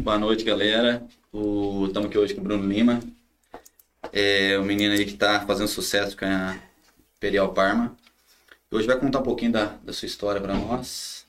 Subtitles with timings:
[0.00, 1.02] Boa noite, galera.
[1.86, 3.00] Estamos aqui hoje com o Bruno Lima.
[4.12, 6.56] É o menino aí que está fazendo sucesso com a
[7.16, 7.96] Imperial Parma.
[8.70, 11.26] Hoje vai contar um pouquinho da, da sua história para nós.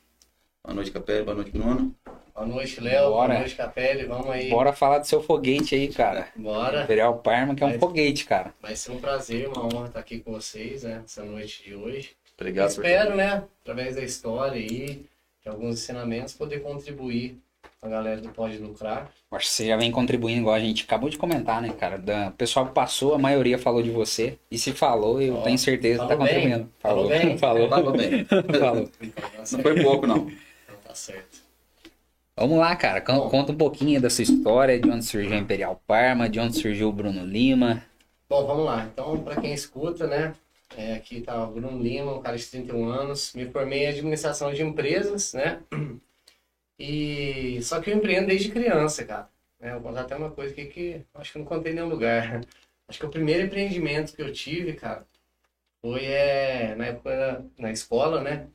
[0.63, 1.23] Boa noite, Capelli.
[1.23, 1.95] Boa noite, Bruno.
[2.31, 3.09] Boa noite, Léo.
[3.09, 4.05] Boa noite, Capelli.
[4.05, 4.51] Vamos aí.
[4.51, 6.27] Bora falar do seu foguete aí, cara.
[6.35, 6.83] Bora.
[6.83, 8.53] Imperial Parma, que é um vai, foguete, cara.
[8.61, 11.01] Vai ser um prazer, uma honra estar aqui com vocês, né?
[11.03, 12.11] Essa noite de hoje.
[12.37, 12.69] Obrigado.
[12.69, 13.43] espero, né?
[13.63, 15.05] Através da história aí,
[15.41, 17.41] de alguns ensinamentos, poder contribuir
[17.81, 19.09] a galera do Pode Lucrar.
[19.31, 21.97] Acho que você já vem contribuindo, igual a gente acabou de comentar, né, cara?
[21.97, 24.37] Da, o pessoal que passou, a maioria falou de você.
[24.51, 26.69] E se falou, eu oh, tenho certeza que tá contribuindo.
[26.79, 27.37] Falou, falou bem.
[27.39, 28.25] Falou, falou bem.
[28.59, 28.89] falou.
[29.51, 30.17] Não foi pouco, não.
[30.17, 31.39] Então tá certo.
[32.35, 33.01] Vamos lá, cara.
[33.01, 36.89] Bom, Conta um pouquinho dessa história, de onde surgiu a Imperial Parma, de onde surgiu
[36.89, 37.83] o Bruno Lima.
[38.29, 38.89] Bom, vamos lá.
[38.91, 40.33] Então, para quem escuta, né?
[40.77, 43.33] É, aqui tá o Bruno Lima, um cara de 31 anos.
[43.33, 45.59] Me formei em administração de empresas, né?
[46.79, 49.29] E só que eu empreendo desde criança, cara.
[49.59, 52.41] É, vou contar até uma coisa aqui que acho que não contei em nenhum lugar.
[52.87, 55.05] Acho que o primeiro empreendimento que eu tive, cara,
[55.81, 58.47] foi é, na época na escola, né?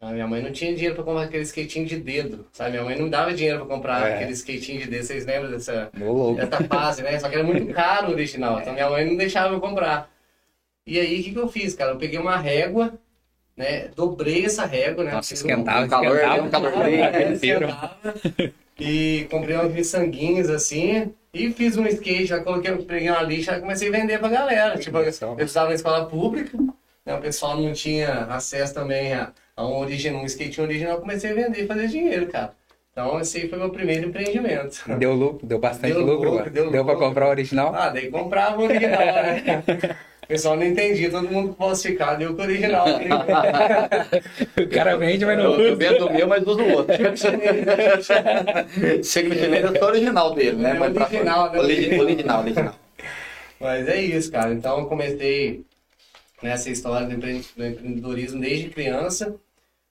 [0.00, 2.72] A minha mãe não tinha dinheiro para comprar aquele skatinho de dedo, sabe?
[2.72, 4.14] Minha mãe não dava dinheiro para comprar é.
[4.14, 5.04] aquele skatinho de dedo.
[5.04, 5.90] Vocês lembram dessa,
[6.36, 7.18] dessa fase, né?
[7.18, 8.60] Só que era muito caro o original.
[8.60, 10.10] Então minha mãe não deixava eu comprar.
[10.86, 11.92] E aí, o que, que eu fiz, cara?
[11.92, 12.96] Eu peguei uma régua
[13.56, 13.88] né?
[13.94, 15.12] Dobrei essa régua, né?
[15.12, 16.72] Nossa, esquentava, um calor, esquentava, um calor.
[18.78, 23.60] E comprei uns miçanguinhos assim e fiz um skate, já coloquei, peguei uma lixa e
[23.60, 24.78] comecei a vender pra galera.
[24.78, 26.58] Tipo, eu estava na escola pública,
[27.04, 27.14] né?
[27.14, 31.34] o pessoal não tinha acesso também a, a um, original, um skate original, comecei a
[31.34, 32.52] vender e fazer dinheiro, cara.
[32.92, 34.82] Então, esse aí foi meu primeiro empreendimento.
[34.98, 37.74] Deu lucro, deu bastante deu lucro, lucro deu, deu pra comprar o original?
[37.74, 39.42] Ah, daí comprava o original, né?
[40.26, 42.84] O pessoal não entendia, todo mundo falsificado e o original.
[44.58, 46.96] o cara vende, mas não Eu vendo o meu, mas uso o outro.
[49.04, 50.70] Chega no chinês, é o original dele, né?
[50.70, 51.58] É mas original, né?
[51.60, 52.74] Original, original.
[53.60, 54.52] Mas é isso, cara.
[54.52, 55.64] Então eu comecei
[56.42, 59.36] nessa história do empreendedorismo desde criança.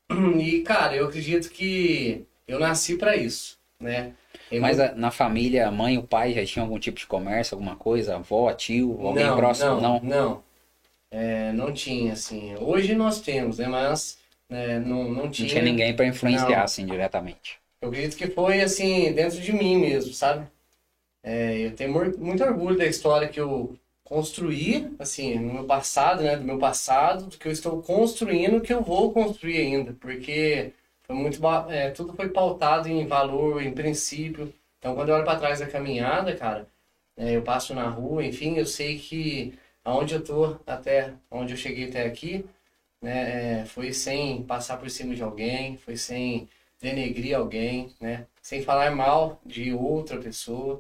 [0.38, 4.12] E, cara, eu acredito que eu nasci para isso, né?
[4.60, 7.76] Mas a, na família, a mãe, o pai já tinham algum tipo de comércio, alguma
[7.76, 8.16] coisa?
[8.16, 9.82] Avó, tio, alguém não, próximo?
[9.82, 10.00] Não, não.
[10.04, 10.44] Não,
[11.12, 12.56] é, não tinha, assim.
[12.60, 13.68] Hoje nós temos, né?
[13.68, 14.18] Mas
[14.50, 15.48] é, não, não tinha...
[15.48, 16.64] Não tinha ninguém para influenciar, não.
[16.64, 17.58] assim, diretamente.
[17.82, 20.48] Eu acredito que foi, assim, dentro de mim mesmo, sabe?
[21.24, 26.38] É, eu tenho muito orgulho da história que eu construí, assim, no meu passado, né?
[26.38, 29.94] Do meu passado, do que eu estou construindo, que eu vou construir ainda.
[30.00, 30.72] Porque
[31.14, 31.40] muito
[31.70, 34.54] é, tudo foi pautado em valor, em princípio.
[34.80, 36.68] Então, quando eu olho para trás da caminhada, cara,
[37.18, 41.58] é, eu passo na rua, enfim, eu sei que aonde eu tô até onde eu
[41.58, 42.46] cheguei até aqui,
[43.02, 46.50] né, é, foi sem passar por cima de alguém, foi sem
[46.82, 50.80] denegrir alguém, né, sem falar mal de outra pessoa.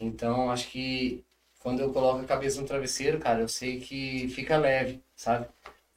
[0.00, 1.24] Então, acho que
[1.60, 5.46] quando eu coloco a cabeça no travesseiro, cara, eu sei que fica leve, sabe?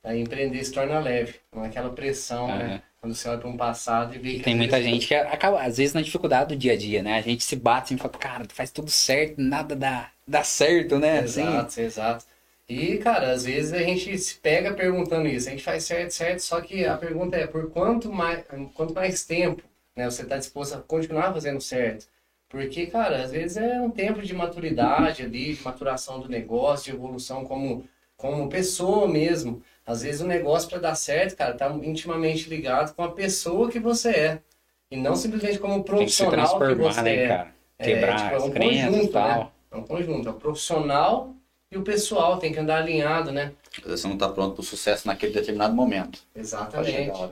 [0.03, 2.57] Aí empreender se torna leve, não é aquela pressão, uhum.
[2.57, 2.84] né?
[3.03, 4.44] Quando você olha para um passado e vê que.
[4.44, 7.18] Tem muita gente que acaba, às vezes, na dificuldade do dia a dia, né?
[7.18, 11.22] A gente se bate e fala, cara, faz tudo certo, nada dá, dá certo, né?
[11.22, 11.81] Exato, assim.
[11.81, 12.25] exato.
[12.69, 15.50] E, cara, às vezes a gente se pega perguntando isso.
[15.50, 19.25] A gente faz certo, certo, só que a pergunta é por quanto mais, quanto mais
[19.25, 19.62] tempo
[19.94, 22.08] né, você está disposto a continuar fazendo certo?
[22.47, 26.97] Porque, cara, às vezes é um tempo de maturidade ali, de maturação do negócio, de
[26.97, 27.85] evolução como,
[28.16, 29.62] como pessoa mesmo.
[29.86, 33.80] Às vezes o negócio para dar certo, cara, tá intimamente ligado com a pessoa que
[33.80, 34.42] você é.
[34.90, 37.28] E não simplesmente como profissional que, que você né, é.
[37.28, 37.56] Cara?
[37.78, 39.40] Quebrar é, tipo, é um conjunto, tal.
[39.40, 39.50] Né?
[39.72, 40.30] É um conjunto.
[40.30, 41.36] É o profissional
[41.72, 43.52] e o pessoal tem que andar alinhado, né?
[43.84, 46.20] Você não está pronto para o sucesso naquele determinado momento.
[46.36, 47.10] Exatamente.
[47.10, 47.32] Hora,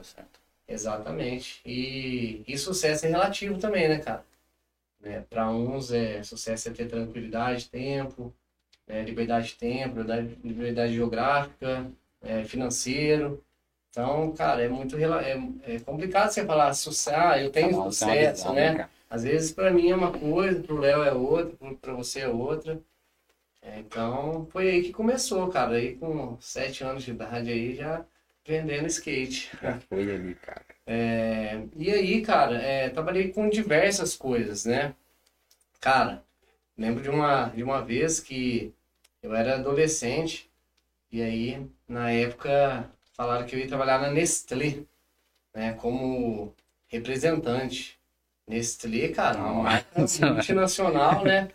[0.66, 1.60] Exatamente.
[1.64, 4.24] E, e sucesso é relativo também, né, cara?
[5.00, 5.24] Né?
[5.28, 8.34] Para uns, é, sucesso é ter tranquilidade, tempo,
[8.88, 10.00] é, liberdade de tempo,
[10.42, 11.86] liberdade geográfica,
[12.22, 13.42] é, financeiro.
[13.90, 18.42] Então, cara, é muito é, é complicado você falar sucesso, ah, eu tenho tá sucesso,
[18.42, 18.88] visão, né?
[19.10, 22.80] Às vezes para mim é uma coisa, pro Léo é outra, para você é outra.
[23.60, 25.76] É, então, foi aí que começou, cara.
[25.76, 28.04] Aí com sete anos de idade aí já
[28.46, 29.50] vendendo skate.
[29.62, 30.64] Já foi ali, cara.
[30.86, 34.94] É, e aí, cara, é, trabalhei com diversas coisas, né?
[35.80, 36.24] Cara,
[36.76, 38.72] lembro de uma, de uma vez que
[39.22, 40.50] eu era adolescente
[41.10, 44.78] e aí, na época, falaram que eu ia trabalhar na Nestlé,
[45.54, 46.54] né, como
[46.88, 47.98] representante.
[48.48, 51.48] Nestlé, cara, uma marca multinacional, né?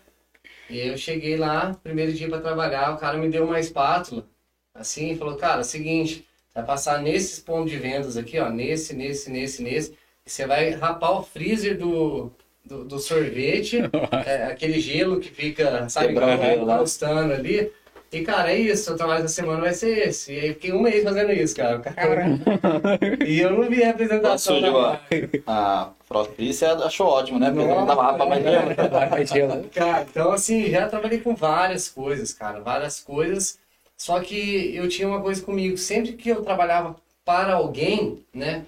[0.69, 4.27] E eu cheguei lá, primeiro dia para trabalhar, o cara me deu uma espátula,
[4.75, 9.31] assim, e falou, cara, seguinte, vai passar nesses pontos de vendas aqui, ó, nesse, nesse,
[9.31, 12.31] nesse, nesse, e você vai rapar o freezer do,
[12.63, 13.79] do, do sorvete,
[14.25, 16.77] é, aquele gelo que fica, sabe, Quebrando o gelo lá.
[16.77, 17.71] gostando ali.
[18.11, 20.33] E, cara, é isso, o trabalho da semana vai ser esse.
[20.33, 21.81] E aí fiquei um mês fazendo isso, cara.
[23.27, 25.01] E eu não vi a apresentação da.
[25.45, 27.51] A Frost Pris achou ótimo, né?
[27.51, 29.65] Porque não dava rapa mais gelo.
[29.73, 33.59] Cara, então assim, já trabalhei com várias coisas, cara, várias coisas.
[33.97, 36.95] Só que eu tinha uma coisa comigo, sempre que eu trabalhava
[37.25, 38.63] para alguém, né,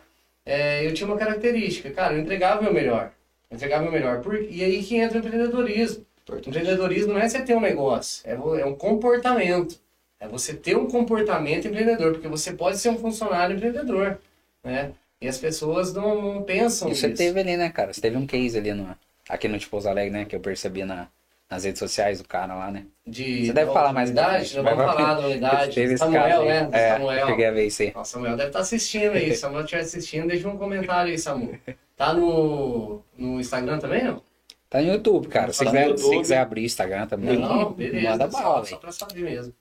[0.45, 3.11] é, eu tinha uma característica, cara, eu entregava o meu melhor.
[3.49, 4.21] Eu entregava o meu melhor.
[4.21, 6.05] Por, e aí que entra o empreendedorismo.
[6.37, 9.77] Empreendedorismo não é você ter um negócio, é, é um comportamento.
[10.19, 14.17] É você ter um comportamento empreendedor, porque você pode ser um funcionário empreendedor,
[14.63, 14.91] né?
[15.21, 17.17] E as pessoas não, não pensam E você nisso.
[17.17, 17.93] teve ali, né, cara?
[17.93, 18.95] Você teve um case ali no,
[19.29, 20.25] aqui no Tipo Alegre, né?
[20.25, 21.07] Que eu percebi na,
[21.49, 22.83] nas redes sociais do cara lá, né?
[23.07, 25.73] de Você deve da falar mais unidade, frente, não vamos vai- falar da unidade.
[25.75, 26.69] Teve esse Samuel, caso né?
[26.73, 27.27] É, Samuel.
[27.27, 27.93] cheguei a ver isso aí.
[28.03, 29.31] Samuel deve estar assistindo aí.
[29.31, 31.55] Se Samuel estiver assistindo, deixa um comentário aí, Samuel.
[31.97, 34.21] Tá no, no Instagram também, não?
[34.69, 35.51] Tá no YouTube, cara.
[35.51, 36.01] Se Tá quiser, YouTube.
[36.13, 38.09] se quiser abrir Instagram também, Não, beleza.
[38.11, 38.77] manda só, bala, só velho.
[38.79, 39.53] pra saber mesmo.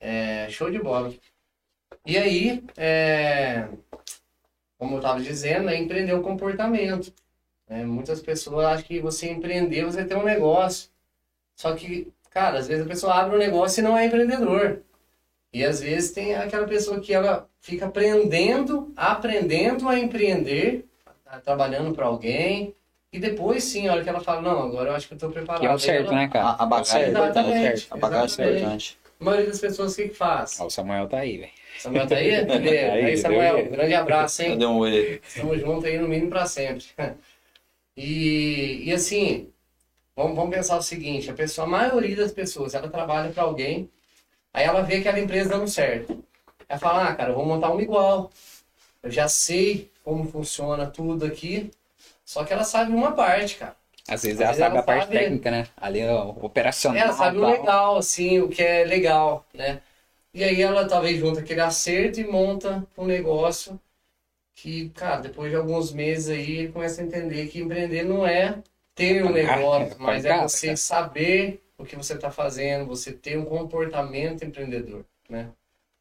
[0.00, 1.12] É, show de bola.
[2.04, 3.66] E aí, é,
[4.78, 7.12] como eu estava dizendo, é empreender o comportamento.
[7.68, 7.84] né?
[7.84, 10.90] Muitas pessoas acham que você empreender, você tem um negócio.
[11.56, 14.82] Só que, cara, às vezes a pessoa abre um negócio e não é empreendedor.
[15.52, 20.84] E às vezes tem aquela pessoa que ela fica aprendendo, aprendendo a empreender,
[21.24, 22.74] tá trabalhando para alguém.
[23.14, 25.30] E depois sim, a hora que ela fala, não, agora eu acho que eu tô
[25.30, 25.60] preparado.
[25.60, 26.46] Que é o certo, ela- né, cara?
[26.48, 27.86] A, a bagagem é certo, importante.
[27.88, 28.98] A bagagem é importante.
[29.20, 30.60] A maioria das pessoas o que, que faz?
[30.60, 31.52] Ó, o Samuel tá aí, velho.
[31.78, 32.30] Samuel tá aí?
[32.44, 32.78] Cadê?
[32.78, 33.70] Aí, Aí, deu Samuel, jeito.
[33.70, 34.50] grande abraço, hein?
[34.50, 35.20] Cadê um oi?
[35.24, 36.84] Estamos juntos aí no mínimo para sempre.
[37.96, 39.48] E, e assim,
[40.16, 43.88] vamos, vamos pensar o seguinte: a, pessoa, a maioria das pessoas, ela trabalha para alguém,
[44.52, 46.20] aí ela vê aquela empresa dando certo.
[46.68, 48.28] Ela fala: ah, cara, eu vou montar uma igual.
[49.04, 51.70] Eu já sei como funciona tudo aqui,
[52.24, 53.76] só que ela sabe uma parte, cara.
[54.06, 55.66] Às vezes Às ela vezes sabe ela a parte sabe- técnica, né?
[55.76, 57.02] Ali é o operacional.
[57.02, 59.80] Ela sabe o legal, assim, o que é legal, né?
[60.32, 63.80] E aí ela talvez junta aquele acerto e monta um negócio
[64.54, 68.62] que, cara, depois de alguns meses aí, ele começa a entender que empreender não é
[68.94, 73.44] ter um negócio, mas é você saber o que você está fazendo, você ter um
[73.44, 75.50] comportamento empreendedor, né?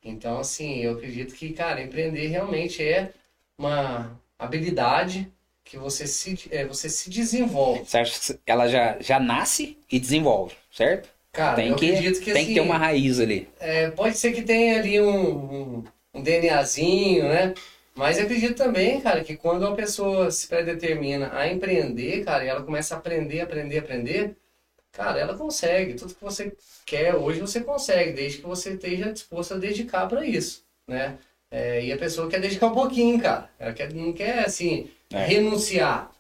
[0.04, 3.12] Então, assim, eu acredito que, cara, empreender realmente é
[3.58, 5.32] uma habilidade
[5.64, 7.86] que você se, é, você se desenvolve.
[7.86, 11.10] Você acha que ela já, já nasce e desenvolve, certo?
[11.32, 13.50] Cara, tem eu que, acredito que, tem assim, que ter uma raiz ali.
[13.60, 15.84] É, pode ser que tenha ali um, um,
[16.14, 17.54] um DNAzinho, né?
[17.96, 22.64] Mas acredito também, cara, que quando uma pessoa se predetermina a empreender, cara, e ela
[22.64, 24.36] começa a aprender, aprender, aprender,
[24.92, 25.94] cara, ela consegue.
[25.94, 26.56] Tudo que você
[26.86, 31.18] quer hoje você consegue, desde que você esteja disposto a dedicar para isso, né?
[31.52, 33.48] É, e a pessoa quer dedicar um pouquinho, cara.
[33.60, 35.26] Ela quer, não quer, assim, É.
[35.26, 36.12] renunciar.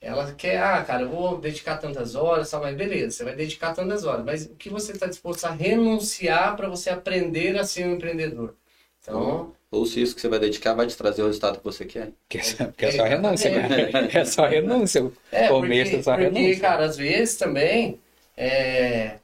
[0.00, 4.04] Ela quer, ah, cara, eu vou dedicar tantas horas, mas beleza, você vai dedicar tantas
[4.04, 4.24] horas.
[4.24, 8.54] Mas o que você está disposto a renunciar para você aprender a ser um empreendedor?
[9.02, 11.84] Então, Ou se isso que você vai dedicar vai te trazer o resultado que você
[11.84, 12.12] quer.
[12.28, 13.92] Porque, é- porque é só renúncia, cara.
[14.12, 15.04] É só renúncia.
[15.04, 16.60] O é, começo porque, é só porque renúncia.
[16.60, 18.00] cara, às vezes também,
[18.36, 19.18] é,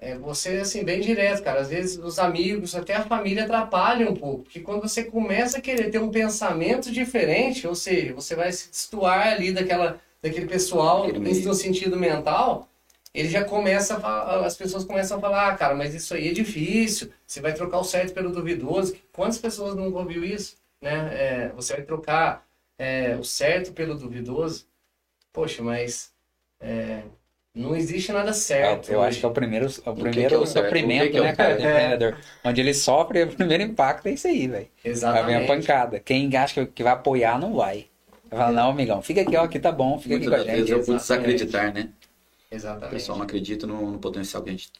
[0.00, 1.60] é você, assim, bem direto, cara.
[1.60, 4.44] Às vezes os amigos, até a família atrapalham um pouco.
[4.44, 8.70] Porque quando você começa a querer ter um pensamento diferente, ou seja, você vai se
[8.70, 12.66] destoar ali daquela, daquele pessoal no sentido mental,
[13.12, 16.28] ele já começa a falar, as pessoas começam a falar, ah, cara, mas isso aí
[16.28, 18.96] é difícil, você vai trocar o certo pelo duvidoso.
[19.12, 20.56] Quantas pessoas não ouviu isso?
[20.80, 21.10] Né?
[21.12, 22.46] É, você vai trocar
[22.78, 24.66] é, o certo pelo duvidoso?
[25.30, 26.10] Poxa, mas
[26.58, 27.02] é,
[27.54, 28.90] não existe nada certo.
[28.90, 29.08] Eu hoje.
[29.08, 31.10] acho que é o primeiro, é o que que é primeiro o sofrimento, O que
[31.10, 32.18] que é o né, cara, do empreendedor.
[32.44, 34.68] Onde ele sofre, o primeiro impacto é isso aí, velho.
[35.10, 35.46] Vai vir a Exatamente.
[35.46, 36.00] pancada.
[36.00, 37.88] Quem acha que- vai apoiar, não vai.
[38.30, 40.70] Vai falar, não, amigão, fica aqui, ó, aqui tá bom, fica aqui com a gente.
[40.70, 41.44] eu vou exatamente.
[41.44, 41.90] desacreditar, né?
[42.50, 42.90] O Exatamente.
[42.90, 44.70] pessoal não acredita no, no potencial que a gente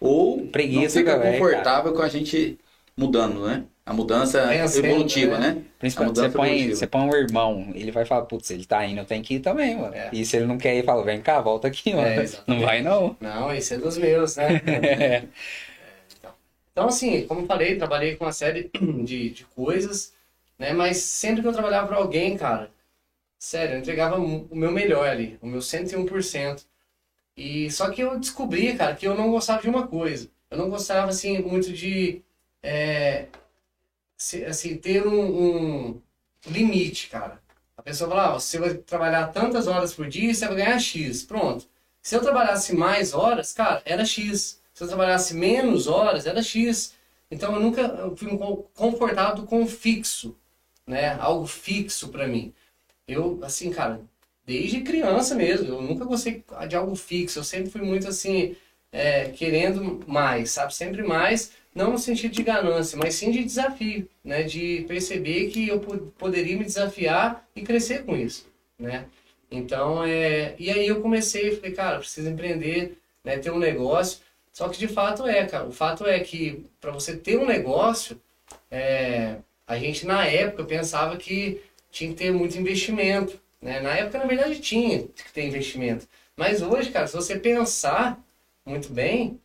[0.00, 2.58] Ou Preguiça, não fica velho, confortável com a gente
[2.96, 3.64] mudando, né?
[3.84, 5.52] A mudança Vencendo, evolutiva, né?
[5.52, 5.62] né?
[5.78, 6.76] Principalmente você põe, evolutiva.
[6.76, 9.40] você põe um irmão, ele vai falar, putz, ele tá indo, eu tenho que ir
[9.40, 9.94] também, mano.
[9.94, 10.10] É.
[10.12, 12.08] E se ele não quer ir, fala, vem cá, volta aqui, mano.
[12.20, 12.42] exatamente.
[12.48, 13.16] não vai não.
[13.20, 15.28] Não, esse é dos meus, né?
[16.76, 18.70] Então, assim, como eu falei, trabalhei com uma série
[19.02, 20.12] de, de coisas,
[20.58, 20.74] né?
[20.74, 22.70] Mas sempre que eu trabalhava para alguém, cara,
[23.38, 26.66] sério, eu entregava o meu melhor ali, o meu 101%.
[27.34, 30.28] E só que eu descobri, cara, que eu não gostava de uma coisa.
[30.50, 32.22] Eu não gostava, assim, muito de,
[32.66, 33.28] é,
[34.16, 36.02] se- assim, ter um, um
[36.46, 37.40] limite, cara.
[37.76, 41.22] A pessoa fala, ah, você vai trabalhar tantas horas por dia você vai ganhar X.
[41.24, 41.66] Pronto.
[42.02, 44.60] Se eu trabalhasse mais horas, cara, era X.
[44.72, 46.94] Se eu trabalhasse menos horas, era X.
[47.30, 48.28] Então eu nunca fui
[48.74, 50.36] confortável com fixo,
[50.86, 51.14] né?
[51.20, 52.54] Algo fixo pra mim.
[53.06, 54.00] Eu, assim, cara,
[54.44, 55.68] desde criança mesmo.
[55.68, 57.38] Eu nunca gostei de algo fixo.
[57.38, 58.56] Eu sempre fui muito assim,
[58.92, 60.74] é, querendo mais, sabe?
[60.74, 64.42] Sempre mais, não no sentido de ganância, mas sim de desafio, né?
[64.42, 65.78] De perceber que eu
[66.18, 69.04] poderia me desafiar e crescer com isso, né?
[69.50, 70.56] Então, é...
[70.58, 73.36] E aí eu comecei, falei, cara, preciso empreender, né?
[73.38, 74.20] Ter um negócio.
[74.52, 75.66] Só que de fato é, cara.
[75.66, 78.18] O fato é que para você ter um negócio,
[78.70, 79.36] é...
[79.66, 83.80] a gente na época pensava que tinha que ter muito investimento, né?
[83.80, 86.08] Na época, na verdade, tinha que ter investimento.
[86.34, 88.18] Mas hoje, cara, se você pensar
[88.64, 89.38] muito bem,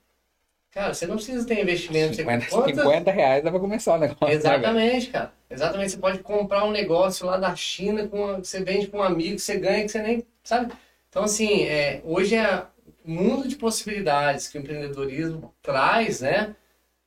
[0.71, 2.15] cara, você não precisa ter investimento.
[2.15, 2.83] 50, você conta...
[2.83, 4.25] 50 reais dá pra começar o negócio.
[4.25, 5.33] Né, Exatamente, né, cara.
[5.49, 5.91] Exatamente.
[5.91, 9.57] Você pode comprar um negócio lá da China, com você vende com um amigo, você
[9.57, 10.73] ganha, que você nem sabe.
[11.09, 12.65] Então, assim, é, hoje é
[13.05, 16.55] o mundo de possibilidades que o empreendedorismo traz, né?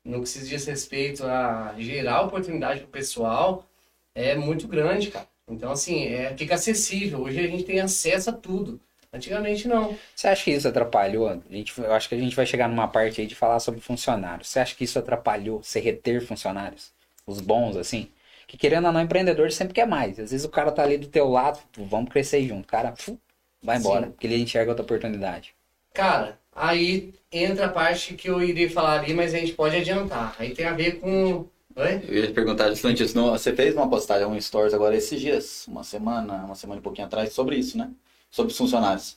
[0.05, 3.67] No que se diz respeito a gerar oportunidade para o pessoal,
[4.15, 5.27] é muito grande, cara.
[5.49, 7.23] Então, assim, é, fica acessível.
[7.23, 8.81] Hoje a gente tem acesso a tudo.
[9.15, 9.97] Antigamente não.
[10.15, 11.29] Você acha que isso atrapalhou?
[11.29, 13.81] A gente, eu acho que a gente vai chegar numa parte aí de falar sobre
[13.81, 14.49] funcionários.
[14.49, 16.93] Você acha que isso atrapalhou você reter funcionários?
[17.27, 18.09] Os bons, assim?
[18.47, 20.19] Que querendo ou não, empreendedor sempre quer mais.
[20.19, 22.65] Às vezes o cara tá ali do teu lado, vamos crescer junto.
[22.65, 23.19] O cara fu,
[23.63, 24.13] vai embora, Sim.
[24.13, 25.55] porque ele enxerga outra oportunidade.
[25.93, 30.35] Cara, aí entra a parte que eu iria falar ali, mas a gente pode adiantar.
[30.39, 32.05] Aí tem a ver com Oi?
[32.07, 33.17] Eu ia te perguntar justamente isso.
[33.17, 36.83] Não, você fez uma postagem, um stories agora esses dias, uma semana, uma semana e
[36.83, 37.91] pouquinho atrás, sobre isso, né?
[38.35, 39.17] Sobre os funcionários.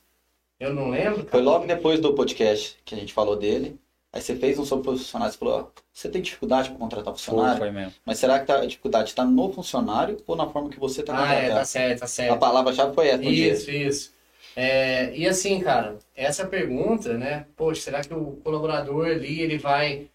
[0.59, 1.23] Eu não lembro.
[1.23, 1.29] Cara.
[1.31, 3.75] Foi logo depois do podcast que a gente falou dele.
[4.13, 7.15] Aí você fez um sobre os funcionários e falou, ó, você tem dificuldade para contratar
[7.15, 7.57] funcionário?
[7.57, 7.93] Foi, foi mesmo.
[8.05, 11.17] Mas será que tá, a dificuldade está no funcionário ou na forma que você está
[11.17, 12.31] Ah, é, tá certo, tá certo.
[12.31, 13.23] A palavra-chave foi essa.
[13.23, 13.87] Isso, dia.
[13.87, 14.13] isso.
[14.55, 17.47] É, e assim, cara, essa pergunta, né?
[17.55, 20.07] Poxa, será que o colaborador ali, ele vai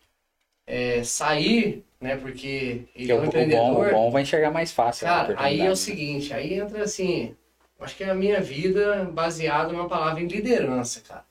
[0.65, 2.17] é, sair né?
[2.17, 3.71] Porque ele é um empreendedor.
[3.71, 5.07] O bom, o bom vai enxergar mais fácil.
[5.07, 7.35] Cara, aí é o seguinte, aí entra assim,
[7.83, 11.27] acho que é a minha vida baseada numa palavra em liderança, cara.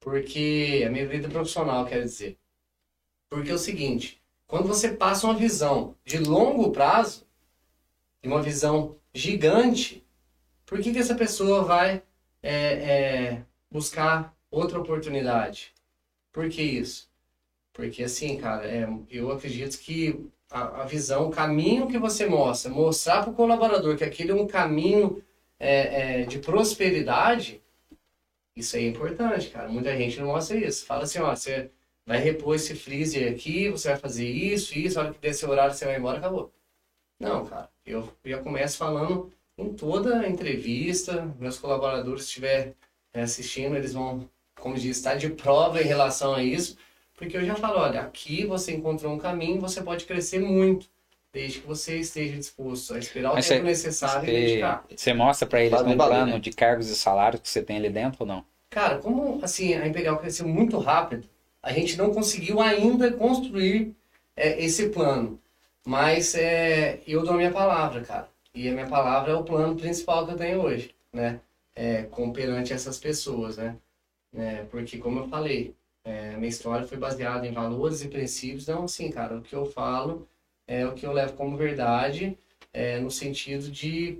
[0.00, 2.38] Porque a minha vida profissional, quer dizer.
[3.28, 7.26] Porque é o seguinte, quando você passa uma visão de longo prazo,
[8.22, 10.04] e uma visão gigante,
[10.64, 12.02] por que, que essa pessoa vai
[12.42, 15.72] é, é, buscar outra oportunidade?
[16.32, 17.10] Por que isso?
[17.72, 22.70] Porque assim, cara, é, eu acredito que a, a, visão, o caminho que você mostra,
[22.70, 25.22] mostrar para o colaborador que aquele é um caminho
[25.62, 27.62] é, é, de prosperidade,
[28.56, 29.68] isso aí é importante, cara.
[29.68, 30.84] Muita gente não mostra isso.
[30.84, 31.70] Fala assim, ó, você
[32.04, 35.48] vai repor esse freezer aqui, você vai fazer isso, isso, a hora que der seu
[35.48, 36.52] horário você vai embora, acabou.
[37.18, 42.74] Não, cara, eu já começo falando em toda entrevista, meus colaboradores estiver
[43.14, 46.76] é, assistindo, eles vão, como diz, estar de prova em relação a isso.
[47.14, 50.90] Porque eu já falo, olha, aqui você encontrou um caminho, você pode crescer muito,
[51.32, 54.84] desde que você esteja disposto a esperar o Mas tempo necessário você, e dedicar.
[54.94, 56.38] Você mostra para eles um plano né?
[56.38, 58.44] de cargos e salários que você tem ali dentro ou não?
[58.70, 61.26] Cara, como assim a Imperial cresceu muito rápido,
[61.62, 63.94] a gente não conseguiu ainda construir
[64.36, 65.40] é, esse plano.
[65.84, 68.28] Mas é, eu dou a minha palavra, cara.
[68.54, 71.40] E a minha palavra é o plano principal que eu tenho hoje, né?
[71.74, 73.76] É, com perante essas pessoas, né?
[74.34, 75.74] É, porque, como eu falei,
[76.04, 78.64] é, minha história foi baseada em valores e princípios.
[78.64, 80.28] Então, assim, cara, o que eu falo
[80.66, 82.38] é o que eu levo como verdade,
[82.72, 84.18] é, no sentido de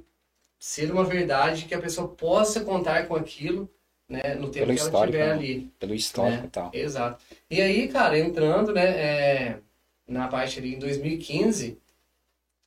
[0.59, 3.69] ser uma verdade que a pessoa possa contar com aquilo,
[4.09, 5.33] né, no tempo pelo que ela estiver né?
[5.33, 5.73] ali.
[5.79, 6.47] Pelo histórico né?
[6.47, 6.71] e tal.
[6.73, 7.25] Exato.
[7.51, 9.59] E aí, cara, entrando, né, é,
[10.07, 11.79] na parte ali em 2015,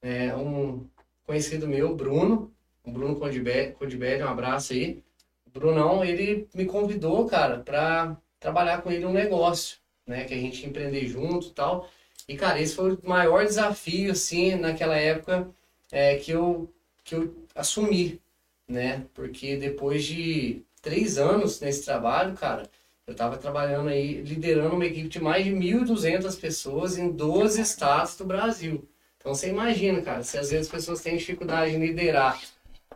[0.01, 0.85] é, um
[1.25, 2.51] conhecido meu, Bruno,
[2.83, 5.03] o Bruno Condibelli, um abraço aí.
[5.47, 10.25] O Brunão, ele me convidou, cara, para trabalhar com ele um negócio, né?
[10.25, 11.89] Que a gente empreender junto e tal.
[12.27, 15.47] E, cara, esse foi o maior desafio, assim, naquela época
[15.91, 16.69] é, que, eu,
[17.03, 18.19] que eu assumi,
[18.67, 19.05] né?
[19.13, 22.69] Porque depois de três anos nesse trabalho, cara,
[23.07, 28.17] eu estava trabalhando aí, liderando uma equipe de mais de 1.200 pessoas em 12 estados
[28.17, 28.87] do Brasil.
[29.17, 32.41] Então você imagina, cara, se às vezes as pessoas têm dificuldade em liderar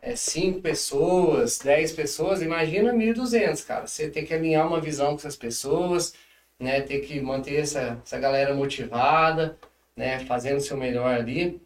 [0.01, 3.88] é, cinco pessoas, dez pessoas, imagina 1.200, cara.
[3.88, 6.13] Você tem que alinhar uma visão com essas pessoas,
[6.60, 6.82] né?
[6.82, 9.58] Ter que manter essa, essa galera motivada,
[9.96, 10.20] né?
[10.25, 11.62] Fazendo o seu melhor ali.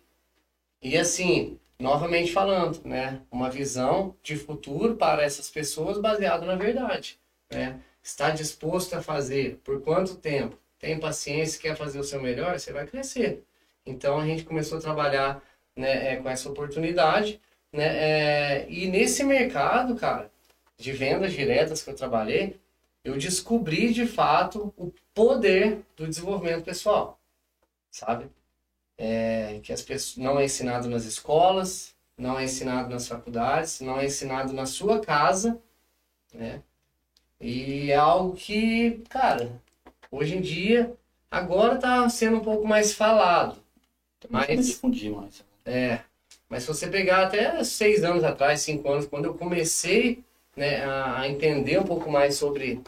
[0.82, 3.22] E assim, novamente falando, né?
[3.32, 7.20] Uma visão de futuro para essas pessoas baseada na verdade,
[7.52, 7.80] né?
[8.04, 10.58] Está disposto a fazer por quanto tempo?
[10.80, 13.44] Tem paciência, quer fazer o seu melhor, você vai crescer.
[13.86, 15.42] Então a gente começou a trabalhar
[15.76, 17.42] né, é, com essa oportunidade
[17.74, 18.62] né?
[18.62, 20.32] É, e nesse mercado, cara,
[20.78, 22.60] de vendas diretas que eu trabalhei,
[23.04, 27.20] eu descobri de fato o poder do desenvolvimento pessoal,
[27.92, 28.30] sabe?
[28.98, 34.00] É, que as pessoas não é ensinado nas escolas, não é ensinado nas faculdades, não
[34.00, 35.60] é ensinado na sua casa,
[36.34, 36.62] né?
[37.40, 39.52] E é algo que, cara,
[40.10, 40.96] hoje em dia,
[41.30, 43.62] agora tá sendo um pouco mais falado.
[44.30, 45.44] Mas difundir mais.
[45.66, 46.00] É,
[46.48, 50.24] mas se você pegar até seis anos atrás, cinco anos, quando eu comecei
[50.56, 52.82] né, a, entender um pouco mais sobre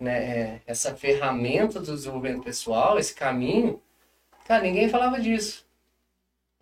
[0.00, 3.80] né, é, essa ferramenta do desenvolvimento pessoal, esse caminho,
[4.44, 5.64] cara, ninguém falava disso.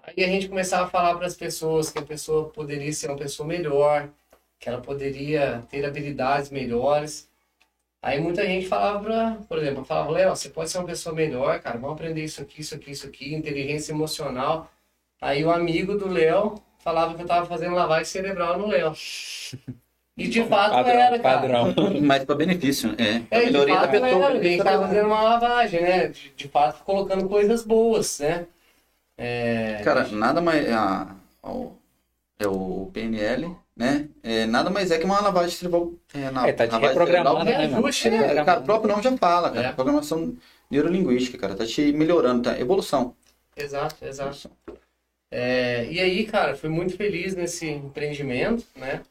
[0.02, 3.16] Aí a gente começava a falar para as pessoas que a pessoa poderia ser uma
[3.16, 4.10] pessoa melhor,
[4.58, 7.30] que ela poderia ter habilidades melhores.
[8.02, 11.60] Aí muita gente falava, pra, por exemplo, falava, Léo, você pode ser uma pessoa melhor,
[11.60, 14.70] cara, vamos aprender isso aqui, isso aqui, isso aqui, inteligência emocional.
[15.20, 18.92] Aí o amigo do Léo falava que eu tava fazendo lavagem cerebral no Léo.
[20.16, 21.40] E de fato Padrão, era, cara.
[21.40, 21.74] padrão.
[22.02, 23.26] Mas para benefício, né?
[23.30, 24.08] É, É, melhoria da pessoa.
[24.08, 26.08] era, a gente tava fazendo uma lavagem, né?
[26.08, 28.46] De, de fato, colocando coisas boas, né?
[29.16, 30.70] É, Cara, nada mais.
[30.70, 31.72] A, o-
[32.38, 34.08] é o PNL, né?
[34.22, 35.92] É, nada mais é que uma lavagem cerebral.
[36.12, 37.86] É, na, É, tá te lavagem reprogramando, cerebral, né, mano?
[37.86, 38.36] ajuste, né?
[38.36, 39.68] É, cara, o próprio nome já fala, cara.
[39.68, 39.72] É.
[39.72, 40.36] Programação
[40.70, 41.54] neurolinguística, cara.
[41.54, 42.58] Tá te melhorando, tá?
[42.58, 43.14] Evolução.
[43.56, 44.50] Exato, exato.
[45.30, 49.02] É, e aí, cara, fui muito feliz nesse empreendimento, né?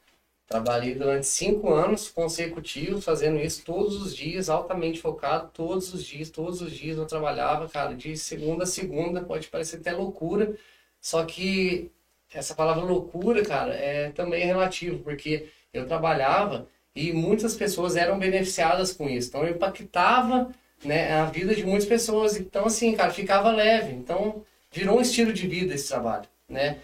[0.51, 6.29] Trabalhei durante cinco anos consecutivos fazendo isso todos os dias, altamente focado, todos os dias,
[6.29, 10.53] todos os dias eu trabalhava, cara, de segunda a segunda, pode parecer até loucura,
[10.99, 11.89] só que
[12.33, 18.91] essa palavra loucura, cara, é também relativo, porque eu trabalhava e muitas pessoas eram beneficiadas
[18.91, 20.51] com isso, então eu impactava,
[20.83, 25.31] né, a vida de muitas pessoas, então assim, cara, ficava leve, então virou um estilo
[25.31, 26.79] de vida esse trabalho, né?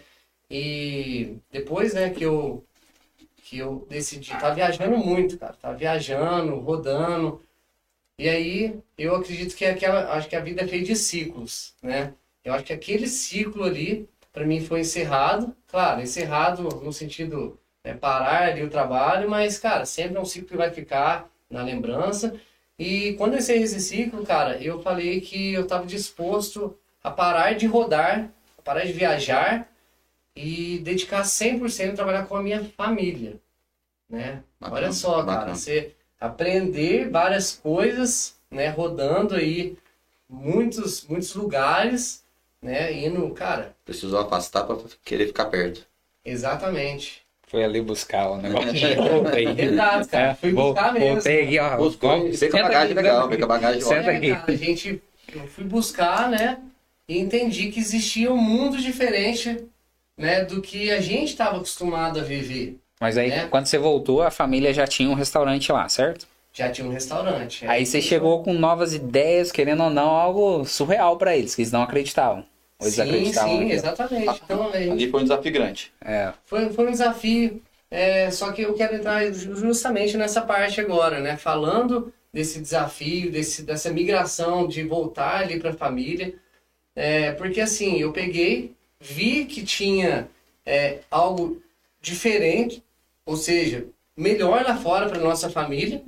[0.50, 2.64] E depois, né, que eu
[3.48, 7.42] que eu decidi, tá viajando muito, cara, tá viajando, rodando.
[8.18, 12.12] E aí, eu acredito que aquela, acho que a vida é feita de ciclos, né?
[12.44, 17.94] Eu acho que aquele ciclo ali para mim foi encerrado, claro, encerrado no sentido né,
[17.94, 22.38] parar ali o trabalho, mas cara, sempre é um ciclo que vai ficar na lembrança.
[22.78, 27.54] E quando eu encerrei esse ciclo, cara, eu falei que eu estava disposto a parar
[27.54, 29.68] de rodar, a parar de viajar
[30.36, 33.40] e dedicar 100% a trabalhar com a minha família,
[34.08, 34.42] né?
[34.60, 35.54] Bacana, Olha só, cara, bacana.
[35.54, 39.76] você aprender várias coisas, né, rodando aí
[40.28, 42.24] muitos muitos lugares,
[42.60, 45.86] né, indo, cara, Precisou afastar pra querer ficar perto.
[46.24, 47.22] exatamente.
[47.46, 48.68] Foi ali buscar o negócio.
[49.10, 49.46] Voltei.
[49.58, 51.08] Exato, cara, É, fui vol- buscar mesmo.
[51.14, 51.76] Voltei aqui, ó.
[51.78, 54.12] Buscou, veio com a bagagem aqui, legal, veio com a bagagem Senta ótima.
[54.12, 54.30] aqui.
[54.34, 55.02] cara, a gente,
[55.34, 56.60] eu fui buscar, né,
[57.08, 59.64] e entendi que existia um mundo diferente,
[60.14, 62.78] né, do que a gente estava acostumado a viver.
[63.00, 63.46] Mas aí, É.
[63.46, 66.26] quando você voltou, a família já tinha um restaurante lá, certo?
[66.52, 67.66] Já tinha um restaurante.
[67.66, 71.70] Aí você chegou com novas ideias, querendo ou não, algo surreal pra eles, que eles
[71.72, 72.44] não acreditavam.
[72.80, 73.48] Ou eles Sim, acreditavam.
[73.50, 73.72] sim, naquilo.
[73.78, 74.40] exatamente.
[74.44, 75.92] Então, a gente Ali foi um desafio grande.
[76.04, 76.32] É.
[76.46, 81.20] Foi, foi um desafio, é, só que eu quero entrar ju- justamente nessa parte agora,
[81.20, 81.36] né?
[81.36, 86.34] Falando desse desafio, desse, dessa migração de voltar ali para a família.
[86.96, 90.28] É, porque assim, eu peguei, vi que tinha
[90.66, 91.62] é, algo
[92.00, 92.82] diferente,
[93.28, 93.86] ou seja,
[94.16, 96.02] melhor lá fora para nossa família.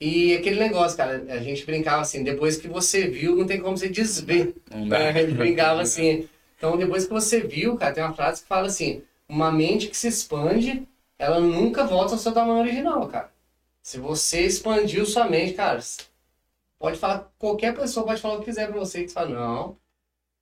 [0.00, 3.76] E aquele negócio, cara, a gente brincava assim, depois que você viu, não tem como
[3.76, 4.54] você desver.
[4.70, 4.98] Não dá.
[5.00, 6.26] É, a gente brincava assim.
[6.56, 9.96] Então, depois que você viu, cara, tem uma frase que fala assim: uma mente que
[9.96, 13.30] se expande, ela nunca volta ao seu tamanho original, cara.
[13.82, 15.78] Se você expandiu sua mente, cara,
[16.78, 19.76] pode falar, qualquer pessoa pode falar o que quiser pra você, que você fala, não,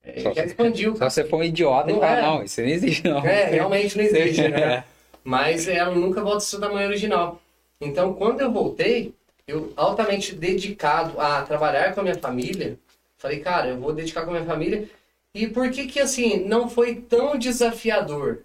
[0.01, 2.23] é, Só já expandiu, Só você for um idiota e Não falar, é.
[2.23, 3.27] não, isso não existe, não.
[3.27, 4.85] É, realmente não existe, né?
[5.25, 7.41] Mas ela nunca volta ao seu tamanho original.
[7.81, 9.15] Então, quando eu voltei,
[9.47, 12.79] eu altamente dedicado a trabalhar com a minha família,
[13.17, 14.89] falei, cara, eu vou dedicar com a minha família.
[15.35, 18.45] E por que que, assim, não foi tão desafiador?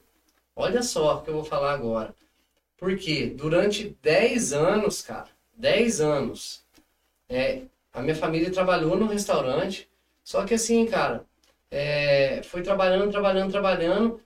[0.56, 2.16] Olha só o que eu vou falar agora.
[2.78, 6.64] Porque durante 10 anos, cara, 10 anos,
[7.30, 7.62] é,
[7.92, 9.90] a minha família trabalhou no restaurante,
[10.24, 11.26] só que assim, cara,
[11.72, 14.22] é, foi trabalhando, trabalhando, trabalhando,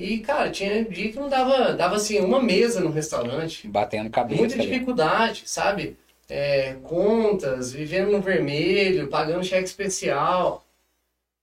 [0.00, 3.68] e, cara, tinha dia que não dava, dava assim, uma mesa no restaurante.
[3.68, 4.40] Batendo cabeça.
[4.40, 4.66] Muita ali.
[4.66, 5.96] dificuldade, sabe?
[6.28, 10.64] É, contas, vivendo no vermelho, pagando cheque especial.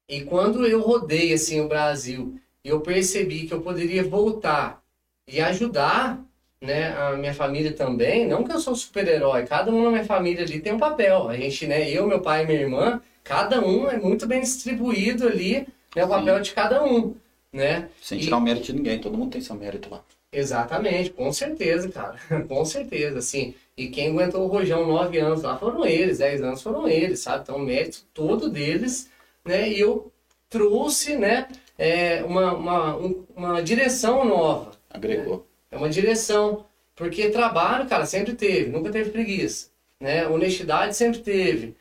[0.09, 4.81] E quando eu rodei, assim, o Brasil, e eu percebi que eu poderia voltar
[5.27, 6.23] e ajudar,
[6.61, 10.43] né, a minha família também, não que eu sou super-herói, cada um na minha família
[10.43, 11.29] ali tem um papel.
[11.29, 15.27] A gente, né, eu, meu pai e minha irmã, cada um é muito bem distribuído
[15.27, 17.15] ali, né, o papel de cada um,
[17.57, 17.89] né?
[18.01, 20.03] Sem E- tirar o mérito de ninguém, todo mundo tem seu mérito lá.
[20.31, 22.17] Exatamente, com certeza, cara.
[22.47, 23.53] com certeza, assim.
[23.75, 27.43] E quem aguentou o Rojão nove anos lá foram eles, dez anos foram eles, sabe?
[27.43, 29.09] Então, o mérito todo deles,
[29.45, 29.69] né?
[29.69, 30.11] E eu
[30.49, 34.71] trouxe, né, é, uma, uma, um- uma direção nova.
[34.89, 35.45] Agregou.
[35.71, 36.65] É uma direção.
[36.95, 39.69] Porque trabalho, cara, sempre teve, nunca teve preguiça.
[39.99, 40.27] Né?
[40.27, 41.75] Honestidade sempre teve.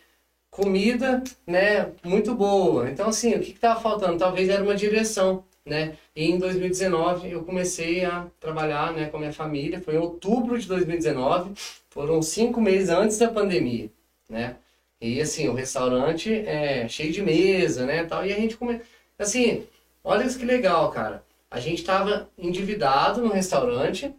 [0.50, 2.88] Comida, né, muito boa.
[2.90, 4.18] Então, assim, o que estava faltando?
[4.18, 5.98] Talvez era uma direção, né?
[6.14, 9.80] E em 2019 eu comecei a trabalhar, né, com a minha família.
[9.80, 11.52] Foi em outubro de 2019.
[11.90, 13.90] Foram cinco meses antes da pandemia,
[14.28, 14.56] né?
[15.00, 18.24] E, assim, o restaurante é cheio de mesa, né, tal.
[18.24, 18.80] E a gente come...
[19.18, 19.66] Assim,
[20.04, 21.22] olha isso que legal, cara.
[21.50, 24.14] A gente estava endividado no restaurante,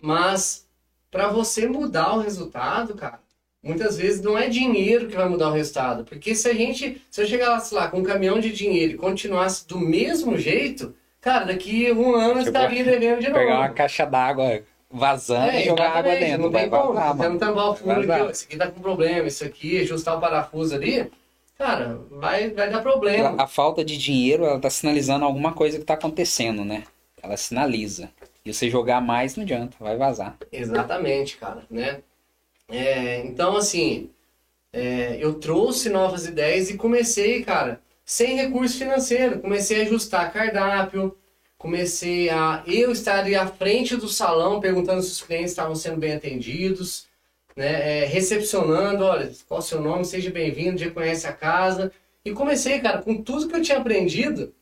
[0.00, 0.66] mas
[1.10, 3.20] para você mudar o resultado, cara,
[3.62, 6.04] muitas vezes não é dinheiro que vai mudar o resultado.
[6.04, 9.66] Porque se a gente, se eu chegasse lá com um caminhão de dinheiro e continuasse
[9.68, 13.38] do mesmo jeito, cara, daqui a um ano você Tipo, estaria devendo de novo.
[13.40, 16.42] Pegar uma caixa d'água vazando É, e jogar água dentro.
[16.42, 17.70] Não Vai vazar, mano.
[17.70, 21.10] o fundo Vai aqui, esse aqui tá com problema, isso aqui, ajustar o parafuso ali,
[21.56, 23.34] cara, vai, vai dar problema.
[23.42, 26.84] A falta de dinheiro, ela tá sinalizando alguma coisa que tá acontecendo, né?
[27.22, 28.10] Ela sinaliza.
[28.44, 30.36] E você jogar mais não adianta, vai vazar.
[30.50, 32.00] Exatamente, cara, né?
[32.72, 34.10] É, então, assim,
[34.72, 39.40] é, eu trouxe novas ideias e comecei, cara, sem recurso financeiro.
[39.40, 41.16] Comecei a ajustar cardápio,
[41.58, 46.14] comecei a eu estar à frente do salão perguntando se os clientes estavam sendo bem
[46.14, 47.06] atendidos,
[47.54, 48.02] né?
[48.02, 51.92] É, recepcionando, olha, qual o seu nome, seja bem-vindo, já conhece a casa.
[52.24, 54.54] E comecei, cara, com tudo que eu tinha aprendido,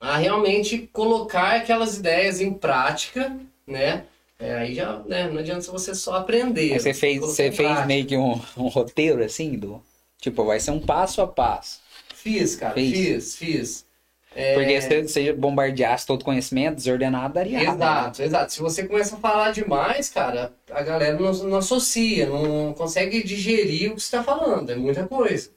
[0.00, 3.36] a realmente colocar aquelas ideias em prática,
[3.66, 4.04] né?
[4.40, 6.72] É, aí já, né, não adianta você só aprender.
[6.72, 9.82] Aí você fez, você fez meio que um, um roteiro assim, do.
[10.18, 11.80] Tipo, vai ser um passo a passo.
[12.14, 13.86] Fiz, cara, fiz, fiz.
[14.34, 17.64] É, Porque se você bombardeasse todo conhecimento, desordenado, daria né?
[17.64, 18.52] Exato, exato.
[18.52, 23.90] Se você começa a falar demais, cara, a galera não, não associa, não consegue digerir
[23.90, 25.50] o que você está falando, é muita coisa.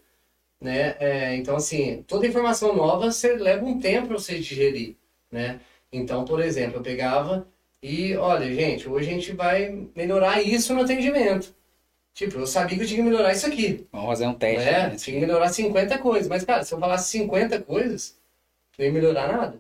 [0.60, 0.96] Né?
[1.00, 4.96] É, então, assim, toda informação nova você leva um tempo para você digerir.
[5.32, 5.60] Né?
[5.92, 7.48] Então, por exemplo, eu pegava
[7.84, 11.54] e, olha, gente, hoje a gente vai melhorar isso no atendimento.
[12.14, 13.86] Tipo, eu sabia que eu tinha que melhorar isso aqui.
[13.92, 14.70] Vamos fazer um teste.
[14.70, 14.96] É, né?
[14.96, 16.30] tinha que melhorar 50 coisas.
[16.30, 18.18] Mas, cara, se eu falasse 50 coisas,
[18.80, 19.60] não ia melhorar nada.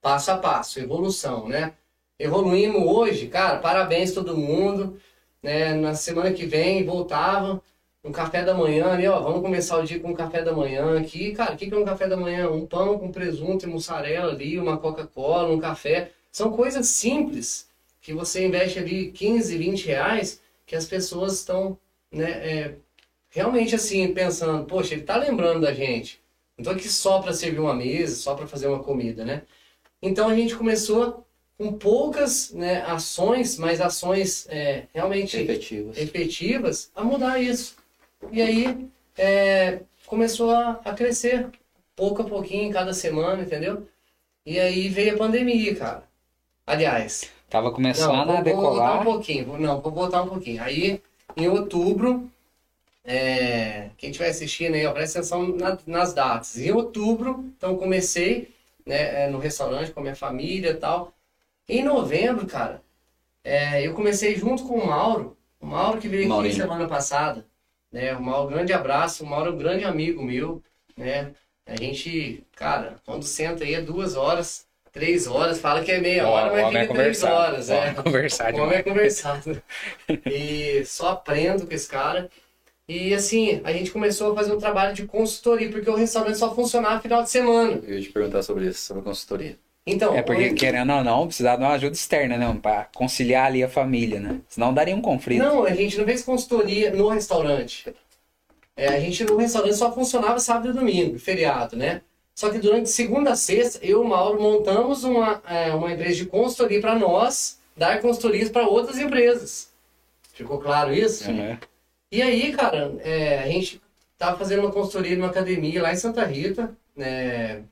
[0.00, 1.72] Passo a passo, evolução, né?
[2.20, 5.00] Evoluímos hoje, cara, parabéns todo mundo.
[5.42, 5.74] Né?
[5.74, 7.60] Na semana que vem voltava
[8.04, 9.18] um café da manhã ali, ó.
[9.18, 11.32] Vamos começar o dia com um café da manhã aqui.
[11.32, 12.48] Cara, o que que é um café da manhã?
[12.48, 16.12] Um pão com presunto e mussarela ali, uma Coca-Cola, um café.
[16.32, 17.68] São coisas simples
[18.00, 21.76] que você investe ali 15, 20 reais que as pessoas estão,
[22.10, 22.74] né, é,
[23.28, 26.20] realmente assim, pensando, poxa, ele tá lembrando da gente.
[26.56, 29.42] Não tô aqui só para servir uma mesa, só para fazer uma comida, né?
[30.02, 31.26] Então a gente começou
[31.58, 35.98] com poucas né, ações, mas ações é, realmente Efetivos.
[35.98, 37.76] efetivas a mudar isso.
[38.32, 41.48] E aí é, começou a, a crescer,
[41.94, 43.86] pouco a pouquinho, cada semana, entendeu?
[44.46, 46.09] E aí veio a pandemia, cara.
[46.70, 49.00] Aliás, Tava não, começando vou, a vou voltar decolar.
[49.00, 49.44] um pouquinho.
[49.46, 50.62] vou- Não, vou voltar um pouquinho.
[50.62, 51.02] Aí,
[51.36, 52.30] em outubro,
[53.04, 56.56] é, quem estiver assistindo aí, ó, presta atenção na- nas datas.
[56.58, 58.54] Em outubro, então comecei
[58.86, 61.12] né, é, no restaurante com a minha família e tal.
[61.68, 62.82] Em novembro, cara,
[63.44, 65.36] é, eu comecei junto com o Mauro.
[65.60, 66.54] O Mauro que veio aqui Maurinho.
[66.54, 67.44] semana passada.
[67.92, 69.22] Né, o Mauro, grande abraço.
[69.24, 70.62] O Mauro é um grande amigo meu.
[70.96, 71.32] Né?
[71.66, 76.28] A gente, cara, quando senta aí é duas horas, três horas, fala que é meia
[76.28, 77.34] hora, o mas homem é fica três conversado.
[77.52, 77.68] horas.
[77.68, 77.76] O É.
[77.78, 79.62] homem é conversado O homem é conversado.
[80.26, 82.28] E só aprendo com esse cara.
[82.88, 86.52] E assim, a gente começou a fazer um trabalho de consultoria, porque o restaurante só
[86.54, 87.80] funcionava final de semana.
[87.86, 89.56] Eu ia te perguntar sobre isso, sobre consultoria.
[89.86, 92.58] Então, É porque, o- querendo ou não, precisava de uma ajuda externa, né?
[92.60, 94.40] Pra conciliar ali a família, né?
[94.48, 95.42] Senão daria um conflito.
[95.42, 97.94] não, a gente não fez consultoria no restaurante.
[98.76, 102.02] É, a gente no restaurante só funcionava sábado e domingo, feriado, né?
[102.40, 106.16] Só que durante segunda a sexta, eu e o Mauro montamos uma, é, uma empresa
[106.16, 109.70] de consultoria para nós, dar consultorias para outras empresas.
[110.32, 111.30] Ficou claro isso?
[111.30, 111.60] Né?
[112.10, 113.78] E aí, cara, é, a gente
[114.16, 117.62] tava fazendo uma consultoria numa academia lá em Santa Rita, né,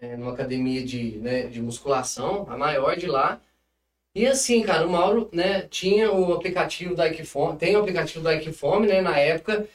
[0.00, 3.38] é, numa academia de, né, de musculação, a maior de lá.
[4.14, 8.34] E assim, cara, o Mauro, né, tinha o aplicativo da Equifome, tem o aplicativo da
[8.34, 9.68] Equifome, né, na época.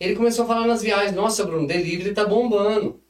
[0.00, 3.00] Ele começou a falar nas viagens, nossa, Bruno, delivery tá bombando.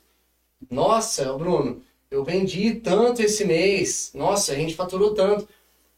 [0.72, 4.10] Nossa, Bruno, eu vendi tanto esse mês.
[4.14, 5.46] Nossa, a gente faturou tanto.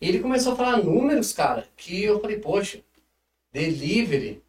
[0.00, 2.80] E ele começou a falar números, cara, que eu falei, poxa,
[3.52, 4.42] delivery,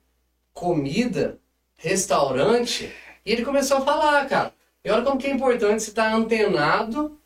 [0.52, 1.40] comida,
[1.78, 2.92] restaurante.
[3.24, 4.52] E ele começou a falar, cara.
[4.84, 7.20] E olha como que é importante você estar antenado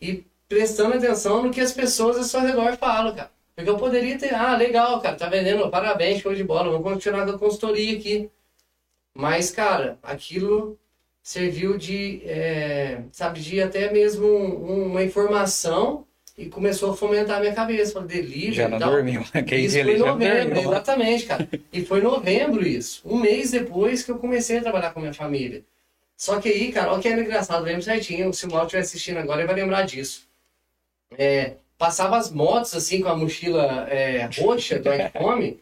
[0.00, 3.30] e prestando atenção no que as pessoas ao seu redor falam, cara.
[3.54, 7.26] Porque eu poderia ter, ah, legal, cara, tá vendendo, parabéns, show de bola, vamos continuar
[7.26, 8.30] com a consultoria aqui.
[9.14, 10.78] Mas, cara, aquilo
[11.30, 16.06] serviu de, é, sabe, de até mesmo um- uma informação
[16.38, 17.94] e começou a fomentar a minha cabeça.
[17.94, 19.24] Falei, delivery Já não dormiu.
[19.34, 20.70] Aquele Isso dia foi em novembro, dormiu.
[20.70, 21.48] exatamente, cara.
[21.72, 23.02] E foi em novembro isso.
[23.04, 25.64] Um mês depois que eu comecei a trabalhar com a minha família.
[26.16, 28.32] Só que aí, cara, olha que era engraçado, lembro certinho.
[28.32, 30.28] Se o Mauro estiver assistindo agora, ele vai lembrar disso.
[31.18, 35.58] É, passava as motos assim com a mochila é, roxa do iPhone.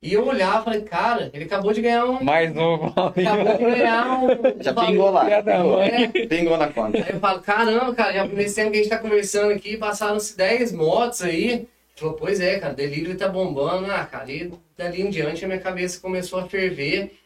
[0.00, 2.22] E eu olhava e falei, cara, ele acabou de ganhar um.
[2.22, 2.86] Mais novo.
[2.86, 4.28] Acabou de ganhar um.
[4.62, 5.28] Já pingou lá.
[5.28, 6.98] É, Pingou na conta.
[6.98, 10.36] Aí eu falo, caramba, cara, já nesse tempo que a gente tá conversando aqui, passaram-se
[10.36, 11.50] 10 motos aí.
[11.50, 13.90] Ele falou, pois é, cara, delivery tá bombando.
[13.90, 17.18] Ah, cara, e dali em diante a minha cabeça começou a ferver.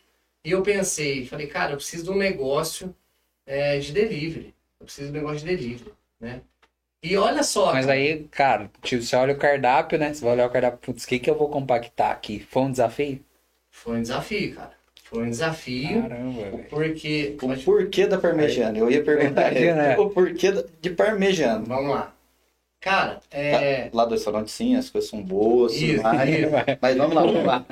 [0.43, 2.95] E eu pensei, falei, cara, eu preciso de um negócio
[3.47, 4.55] é, de delivery.
[4.81, 6.41] Eu preciso de um negócio de delivery, né?
[7.03, 10.15] E olha só, Mas cara, aí, cara, tipo, você olha o cardápio, né?
[10.15, 12.41] Você vai olhar o cardápio, putz, o que que eu vou compactar aqui?
[12.41, 13.25] Foi um desafio?
[13.71, 14.73] foi um desafio, cara.
[15.05, 16.67] Foi um desafio, Caramba, velho.
[16.71, 17.37] porque...
[17.43, 18.79] O porquê da parmegiana?
[18.79, 19.99] Eu ia perguntar né?
[19.99, 21.65] o porquê de parmegiana.
[21.67, 22.15] Vamos lá.
[22.81, 23.91] Cara, é...
[23.93, 26.31] Lá do restaurante sim, as coisas são boas, Isso, mais.
[26.31, 26.51] isso.
[26.81, 27.67] Mas vamos lá, vamos lá.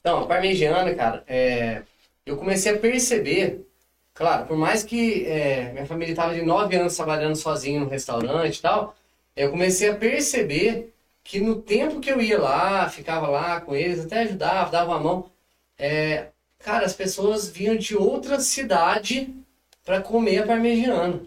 [0.00, 1.82] Então, parmegiana, cara, é,
[2.26, 3.66] eu comecei a perceber,
[4.14, 8.58] claro, por mais que é, minha família estava de nove anos trabalhando sozinho no restaurante
[8.58, 8.94] e tal,
[9.36, 14.04] eu comecei a perceber que no tempo que eu ia lá, ficava lá com eles,
[14.04, 15.30] até ajudava, dava uma mão,
[15.78, 19.34] é, cara, as pessoas vinham de outra cidade
[19.84, 21.20] para comer a parmegiana.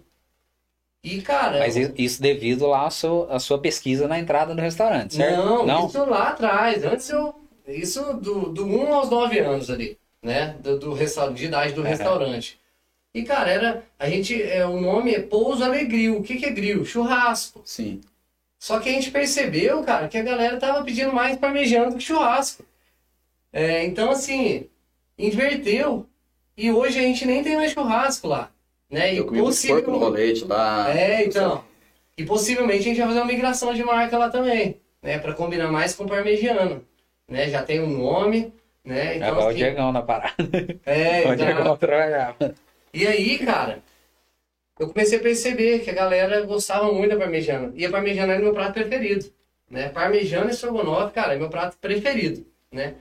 [1.04, 5.14] E, cara, Mas isso devido lá à sua, à sua pesquisa na entrada do restaurante,
[5.14, 5.66] certo?
[5.66, 6.84] não, isso lá atrás.
[6.84, 7.34] Antes eu.
[7.68, 10.56] Isso do, do 1 aos 9 anos ali, né?
[10.62, 11.90] Do, do restaurante, de idade do Aham.
[11.90, 12.60] restaurante.
[13.20, 13.84] E, cara, era.
[13.98, 14.42] A gente.
[14.42, 16.18] É, o nome é Pouso Alegril.
[16.18, 16.86] O que, que é grill?
[16.86, 17.62] Churrasco.
[17.66, 18.02] Sim.
[18.60, 22.04] Só que a gente percebeu, cara, que a galera tava pedindo mais parmegiana do que
[22.04, 22.64] churrasco.
[23.54, 24.68] É, então, assim,
[25.18, 26.06] inverteu.
[26.56, 28.50] E hoje a gente nem tem mais churrasco lá.
[28.90, 29.14] Né?
[29.14, 30.90] E Eu comi porco no rolete lá.
[30.96, 31.64] é, então.
[32.18, 35.20] E possivelmente a gente vai fazer uma migração de marca lá também, né?
[35.20, 36.82] Pra combinar mais com parmegiana,
[37.28, 37.50] né?
[37.50, 38.52] Já tem um nome,
[38.84, 39.14] né?
[39.14, 40.34] É Então, igual o assim, Diegão na parada.
[40.86, 42.56] é, o então- Diegão trabalhava.
[42.98, 43.84] E aí, cara,
[44.80, 47.72] eu comecei a perceber que a galera gostava muito da parmegiana.
[47.76, 49.32] E a parmegiana era meu prato preferido,
[49.70, 49.90] né?
[49.90, 52.96] Parmegiana e estrogonofe, cara, é meu prato preferido, né?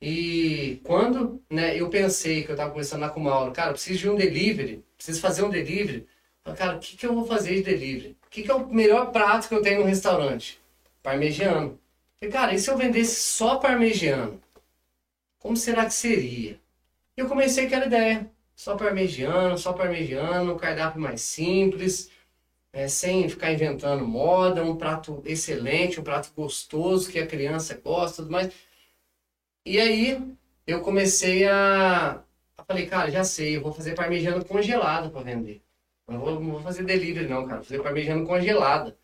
[0.00, 4.00] E quando né, eu pensei que eu tava conversando lá com o Mauro, cara, preciso
[4.00, 6.04] de um delivery, preciso fazer um delivery.
[6.42, 8.16] Falei, cara, o que, que eu vou fazer de delivery?
[8.26, 10.60] O que, que é o melhor prato que eu tenho no restaurante?
[11.00, 11.78] Parmegiano.
[12.18, 14.40] Falei, cara, e se eu vendesse só parmegiano?
[15.38, 16.58] Como será que seria?
[17.16, 18.31] E eu comecei aquela ideia.
[18.54, 22.10] Só parmegiano, só parmegiano, um cardápio mais simples,
[22.72, 28.22] é, sem ficar inventando moda, um prato excelente, um prato gostoso que a criança gosta,
[28.22, 28.52] tudo mais.
[29.64, 30.36] E aí
[30.66, 32.22] eu comecei a,
[32.56, 35.62] a falei, cara, já sei, eu vou fazer parmegiana congelada para vender.
[36.08, 38.96] Não vou, não vou fazer delivery não, cara, vou fazer parmegiana congelada.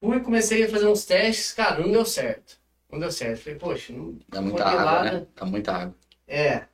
[0.00, 2.60] Fui, comecei a fazer uns testes, cara, não deu certo.
[2.90, 3.42] Não deu certo.
[3.42, 5.26] Falei, poxa, não, Dá muita água, né?
[5.34, 5.96] Dá muita água.
[6.26, 6.66] é,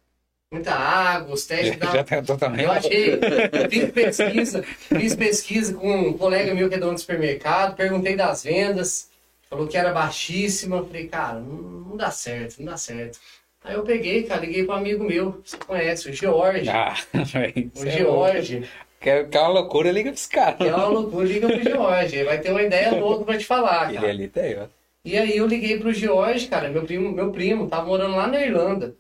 [0.55, 2.65] muita água, os testes da, Já tentou também.
[2.65, 7.01] eu achei, eu fiz pesquisa, fiz pesquisa com um colega meu que é dono de
[7.03, 9.11] supermercado, perguntei das vendas,
[9.51, 11.57] falou que era baixíssima, falei, cara, não,
[11.91, 13.19] não dá certo, não dá certo.
[13.63, 17.87] Aí eu peguei, cara, liguei para um amigo meu, você conhece, o George, Ah, o
[17.87, 17.91] é.
[17.91, 18.69] George,
[19.01, 20.57] Quer quer uma loucura, liga pros caras.
[20.59, 23.45] que é uma loucura, liga pro George, ele vai ter uma ideia louca pra te
[23.45, 24.09] falar, Ele cara.
[24.09, 24.67] ali tem, ó.
[25.05, 28.41] E aí eu liguei pro George, cara, meu primo, meu primo, tava morando lá na
[28.41, 28.95] Irlanda.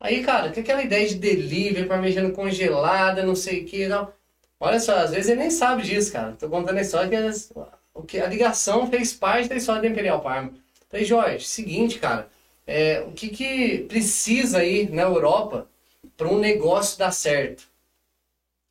[0.00, 4.12] Aí, cara, que aquela ideia de delivery, parmegiana congelada, não sei o que, não.
[4.60, 6.36] Olha só, às vezes ele nem sabe disso, cara.
[6.38, 7.60] Tô contando a história que,
[7.94, 10.52] o que a ligação fez parte da história da Imperial Parma.
[10.88, 12.28] Falei, Jorge, seguinte, cara,
[12.66, 15.68] é, o que que precisa aí na Europa
[16.16, 17.64] para um negócio dar certo?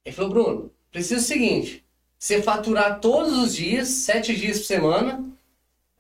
[0.06, 1.84] Ele falou, Bruno, precisa o seguinte,
[2.18, 5.24] você faturar todos os dias, sete dias por semana,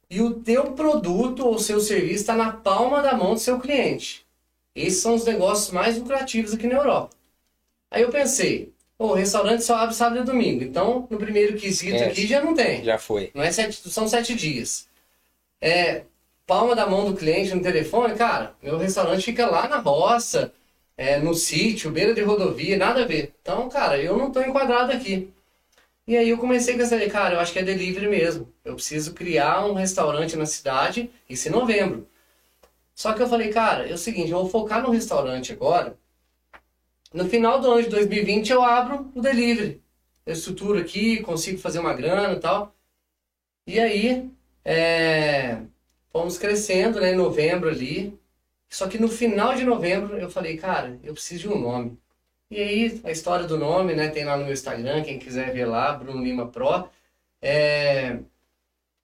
[0.09, 4.26] e o teu produto ou seu serviço está na palma da mão do seu cliente.
[4.77, 7.09] Esses são os negócios mais lucrativos aqui na Europa.
[7.89, 12.07] Aí eu pensei, o restaurante só abre sábado e domingo, então no primeiro quesito É.
[12.07, 12.83] aqui já não tem.
[12.83, 13.31] Já foi.
[13.33, 14.87] Não é sete, são sete dias.
[15.59, 16.03] É,
[16.45, 20.53] palma da mão do cliente no telefone, cara, meu restaurante fica lá na roça,
[20.95, 23.33] é, no sítio, beira de rodovia, nada a ver.
[23.41, 25.31] Então, cara, eu não tô enquadrado aqui.
[26.07, 28.47] E aí eu comecei a pensar, cara, eu acho que é delivery mesmo.
[28.63, 32.07] Eu preciso criar um restaurante na cidade, isso em novembro.
[32.97, 35.95] Só que eu falei, cara, é o seguinte, eu vou focar no restaurante agora.
[37.13, 39.83] No final do ano de 2020 eu abro o delivery.
[40.25, 42.75] Eu estruturo aqui, consigo fazer uma grana e tal.
[43.67, 44.31] E aí,
[44.65, 45.62] é,
[46.12, 47.12] fomos crescendo, né?
[47.13, 48.19] Em novembro ali,
[48.69, 51.99] Só que no final de novembro eu falei, cara, eu preciso de um nome.
[52.51, 54.10] E aí, a história do nome, né?
[54.10, 56.89] Tem lá no meu Instagram, quem quiser ver lá, Bruno Lima Pro.
[57.41, 58.19] É...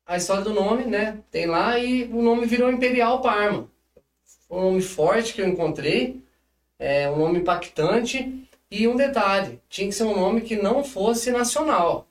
[0.06, 1.24] A história do nome, né?
[1.32, 3.73] Tem lá e o nome virou Imperial Parma.
[4.48, 6.22] Foi um nome forte que eu encontrei,
[6.80, 8.48] é um nome impactante.
[8.70, 12.08] E um detalhe, tinha que ser um nome que não fosse nacional.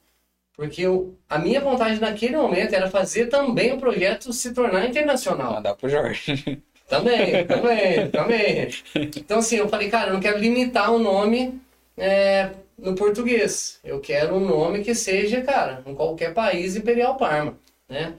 [0.55, 5.55] Porque eu, a minha vontade naquele momento era fazer também o projeto se tornar internacional.
[5.55, 6.63] Mandar pro Jorge.
[6.89, 8.69] Também, também, também.
[9.17, 11.59] Então, assim, eu falei, cara, eu não quero limitar o nome
[11.97, 13.81] é, no português.
[13.83, 17.57] Eu quero um nome que seja, cara, em qualquer país, Imperial Parma,
[17.89, 18.15] né?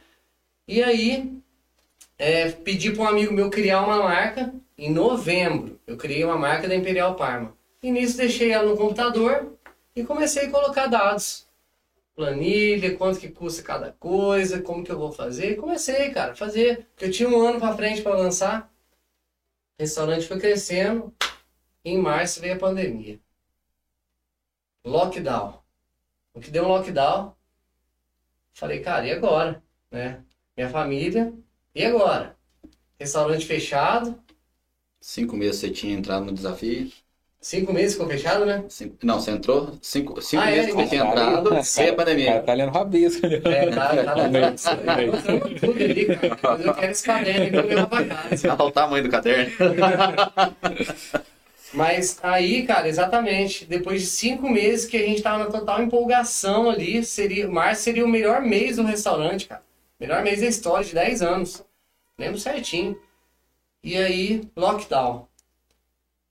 [0.68, 1.32] E aí,
[2.18, 4.54] é, pedi para um amigo meu criar uma marca.
[4.78, 7.56] Em novembro, eu criei uma marca da Imperial Parma.
[7.82, 9.54] E nisso deixei ela no computador
[9.96, 11.48] e comecei a colocar dados.
[12.16, 15.56] Planilha, quanto que custa cada coisa, como que eu vou fazer.
[15.56, 16.88] Comecei, cara, a fazer.
[16.92, 18.72] Porque eu tinha um ano para frente para lançar.
[19.78, 21.14] O restaurante foi crescendo.
[21.84, 23.20] Em março veio a pandemia.
[24.86, 25.62] Lockdown.
[26.34, 27.36] O que deu um lockdown,
[28.54, 29.62] falei, cara, e agora?
[29.92, 30.24] Né?
[30.58, 31.34] Minha família,
[31.76, 32.36] e agora?
[33.00, 34.22] Restaurante fechado,
[35.02, 36.92] Cinco meses você tinha entrado no desafio.
[37.42, 38.68] cinco meses ficou fechado, né?
[38.70, 41.12] Cinco- não, você entrou cinco, cinco Ah, é, meses que você tinha cara.
[41.12, 42.44] entrado, veio a O cara pandemia.
[42.44, 43.26] tá lendo rabisco.
[43.26, 43.42] ali.
[43.46, 45.56] É, tá, tá Meio, dentro.
[45.62, 46.38] Tudo ali, cara.
[46.48, 48.54] Mas eu quero esse caderno que eu levo pra casa.
[48.54, 49.54] Olha o tamanho do caderno.
[51.72, 56.70] Mas aí, cara, exatamente, depois de cinco meses que a gente tava na total empolgação
[56.70, 59.64] ali, seria, março seria o melhor mês do restaurante, cara.
[60.04, 61.64] Melhor mês da história, de 10 anos.
[62.18, 63.02] Lembro certinho.
[63.82, 65.30] E aí, lockdown.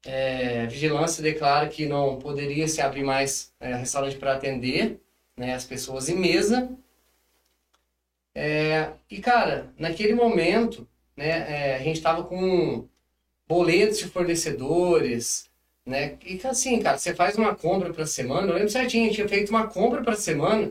[0.05, 5.01] É, vigilância declara que não poderia se abrir mais é, restaurante para atender
[5.35, 6.69] né, as pessoas em mesa.
[8.35, 12.87] É, e, cara, naquele momento, né, é, a gente tava com
[13.49, 15.49] boletos de fornecedores,
[15.87, 16.19] né?
[16.27, 19.29] E assim, cara, você faz uma compra para semana, eu lembro certinho, a gente tinha
[19.29, 20.71] feito uma compra para semana,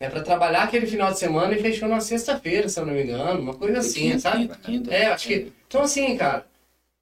[0.00, 3.02] né, para trabalhar aquele final de semana e fechou na sexta-feira, se eu não me
[3.02, 4.38] engano, uma coisa assim, Quinta, sabe?
[4.48, 4.94] quinta, quinta.
[4.94, 5.52] É, acho que.
[5.66, 6.46] Então, assim, cara,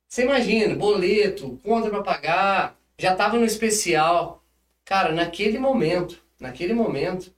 [0.09, 4.43] você imagina, boleto, conta pra pagar, já tava no especial.
[4.85, 7.33] Cara, naquele momento, naquele momento,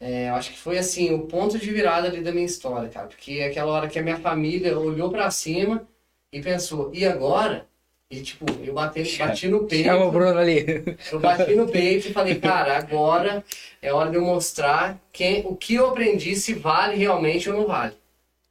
[0.00, 3.06] é, eu acho que foi assim, o ponto de virada ali da minha história, cara.
[3.08, 5.88] Porque é aquela hora que a minha família olhou pra cima
[6.32, 7.68] e pensou, e agora?
[8.10, 9.84] E tipo, eu bati, bati no peito.
[9.84, 10.66] Chama o Bruno ali.
[11.12, 13.44] Eu bati no peito e falei, cara, agora
[13.80, 17.66] é hora de eu mostrar quem, o que eu aprendi, se vale realmente ou não
[17.68, 17.94] vale,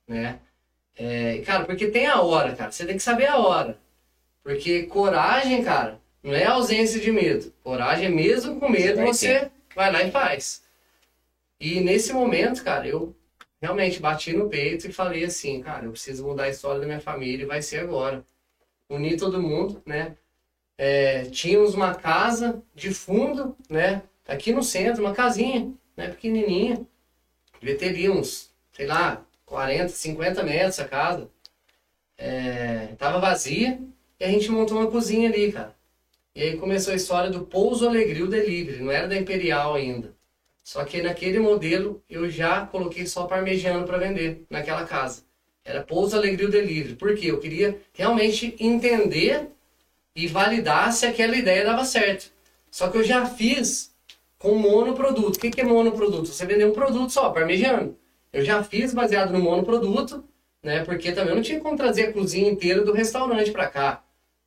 [0.07, 0.39] né?
[0.97, 3.77] É, cara, porque tem a hora, cara, você tem que saber a hora.
[4.41, 7.53] Porque coragem, cara, não é ausência de medo.
[7.61, 10.63] Coragem é mesmo com medo, vai você vai lá e faz.
[11.59, 13.13] E nesse momento, cara, eu
[13.61, 17.01] realmente bati no peito e falei assim, cara, eu preciso mudar a história da minha
[17.01, 18.23] família e vai ser agora.
[18.89, 20.17] Unir todo mundo, né?
[20.77, 24.01] É, tínhamos uma casa de fundo, né?
[24.27, 26.07] Aqui no centro, uma casinha, né?
[26.09, 26.85] Pequenininha.
[27.61, 31.29] Devia ter uns, sei lá, 40, 50 metros a casa.
[32.17, 33.79] É, tava vazia
[34.19, 35.75] e a gente montou uma cozinha ali, cara.
[36.35, 40.15] E aí começou a história do Pouso Alegria Delivery, não era da Imperial ainda.
[40.63, 45.23] Só que naquele modelo eu já coloquei só parmegiano para vender naquela casa.
[45.69, 46.95] Era Pouso Alegria Delivery.
[46.95, 47.27] Por quê?
[47.29, 49.49] Eu queria realmente entender
[50.15, 52.31] e validar se aquela ideia dava certo.
[52.71, 53.93] Só que eu já fiz
[54.39, 55.37] com monoproduto.
[55.37, 56.25] O que que é monoproduto?
[56.27, 57.95] Você vender um produto só, parmegiano.
[58.33, 60.23] Eu já fiz baseado no monoproduto,
[60.63, 60.83] né?
[60.83, 64.01] Porque também eu não tinha como trazer a cozinha inteira do restaurante para cá,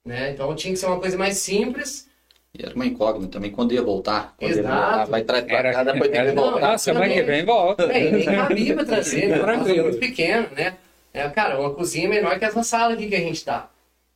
[0.04, 0.32] né?
[0.32, 2.08] Então tinha que ser uma coisa mais simples.
[2.52, 4.34] E era uma incógnita também quando ia voltar.
[4.36, 4.86] Quando ia Exato.
[4.86, 6.72] voltar, vai trazer pra cá, depois tem que voltar.
[6.72, 7.86] ah, semana que vem volta.
[7.86, 9.38] Bem, nem cabia pra trazer, né?
[9.38, 9.84] Tranquilo.
[9.84, 10.76] muito pequena, né?
[11.12, 13.70] É, cara, uma cozinha menor que essa sala aqui que a gente tá,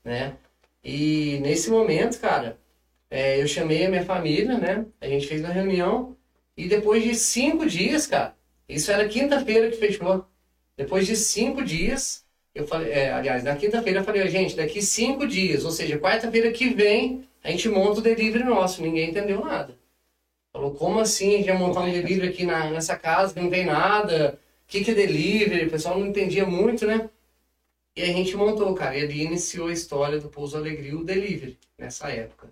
[0.04, 0.36] né?
[0.82, 2.58] E nesse momento, cara,
[3.10, 4.86] é, eu chamei a minha família, né?
[5.00, 6.16] A gente fez uma reunião
[6.56, 8.34] e depois de cinco dias, cara,
[8.68, 10.26] isso era quinta-feira que fechou.
[10.76, 15.26] Depois de cinco dias, eu falei, é, aliás, na quinta-feira eu falei, gente, daqui cinco
[15.26, 18.82] dias, ou seja, quarta-feira que vem, a gente monta o delivery nosso.
[18.82, 19.76] Ninguém entendeu nada.
[20.52, 21.34] Falou, como assim?
[21.34, 24.38] A gente vai montar um delivery aqui na, nessa casa não tem nada?
[24.66, 25.66] O que, que é delivery?
[25.66, 27.08] O pessoal não entendia muito, né?
[27.96, 28.96] E a gente montou, cara.
[28.96, 32.48] E ali iniciou a história do Pouso Alegria, o delivery, nessa época.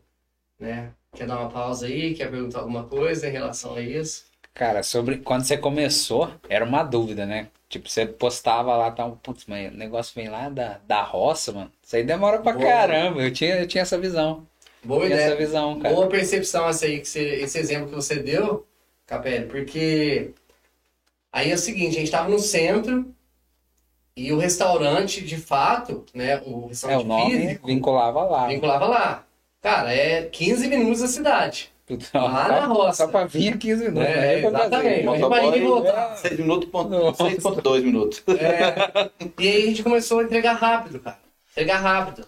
[0.59, 0.91] Né?
[1.15, 2.15] Quer dar uma pausa aí?
[2.15, 4.25] Quer perguntar alguma coisa em relação a isso?
[4.55, 7.49] Cara, sobre quando você começou, era uma dúvida, né?
[7.69, 11.73] Tipo, você postava lá, tal, putz, mas o negócio vem lá da, da roça, mano.
[11.83, 12.65] Isso aí demora pra Boa.
[12.65, 13.21] caramba.
[13.21, 14.47] Eu tinha, eu tinha essa visão.
[14.85, 15.47] Boa Tinha essa ideia.
[15.47, 15.95] visão, cara.
[15.95, 18.67] Boa percepção essa aí, que você, esse exemplo que você deu,
[19.07, 20.31] Capelli, porque
[21.35, 23.13] aí é o seguinte, a gente estava no centro,
[24.17, 26.41] E o restaurante, de fato, né?
[26.47, 28.47] O É, restaurante o nome físico vinculava lá.
[28.47, 29.25] vinculava lá.
[29.61, 31.73] Cara, é 15 minutos da cidade.
[31.87, 33.05] Tudo- Lá na roça.
[33.07, 34.09] Só pra vir 15 minutos.
[34.09, 34.41] É, né?
[34.43, 34.67] Pra fazer.
[34.67, 35.05] exatamente.
[35.05, 36.17] Mas Motoboy, imagina voltar.
[36.17, 37.25] 6 minutos, ponto, Nossa.
[37.25, 38.23] 6.2 minutos.
[38.29, 39.11] É,
[39.43, 41.19] e aí a gente começou a entregar rápido, cara.
[41.51, 42.27] Entregar rápido.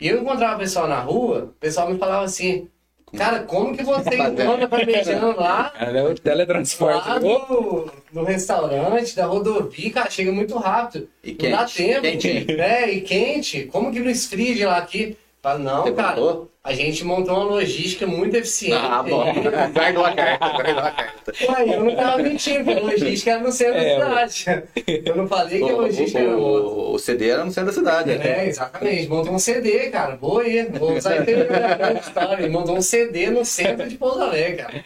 [0.00, 2.68] E eu encontrava o pessoal na rua, o pessoal me falava assim,
[3.16, 7.08] cara, como que você encontra parmegiano lá, Era o teletransporte.
[7.08, 11.08] lá no, no restaurante, da rodovia, cara, chega muito rápido.
[11.22, 12.02] E não dá quente, tempo.
[12.02, 12.56] quentinho.
[12.56, 12.90] Né?
[12.92, 13.64] E quente.
[13.66, 15.16] Como que não esfria de lá aqui?
[15.48, 16.20] Fala, não, Você cara,
[16.62, 18.74] a gente montou uma logística muito eficiente.
[18.76, 19.24] Ah, bom.
[19.72, 21.32] Guardou a carta, guardou a carta.
[21.48, 24.68] Ué, eu não tava mentindo, a logística era no centro É, da cidade.
[25.06, 26.68] Eu não falei que a O, logística era outra.
[26.68, 28.14] o, o CD era no centro da cidade.
[28.18, 28.40] né?
[28.44, 29.08] É, exatamente.
[29.08, 30.16] Montou um CD, cara.
[30.16, 30.64] Boa aí.
[30.64, 32.50] Vou usar isso aí pra grande história.
[32.50, 34.84] Montou um CD no centro de Pouso Alegre, cara.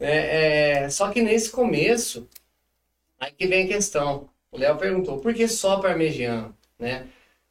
[0.00, 2.28] É, é, só que nesse começo,
[3.18, 4.28] aí que vem a questão.
[4.52, 6.54] O Léo perguntou, por que só parmegiano?
[6.78, 7.04] Né?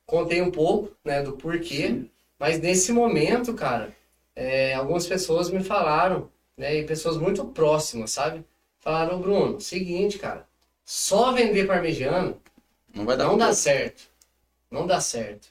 [0.06, 2.06] Contei um pouco né, do porquê,
[2.40, 3.96] mas nesse momento, cara,
[4.36, 8.46] é, algumas pessoas me falaram, né, e pessoas muito próximas, sabe?
[8.80, 10.48] Falaram, "Ô, Bruno, seguinte, cara,
[10.86, 12.40] só vender parmegiano
[12.94, 14.10] Não vai dar não dá certo.
[14.72, 15.50] Não dá certo.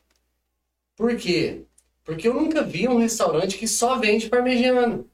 [0.97, 1.63] Por quê?
[2.05, 5.09] Porque eu nunca vi um restaurante que só vende parmegiano.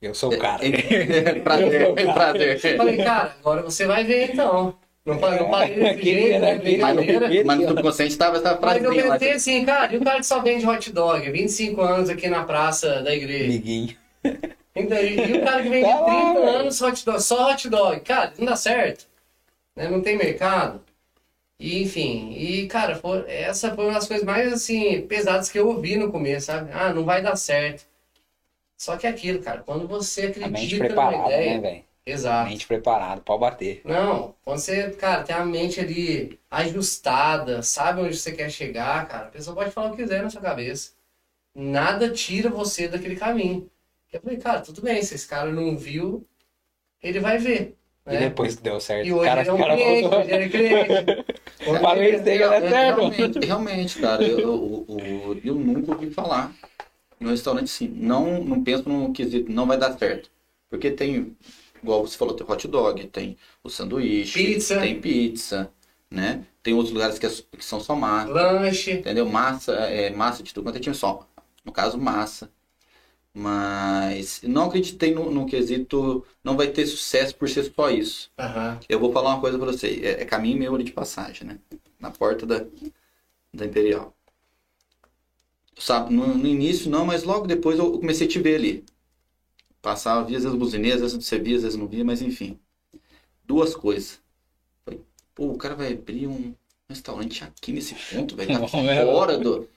[0.00, 0.62] Eu sou o cara.
[1.44, 2.64] prazer, prazer.
[2.64, 4.78] Eu falei, cara, agora você vai ver então.
[5.04, 6.54] Não falei, não falei Queria, né?
[6.58, 7.42] né?
[7.44, 9.12] Mas no subconsciente estava essa Mas eu lá.
[9.18, 12.44] pensei assim, cara, e o cara que só vende hot dog, 25 anos aqui na
[12.44, 13.44] praça da igreja?
[13.46, 13.96] Amiguinho.
[14.76, 16.58] Então, e, o cara que vende Tá lá, 30 velho.
[16.60, 18.00] anos hot dog, só hot dog?
[18.00, 19.06] Cara, não dá certo.
[19.74, 19.88] Né?
[19.88, 20.80] Não tem mercado.
[21.58, 25.68] E, enfim, e cara, foi- essa foi uma das coisas mais assim, pesadas que eu
[25.68, 26.70] ouvi no começo, sabe?
[26.72, 27.84] Ah, não vai dar certo.
[28.78, 31.58] Só que é aquilo, cara, quando você acredita numa ideia.
[31.60, 31.82] né?
[32.10, 32.50] Exato.
[32.50, 33.80] Mente preparada, pau bater.
[33.84, 39.26] Não, quando você, cara, tem a mente ali ajustada, sabe onde você quer chegar, cara,
[39.26, 40.92] a pessoa pode falar o que quiser na sua cabeça.
[41.54, 43.68] Nada tira você daquele caminho.
[44.12, 46.26] Eu falei, cara, tudo bem, se esse cara não viu,
[47.02, 47.76] ele vai ver.
[48.06, 48.18] E Né?
[48.20, 50.20] depois que deu certo, E o hoje cara, ele é um cara cliente, voltou.
[50.20, 51.80] hoje ele é cliente.
[51.80, 53.10] Falei isso daí, É, é eterno.
[53.10, 54.38] realmente, realmente, cara, eu,
[54.88, 56.52] eu, eu, eu nunca ouvi falar
[57.20, 57.88] no restaurante sim.
[57.88, 60.30] Não, não penso no quesito, não vai dar certo.
[60.70, 61.36] Porque tem,
[61.82, 64.80] igual você falou, tem hot dog, tem o sanduíche, Pizza.
[64.80, 65.72] tem pizza,
[66.10, 66.44] né?
[66.62, 68.90] Tem outros lugares que, é- que são só massa, Lanche.
[68.92, 69.26] entendeu?
[69.28, 71.26] Massa, é, massa de tudo quanto é time só.
[71.64, 72.50] No caso, massa.
[73.32, 78.30] Mas não acreditei no, no quesito, não vai ter sucesso por ser só isso.
[78.38, 78.80] Aham.
[78.88, 80.00] Eu vou falar uma coisa pra você.
[80.04, 81.58] É, é caminho meu ali de passagem, né?
[82.00, 82.66] Na porta da,
[83.54, 84.14] da Imperial.
[85.78, 88.84] Sabe, no, no início não, mas logo depois eu comecei a te ver ali.
[89.82, 92.58] Passava, via às vezes buzinei, às vezes você via, às vezes não via, mas enfim.
[93.44, 94.20] Duas coisas.
[94.84, 95.00] Falei,
[95.34, 96.54] pô, o cara vai abrir um
[96.88, 98.52] restaurante aqui nesse ponto, velho.
[98.52, 99.04] Tá Não, é.
[99.04, 99.68] fora do.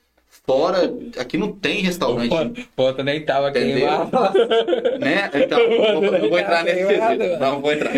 [0.45, 0.93] Fora.
[1.17, 2.67] Aqui não tem restaurante.
[2.75, 3.87] Ponto nem tava Entendeu?
[3.87, 4.11] queimado.
[4.99, 5.29] Né?
[5.33, 7.39] Então, eu vou, eu vou entrar nesse quesito.
[7.39, 7.91] Não, vou entrar.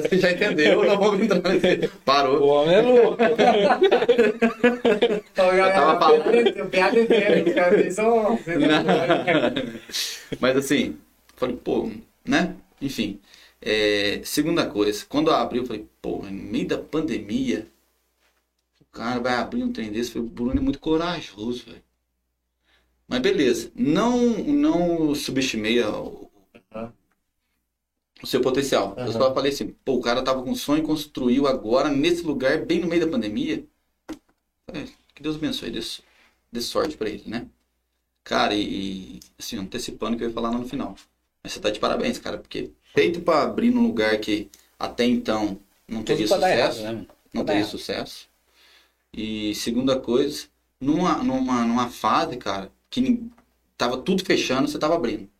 [0.00, 1.86] Você já entendeu, não vou entrar nesse.
[1.86, 2.46] O Parou.
[2.48, 3.16] homem é louco.
[5.36, 6.36] Eu, tava falando.
[6.36, 6.96] eu, piada
[7.90, 8.38] são-
[10.40, 10.96] Mas assim,
[11.36, 11.90] falei, pô,
[12.26, 12.54] né?
[12.80, 13.20] Enfim.
[13.60, 17.73] É, segunda coisa, quando eu abri, eu falei, pô, no meio da pandemia, o
[18.94, 20.16] cara vai abrir um trem desse.
[20.16, 21.82] Eu o Bruno é muito corajoso, velho.
[23.06, 26.30] Mas beleza, não, não subestimei o,
[26.72, 26.92] Aham.
[28.22, 28.94] o seu potencial.
[28.98, 29.12] Eu Aham.
[29.12, 32.80] só falei assim, pô, o cara tava com sonho e construiu agora, nesse lugar, bem
[32.80, 33.66] no meio da pandemia.
[34.66, 35.80] Falei, que Deus abençoe, dê,
[36.50, 37.46] dê sorte pra ele, né?
[38.24, 40.96] Cara, e, assim, antecipando o que eu ia falar lá no final.
[41.42, 45.60] Mas você tá de parabéns, cara, porque feito pra abrir num lugar que até então
[45.86, 47.70] não teria Tudo pra dar errado, sucesso, né, não teria errado.
[47.70, 48.28] sucesso.
[49.16, 50.48] E segunda coisa,
[50.80, 53.22] numa, numa, numa fase, cara, que
[53.76, 55.30] tava tudo fechando, você tava abrindo.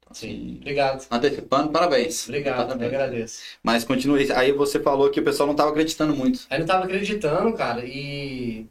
[0.00, 1.06] Então, Sim, assim, obrigado.
[1.10, 2.28] antecipando, parabéns.
[2.28, 2.88] Obrigado, eu Parabéns.
[2.88, 3.42] agradeço.
[3.62, 4.30] Mas continue.
[4.32, 6.46] Aí você falou que o pessoal não tava acreditando muito.
[6.50, 8.66] Aí não tava acreditando, cara, e.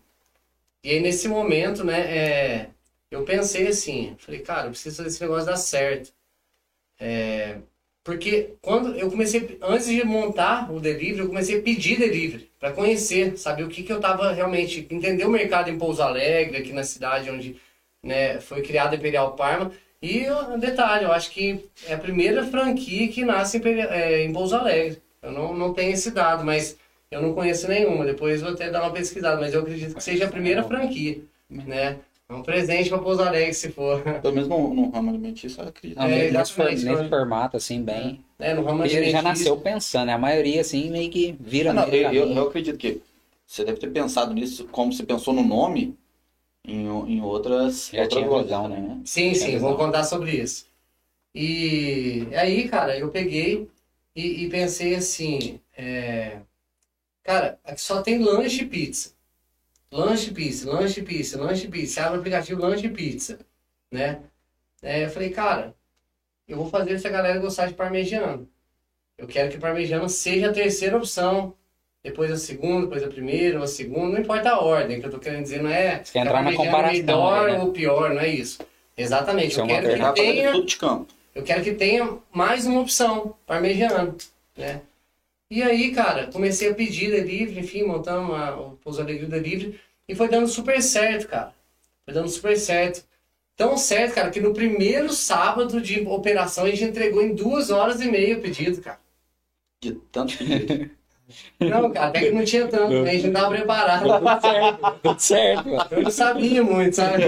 [0.83, 2.71] E aí nesse momento, né, é,
[3.11, 6.13] eu pensei assim, falei, cara, eu preciso desse negócio dar certo.
[6.99, 7.59] É,
[8.03, 12.71] porque quando eu comecei, antes de montar o delivery, eu comecei a pedir delivery, para
[12.71, 16.73] conhecer, saber o que, que eu tava realmente, entender o mercado em Pouso Alegre, aqui
[16.73, 17.55] na cidade onde
[18.03, 19.71] né, foi criada a Imperial Parma.
[20.01, 24.33] E um detalhe, eu acho que é a primeira franquia que nasce em, é, em
[24.33, 25.01] Pouso Alegre.
[25.21, 26.77] Eu não, não tenho esse dado, mas
[27.09, 28.05] eu não conheço nenhuma.
[28.05, 31.97] Depois vou até dar uma pesquisada, mas eu acredito que seja a primeira franquia, né?
[32.29, 34.03] É um presente pra Pouso Alegre, se for.
[34.21, 35.97] Pelo menos no, no ramo alimentício, eu acredito.
[35.99, 37.09] Não, É, nesse, for- exatamente, nesse né?
[37.09, 38.23] formato, assim, bem.
[38.39, 39.23] É, no ramo Ele já alimentício.
[39.23, 40.13] nasceu pensando, né?
[40.13, 43.01] A maioria, assim, meio que vira Ah, não, no meio eu, eu- eu acredito que
[43.45, 45.97] você deve ter pensado nisso, como você pensou no nome,
[46.65, 49.01] em, em outras, Já outras tinha lojas, visão, né?
[49.05, 49.69] Sim, sim, visão.
[49.69, 50.67] vou contar sobre isso.
[51.35, 53.69] E aí, cara, eu peguei
[54.15, 56.41] e, e pensei assim, é,
[57.23, 59.13] cara, aqui só tem lanche e pizza.
[59.91, 62.01] Lanche pizza, lanche pizza, lanche pizza.
[62.05, 63.39] Abre o aplicativo lanche pizza,
[63.91, 64.19] né?
[64.81, 65.73] É, eu falei, cara,
[66.47, 68.47] eu vou fazer essa galera gostar de parmegiano.
[69.17, 71.53] Eu quero que parmegiano seja a terceira opção.
[72.03, 75.11] Depois a segunda, depois a primeira, ou a segunda, não importa a ordem, que eu
[75.11, 77.59] tô querendo dizer, não é Você quer entrar na parmegiano comparação melhor né?
[77.59, 78.59] ou pior, não é isso.
[78.95, 79.55] Exatamente.
[79.57, 81.13] É Eu uma quero que tenha tudo de campo.
[81.35, 84.15] eu quero que tenha mais uma opção, parmegiano,
[84.55, 84.81] né?
[85.49, 90.13] E aí, cara, comecei a pedir delivery, enfim, montamos a, o Pouso Alegre Delivery e
[90.13, 91.53] foi dando super certo, cara.
[92.03, 93.05] Foi dando super certo.
[93.55, 98.01] Tão certo, cara, que no primeiro sábado de operação a gente entregou em duas horas
[98.01, 98.99] e meia o pedido, cara.
[99.81, 100.91] De tanto pedido.
[101.59, 103.09] Não, cara, até que não tinha tanto, né?
[103.09, 104.05] a gente não tava preparado.
[104.07, 105.69] Tudo certo, tudo certo.
[105.69, 105.87] mano.
[105.91, 107.23] Eu não sabia muito, sabe?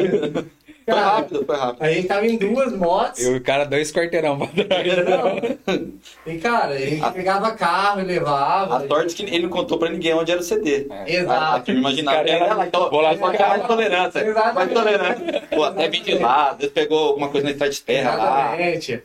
[0.89, 1.83] Foi Cara, rápido, foi rápido.
[1.83, 3.19] a gente tava em duas motos.
[3.23, 4.87] E o cara dois quarteirão pra trás.
[5.07, 5.91] Não.
[6.33, 8.77] E, cara, a gente pegava carro e levava.
[8.77, 10.87] A sorte que ele não contou pra ninguém onde era o CD.
[11.05, 11.57] Exato.
[11.57, 12.17] Aqui eu imaginava.
[12.17, 13.49] Cara, era- então, vou lá vou pegar.
[13.49, 14.19] mais tolerância.
[14.19, 14.55] Exatamente.
[14.55, 15.43] Mais tolerância.
[15.49, 18.39] Pô, até vim de lá, vezes pegou alguma coisa na estrada de terra lá.
[18.55, 19.03] Exatamente.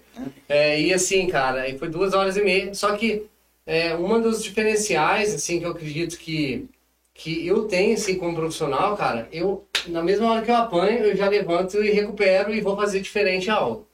[0.49, 2.75] É, e assim, cara, aí foi duas horas e meia.
[2.75, 3.27] Só que
[3.67, 6.67] é, um dos diferenciais, assim, que eu acredito que,
[7.15, 11.17] que eu tenho, assim, como profissional, cara, eu, na mesma hora que eu apanho, eu
[11.17, 13.89] já levanto e recupero e vou fazer diferente algo.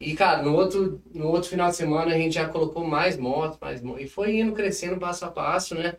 [0.00, 3.58] E, cara, no outro, no outro final de semana a gente já colocou mais motos,
[3.60, 5.96] mais e foi indo crescendo passo a passo, né?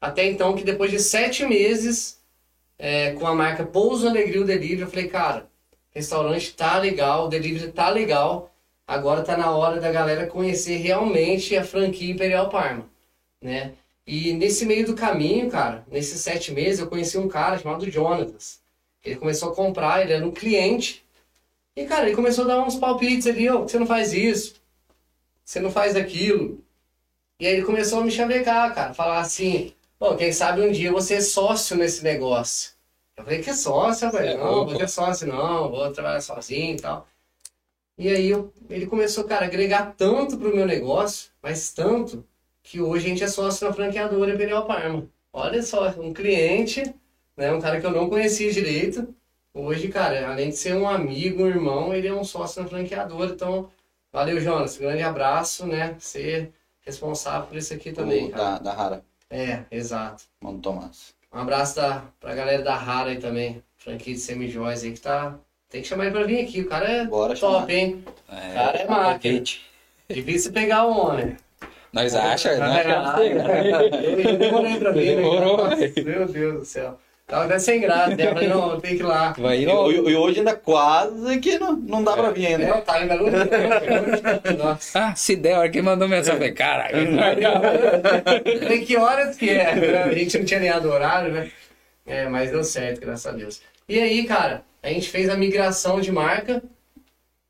[0.00, 2.20] Até então que depois de sete meses,
[2.78, 5.48] é, com a marca Pouso Alegria o Delivery, eu falei, cara,
[5.90, 8.52] restaurante tá legal, o delivery tá legal,
[8.86, 12.86] agora tá na hora da galera conhecer realmente a franquia Imperial Parma,
[13.40, 13.74] né?
[14.06, 18.60] E nesse meio do caminho, cara, nesses sete meses, eu conheci um cara chamado Jonatas.
[19.04, 21.04] Ele começou a comprar, ele era um cliente.
[21.76, 24.54] E, cara, ele começou a dar uns palpites ali, ó, você não faz isso,
[25.44, 26.64] você não faz aquilo.
[27.40, 30.92] E aí ele começou a me chavecar, cara, falar assim, pô, quem sabe um dia
[30.92, 32.72] você é sócio nesse negócio.
[33.16, 34.30] Eu falei, que sócio, velho?
[34.30, 37.06] É, não, vou ter sócio não, vou trabalhar sozinho e tal.
[37.98, 42.24] E aí eu- ele começou, cara, a agregar tanto pro meu negócio, mas tanto,
[42.66, 45.08] que hoje a gente é sócio na franqueadora Imperial Parma.
[45.32, 46.82] Olha só, um cliente,
[47.36, 49.14] né, um cara que eu não conhecia direito,
[49.54, 53.30] hoje, cara, além de ser um amigo, um irmão, ele é um sócio na franqueadora,
[53.32, 53.70] então,
[54.12, 59.04] valeu, Jonas, grande abraço, né, ser responsável por isso aqui também, O da, da Rara,
[59.30, 60.24] É, exato.
[60.40, 61.14] mano Tomás.
[61.32, 65.38] Um abraço da, pra galera da Rara aí também, franquia de semijóias aí que tá.
[65.68, 67.70] Tem que chamar ele pra vir aqui, o cara é Bora top, chamar.
[67.70, 68.04] hein?
[68.28, 69.10] É, Cara, é máquina.
[69.14, 69.66] aproveite.
[70.08, 71.36] Difícil pegar o homem.
[71.96, 75.02] Nós acha, nós É, achamos eu demorei pra né?
[75.02, 76.04] Demorou, Nossa, velho.
[76.04, 76.98] Meu Deus do céu.
[77.26, 78.24] Tava até sem graça, né?
[78.28, 79.34] Eu falei, não, tem que ir lá.
[79.36, 82.66] Vai E, e- e hoje ainda quase que não, não dá pra vir ainda.
[82.68, 84.56] Não, tá em Belo Horizonte.
[84.56, 84.98] Nossa.
[85.06, 87.08] Ah, se der, a hora que mandou mensagem, eu falei, caralho.
[88.68, 89.70] Tem que horas que é?
[90.04, 91.50] A gente não tinha nem o horário, né?
[92.06, 93.60] É, mas deu certo, graças a Deus.
[93.88, 96.62] E aí, cara, a gente fez a migração de marca.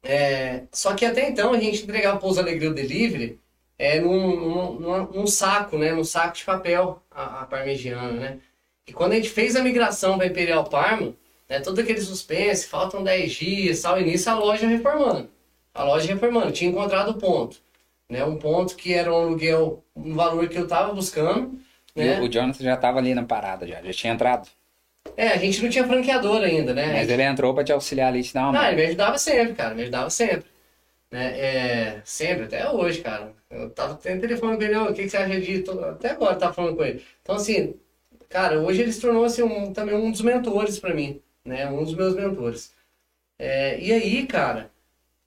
[0.02, 3.38] é, só que até então a gente entregava o Pouso Alegria Delivery
[3.78, 5.92] é, num, num, num- saco, né?
[5.92, 8.38] Num saco de papel, a, a parmegiana, né?
[8.86, 11.12] E quando a gente fez a migração para Imperial Parma,
[11.48, 15.28] né, todo aquele suspense, faltam 10 dias, tal, início a loja reformando.
[15.74, 17.58] A loja reformando, tinha encontrado o ponto.
[18.08, 21.58] Né, um ponto que era um aluguel, um valor que eu tava buscando.
[21.96, 22.20] Né?
[22.20, 24.48] O Jonathan já tava ali na parada, já, já tinha entrado.
[25.16, 26.92] É, a gente não tinha franqueador ainda, né?
[26.92, 28.68] Mas ele entrou pra te auxiliar ali, te dar uma Não, mão.
[28.68, 30.44] ele me ajudava sempre, cara, me ajudava sempre.
[31.16, 31.38] Né?
[31.40, 33.32] É, sempre, até hoje, cara.
[33.48, 36.36] Eu tava tendo telefone com ele, "Ô, o que, que você acha to-" Até agora
[36.36, 37.02] tava falando com ele.
[37.22, 37.74] Então, assim,
[38.28, 41.66] cara, hoje ele se tornou assim, um, também um dos mentores pra mim, né?
[41.70, 42.72] Um dos meus mentores.
[43.38, 44.70] É, e aí, cara,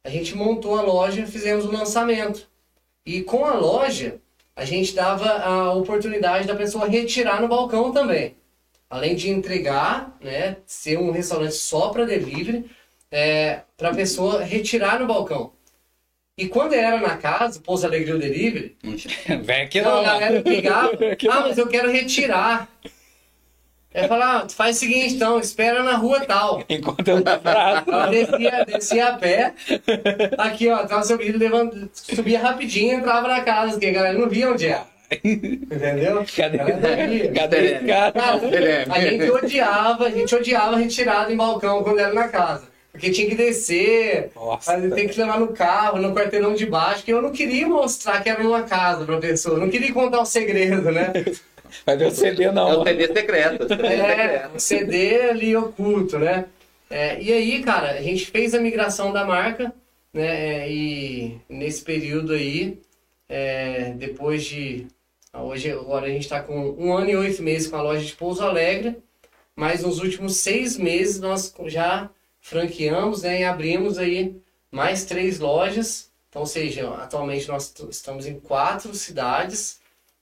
[0.04, 2.48] a gente montou a loja, fizemos o lançamento.
[3.06, 4.22] E com a loja,
[4.56, 8.36] a gente dava a oportunidade da pessoa retirar no balcão também.
[8.90, 12.70] Além de entregar, né, ser um restaurante só para delivery,
[13.12, 15.54] é, para a pessoa retirar no balcão.
[16.40, 18.78] E quando era na casa, Pouso Alegria o Delivery,
[19.44, 20.40] Vem aqui não, a galera
[21.12, 22.70] Aqui ah, mas eu quero retirar.
[23.94, 26.64] Aí falava, ah, tu faz o seguinte então, espera na rua tal.
[26.70, 27.92] Enquanto eu tô prato.
[27.92, 29.54] Ela descia, descia a pé.
[30.38, 34.18] Aqui, ó, tava seu filho levando, subia rapidinho e entrava na casa, porque a galera
[34.18, 34.88] não via onde era.
[35.12, 36.24] Entendeu?
[36.38, 38.12] Cadê, é cadê cara?
[38.14, 42.69] Cara, a gente odiava, a gente odiava a retirada em balcão quando era na casa.
[42.92, 44.80] Porque tinha que descer, Nossa.
[44.90, 48.30] tem que levar no carro, no quarteirão de baixo, que eu não queria mostrar que
[48.30, 51.14] era uma casa pra pessoa, eu não queria contar o segredo, né?
[51.86, 52.82] Vai ver o CD É não.
[52.82, 53.64] o CD secreto.
[53.64, 56.46] o É, um CD ali oculto, né?
[56.90, 59.72] É, e aí, cara, a gente fez a migração da marca,
[60.12, 60.64] né?
[60.66, 62.80] é, E nesse período aí,
[63.30, 64.88] é, depois de.
[65.32, 68.14] Hoje, agora a gente está com um ano e oito meses com a loja de
[68.16, 68.98] Pouso Alegre,
[69.56, 72.10] mas nos últimos seis meses nós já
[72.42, 74.36] franqueamos né, e abrimos aí
[74.72, 76.10] mais três lojas.
[76.30, 79.80] Então, ou seja, atualmente nós estamos em quatro cidades.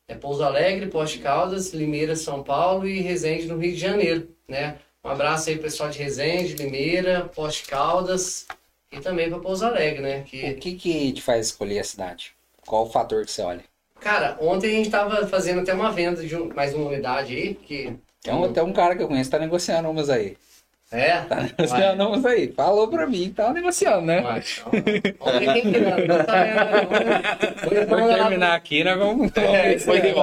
[0.08, 4.80] É Pouso Alegre, Poste Caldas, Limeira, São Paulo e Resende, no Rio de Janeiro, né?
[5.04, 8.46] Um abraço aí pessoal de Resende, Limeira, Poste Caldas
[8.92, 10.20] e também para Pouso Alegre, né?
[10.22, 12.34] O Que, que que te faz escolher a cidade?
[12.66, 13.64] Qual o fator que você olha?
[14.00, 17.54] cara, ontem a gente tava fazendo até uma venda de um- mais uma unidade aí,
[17.56, 20.38] que Tem um, tem um cara que eu conheço que tá negociando umas aí.
[20.92, 22.52] É, Tá negociando umas aí.
[22.54, 24.22] Falou pra mim, tá negociando, né?
[24.22, 24.72] Então,
[26.08, 29.32] não tá vendo, vamos- terminar aqui, nós vamos.
[29.36, 29.76] É, é.
[29.76, 30.14] de.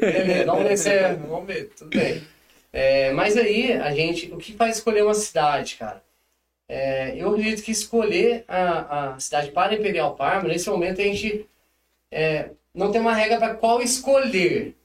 [0.00, 2.22] Beleza, vamos ver se é- Vamos ver, tudo bem.
[2.72, 4.32] É, mas aí, a gente.
[4.32, 6.02] O que faz escolher uma cidade, cara?
[6.68, 11.44] É, eu acredito que escolher a, a cidade para Imperial Parma, nesse momento a gente
[12.12, 14.76] é, não tem uma regra para qual escolher,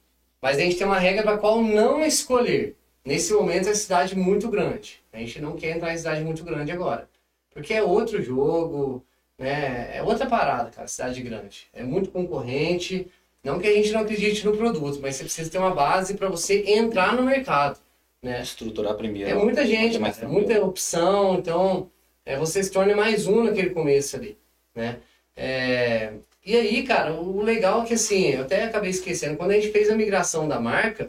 [0.41, 2.75] mas a gente tem uma regra para qual não escolher.
[3.05, 4.99] Nesse momento é cidade muito grande.
[5.13, 7.07] A gente não quer entrar em cidade muito grande agora.
[7.53, 9.05] Porque é outro jogo,
[9.37, 9.95] né?
[9.95, 11.67] É outra parada, cara, cidade grande.
[11.71, 13.07] É muito concorrente.
[13.43, 16.27] Não que a gente não acredite no produto, mas você precisa ter uma base para
[16.29, 17.79] você entrar no mercado,
[18.23, 18.41] né?
[18.41, 19.29] Estruturar primeiro.
[19.29, 21.91] É muita gente, cara, é muita opção, então
[22.25, 24.35] é, você se torna mais um naquele começo ali,
[24.73, 24.97] né?
[25.35, 29.55] É, e aí, cara, o legal é que assim, eu até acabei esquecendo, quando a
[29.55, 31.07] gente fez a migração da marca,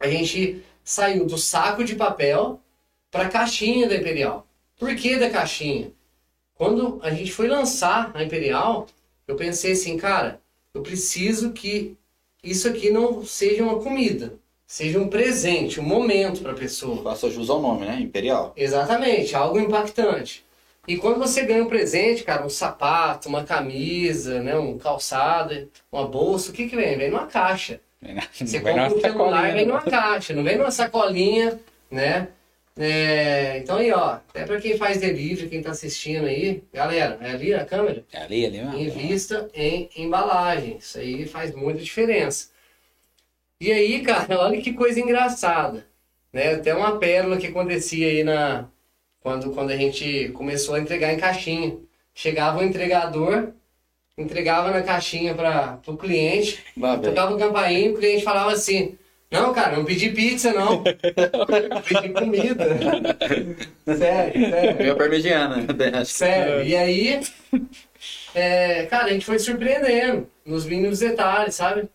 [0.00, 2.60] a gente saiu do saco de papel
[3.10, 4.46] para a caixinha da Imperial.
[4.78, 5.90] Por que da caixinha?
[6.54, 8.86] Quando a gente foi lançar a Imperial,
[9.26, 10.40] eu pensei assim, cara,
[10.74, 11.96] eu preciso que
[12.42, 14.34] isso aqui não seja uma comida,
[14.66, 17.02] seja um presente, um momento para a pessoa.
[17.02, 17.98] Faça jus ao nome, né?
[18.00, 18.52] Imperial.
[18.56, 20.44] Exatamente, algo impactante.
[20.86, 26.06] E quando você ganha um presente, cara, um sapato, uma camisa, né, um calçado, uma
[26.06, 26.98] bolsa, o que que vem?
[26.98, 27.80] Vem numa caixa.
[28.32, 29.64] Você compra um celular, vem né?
[29.64, 31.58] numa caixa, não vem numa sacolinha,
[31.90, 32.28] né?
[32.76, 37.30] É, então aí, ó, até pra quem faz delivery, quem tá assistindo aí, galera, é
[37.30, 38.04] ali a câmera?
[38.12, 38.78] É ali, ali, mano.
[38.78, 40.78] Invista em embalagem.
[40.78, 42.48] Isso aí faz muita diferença.
[43.60, 45.86] E aí, cara, olha que coisa engraçada.
[46.32, 46.54] Né?
[46.54, 48.68] Até uma pérola que acontecia aí na.
[49.20, 51.78] Quando, quando a gente começou a entregar em caixinha.
[52.12, 53.52] Chegava o entregador,
[54.16, 56.62] entregava na caixinha para o cliente,
[57.02, 58.98] tocava o campainho, o cliente falava assim.
[59.30, 60.84] Não, cara, não pedi pizza, não.
[60.84, 62.66] Eu pedi comida.
[63.96, 64.76] sério, sério.
[64.76, 65.56] Veio a parmegiana.
[65.56, 66.04] né?
[66.04, 66.62] Sério.
[66.64, 67.20] E aí,
[68.34, 71.88] é, cara, a gente foi surpreendendo nos mínimos detalhes, sabe?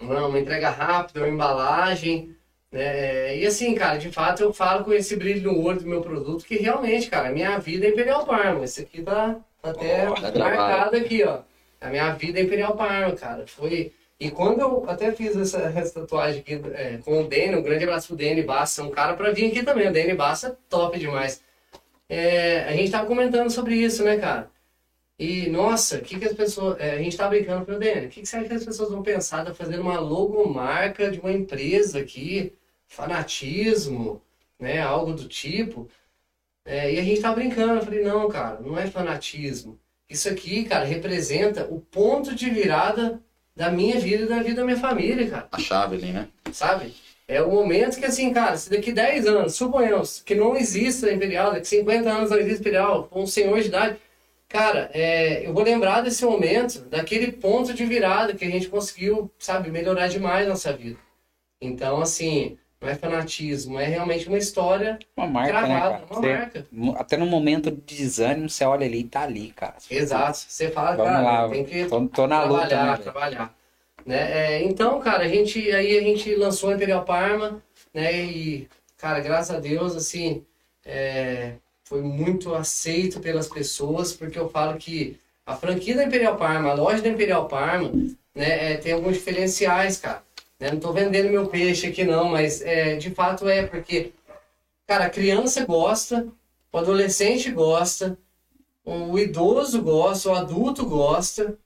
[0.00, 2.34] Uma, uma entrega rápida, uma embalagem.
[2.72, 3.36] né?
[3.38, 6.44] E assim, cara, de fato eu falo com esse brilho no olho do meu produto
[6.44, 8.64] que realmente, cara, minha vida é Imperial Parma.
[8.64, 9.36] Esse aqui tá,
[9.72, 11.40] tá até Ó, tá marcado aqui, ó.
[11.80, 13.46] A minha vida é Imperial Parma, cara.
[13.46, 13.92] Foi.
[14.18, 17.84] E quando eu até fiz essa, essa tatuagem aqui é, com o Dani, um grande
[17.84, 19.88] abraço pro Dani Bassa, um cara pra vir aqui também.
[19.88, 21.42] O Dani Bassa é top demais.
[22.08, 24.50] É, a gente tava comentando sobre isso, né, cara?
[25.18, 26.78] E, nossa, o que, que as pessoas.
[26.78, 28.06] é, a gente tava brincando com o Dani.
[28.06, 31.20] O que, que você acha que as pessoas vão pensar de fazer uma logomarca de
[31.20, 32.52] uma empresa aqui?
[32.86, 34.22] Fanatismo,
[34.58, 34.80] né?
[34.80, 35.88] Algo do tipo.
[36.66, 37.74] É, e a gente tava brincando.
[37.74, 39.78] Eu falei, não, cara, não é fanatismo.
[40.10, 43.20] Isso aqui, cara, representa o ponto de virada
[43.54, 46.28] da minha vida e da vida da minha família, cara A chave ali, né?
[46.52, 46.94] sabe?
[47.26, 51.12] É o momento que, assim, cara, se daqui 10 anos, suponhamos que não exista a
[51.12, 53.96] Imperial, daqui 50 anos não existe Imperial, com um senhor de idade,
[54.48, 59.28] cara, é, eu vou lembrar desse momento, daquele ponto de virada que a gente conseguiu,
[59.38, 60.98] sabe, melhorar demais nossa vida.
[61.60, 66.06] Então, assim, não é fanatismo, é realmente uma história Uma marca, né, gravada, cara?
[66.10, 66.66] uma Você- marca.
[67.00, 69.76] Até no momento de desânimo, você olha ali e tá ali, cara.
[69.90, 70.38] Exato.
[70.38, 73.02] Você fala, Vamos cara, lá, tem que tô, tô na luta, trabalhar, né, velho?
[73.02, 73.54] trabalhar.
[74.04, 74.56] Né?
[74.56, 77.62] É, então, cara, a gente aí a gente lançou a Imperial Parma,
[77.92, 78.14] né?
[78.24, 80.44] E, cara, graças a Deus, assim,
[80.84, 81.54] é,
[81.84, 86.74] foi muito aceito pelas pessoas, porque eu falo que a franquia da Imperial Parma, a
[86.74, 87.90] loja da Imperial Parma,
[88.34, 90.22] né, é, tem alguns diferenciais, cara.
[90.58, 90.70] Né?
[90.72, 94.12] Não tô vendendo meu peixe aqui, não, mas é, de fato é, porque,
[94.86, 96.26] cara, a criança gosta,
[96.72, 98.18] o adolescente gosta,
[98.84, 101.58] o idoso gosta, o adulto gosta,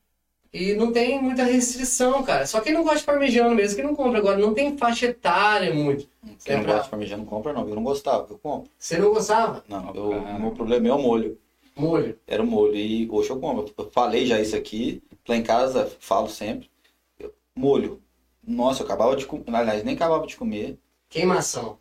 [0.52, 2.44] E não tem muita restrição, cara.
[2.44, 4.18] Só quem não gosta de parmegiano mesmo que não compra.
[4.18, 6.08] Agora, não tem faixa etária muito.
[6.44, 7.68] Quem não pra- gosta de parmegiano não compra, não.
[7.68, 8.68] Eu não gostava, eu compro.
[8.76, 9.62] Você não gostava?
[9.68, 10.36] Não, eu, Ah.
[10.36, 11.38] o meu problema é o molho.
[11.76, 12.18] Molho.
[12.26, 12.74] Era o molho.
[12.74, 13.72] E hoje eu compro.
[13.78, 15.00] Eu falei já isso aqui.
[15.28, 16.68] Lá em casa, falo sempre.
[17.16, 18.02] Eu- molho.
[18.50, 19.44] Nossa, eu acabava de comer.
[19.54, 20.78] Aliás, nem acabava de comer,
[21.10, 21.78] Queimação.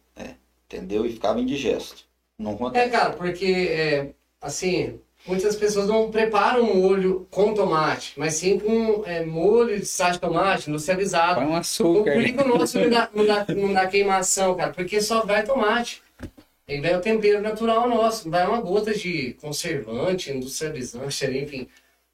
[0.66, 1.06] entendeu?
[1.06, 2.06] E ficava indigesto.
[2.38, 2.90] Não É, acontece.
[2.90, 9.26] cara, porque, é, assim, muitas pessoas não preparam molho com tomate, mas sim com é,
[9.26, 11.36] molho de sal de tomate industrializado.
[11.42, 12.14] Põe um Por açúcar.
[12.14, 14.72] que que o nosso não dá, não, dá, não dá queimação, cara?
[14.74, 16.02] Porque só vai tomate.
[16.68, 21.68] Ele vai o tempero natural nosso, não vai uma gota de conservante, industrializante, ali, enfim.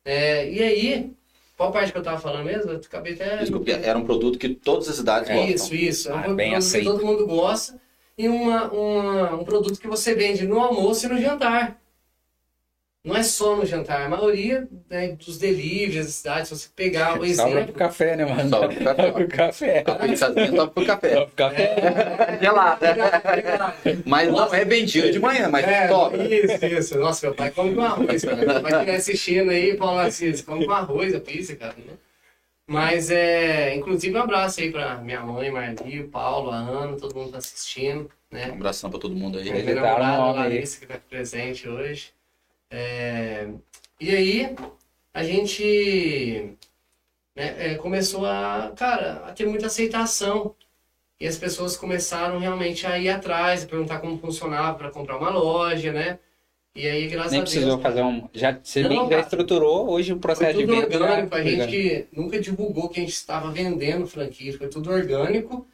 [0.06, 1.12] É, e aí,
[1.58, 2.72] qual parte que eu tava falando mesmo?
[2.72, 3.38] Eu acabei até.
[3.38, 5.54] Desculpe, era um produto que todas as idades É gostam.
[5.56, 6.10] isso, isso.
[6.10, 6.86] É um Ah, produto bem que aceito.
[6.92, 7.80] todo mundo gosta.
[8.18, 11.80] E uma, uma- um produto que você vende no almoço e no jantar.
[13.06, 14.02] Não é só no jantar.
[14.02, 17.74] A maioria né, dos deliveries da cidade, se você pegar o Sobra pro exemplo.
[17.74, 18.50] café, né, mano?
[18.50, 19.12] Sobra pro café.
[19.12, 19.84] pro café.
[19.84, 21.10] Cafezinho só pro café.
[21.10, 22.40] Sobra pro café.
[22.42, 22.88] Gelada.
[22.88, 26.24] É, Mas não é vendido de manhã, mas sobra.
[26.26, 26.98] isso, isso.
[26.98, 28.38] Nossa, meu pai come com arroz, cara.
[28.38, 31.76] Meu pai que estiver assistindo aí, Paulo Assis, come com arroz a pizza, cara.
[31.78, 31.94] Né?
[32.68, 37.14] Mas, é, inclusive, um abraço aí pra minha mãe, Marli, o Paulo, a Ana, todo
[37.14, 38.50] mundo tá assistindo, né?
[38.50, 39.44] Um abração pra todo mundo aí.
[39.44, 40.54] Minha Apresentaram namorada, o nome aí.
[40.56, 42.15] Larissa, que tá aqui presente hoje.
[42.70, 43.48] É,
[44.00, 44.56] E aí,
[45.14, 46.56] a gente
[47.36, 50.56] né, é, começou a, cara, a ter muita aceitação.
[51.20, 55.30] E as pessoas começaram realmente a ir atrás, a perguntar como funcionava para comprar uma
[55.30, 56.20] loja, né?
[56.76, 57.54] E aí, graças Nem a Deus.
[57.54, 58.28] precisou fazer um.
[58.34, 60.92] Já, você Não, já estruturou hoje o processo de venda.
[60.92, 61.72] já orgânico, a orgânico.
[61.72, 65.66] gente nunca divulgou que a gente estava vendendo franquia, foi tudo orgânico.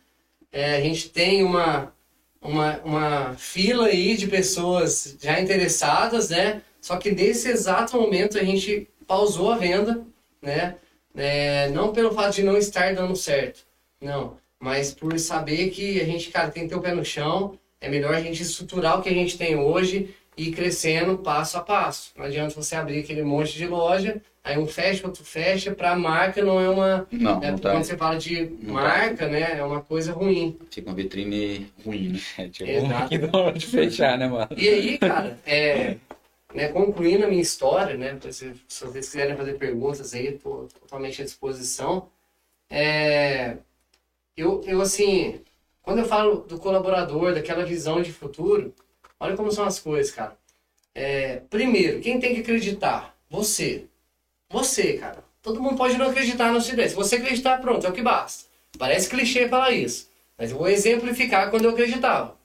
[0.51, 1.91] É, a gente tem uma,
[2.39, 6.61] uma, uma fila aí de pessoas já interessadas, né?
[6.81, 10.03] Só que nesse exato momento a gente pausou a venda,
[10.41, 10.75] né?
[11.15, 13.61] É, não pelo fato de não estar dando certo,
[14.01, 14.37] não.
[14.59, 17.89] Mas por saber que a gente, cara, tem que ter o pé no chão, é
[17.89, 21.61] melhor a gente estruturar o que a gente tem hoje e ir crescendo passo a
[21.61, 22.11] passo.
[22.15, 25.95] Não adianta você abrir aquele monte de loja, aí um fecha, outro fecha, para a
[25.95, 27.07] marca não é uma.
[27.11, 27.71] Não, né, não tá.
[27.71, 30.57] Quando você fala de Não marca, né, é uma coisa ruim.
[30.69, 32.19] Fica uma vitrine ruim, né?
[32.37, 33.09] É, tipo, Exato.
[33.29, 34.49] que hora de fechar, né, mano?
[34.55, 35.97] E aí, cara, é,
[36.53, 41.25] né, concluindo a minha história, né, se, vocês quiserem fazer perguntas aí, tô totalmente à
[41.25, 42.09] disposição.
[42.69, 43.57] É,
[44.35, 45.41] eu, eu, assim,
[45.81, 48.73] quando eu falo do colaborador, daquela visão de futuro,
[49.19, 50.37] olha como são as coisas, cara.
[50.93, 53.15] É, primeiro, quem tem que acreditar?
[53.29, 53.85] Você.
[54.49, 55.23] Você, cara.
[55.41, 56.89] Todo mundo pode não acreditar na sua ideia.
[56.89, 58.45] Se você acreditar, pronto, é o que basta.
[58.77, 60.09] Parece clichê falar isso.
[60.37, 62.37] Mas eu vou exemplificar quando eu acreditava.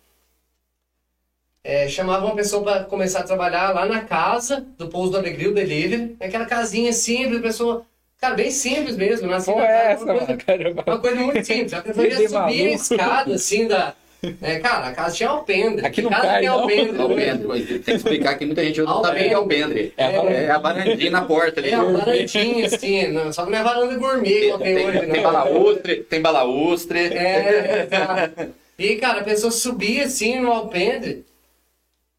[1.69, 5.51] É, chamava uma pessoa para começar a trabalhar lá na casa do Pouso do Alegria,
[5.51, 6.15] o delivery.
[6.21, 7.85] Aquela casinha simples, pessoa.
[8.21, 9.27] Cara, bem simples mesmo.
[9.27, 10.37] Nasci Pô, na é casa, essa, uma coisa-?
[10.37, 10.85] Caramba.
[10.87, 11.75] uma coisa muito simples.
[11.75, 13.95] A pessoa ia é subir a escada, assim, da...
[14.41, 15.85] É, cara, a casa tinha alpendre.
[15.85, 16.61] Aqui não casa cai, tem não.
[16.61, 17.01] alpendre.
[17.01, 19.95] Alpendre, mas tem que explicar que muita gente não sabe o que é alpendre.
[19.97, 20.39] É a varandinha.
[20.39, 21.71] É a varandinha na porta ali.
[21.73, 25.01] É, uma varandinha, assim, não, só que não é varanda gourmet igual tem, Tem, hoje,
[25.01, 25.33] tem não.
[25.33, 26.99] balaustre, tem balaustre.
[27.01, 28.55] É, exato.
[28.79, 31.25] E, cara, a pessoa subia assim no alpendre.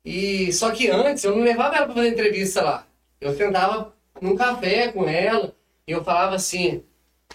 [0.09, 2.87] E só que antes eu não levava ela pra fazer entrevista lá.
[3.19, 5.53] Eu sentava num café com ela
[5.85, 6.81] e eu falava assim: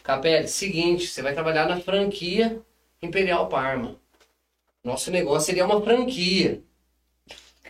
[0.03, 2.59] Capelli, seguinte, você vai trabalhar na franquia
[3.03, 3.97] Imperial Parma.
[4.83, 6.63] Nosso negócio seria uma franquia.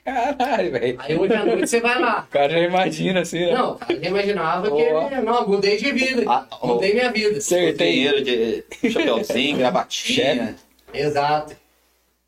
[0.04, 0.96] Caralho, velho.
[1.00, 2.24] Aí hoje à noite você vai lá.
[2.28, 3.54] O cara já imagina assim, né?
[3.54, 4.88] Não, cara, eu imaginava que.
[4.88, 5.20] Boa.
[5.20, 6.22] Não, mudei de vida.
[6.28, 6.66] Ah, oh.
[6.68, 7.38] mudei minha vida.
[7.38, 7.92] Acertei.
[7.92, 10.54] Dinheiro de chapéuzinho, gravatinha.
[10.94, 11.56] Exato.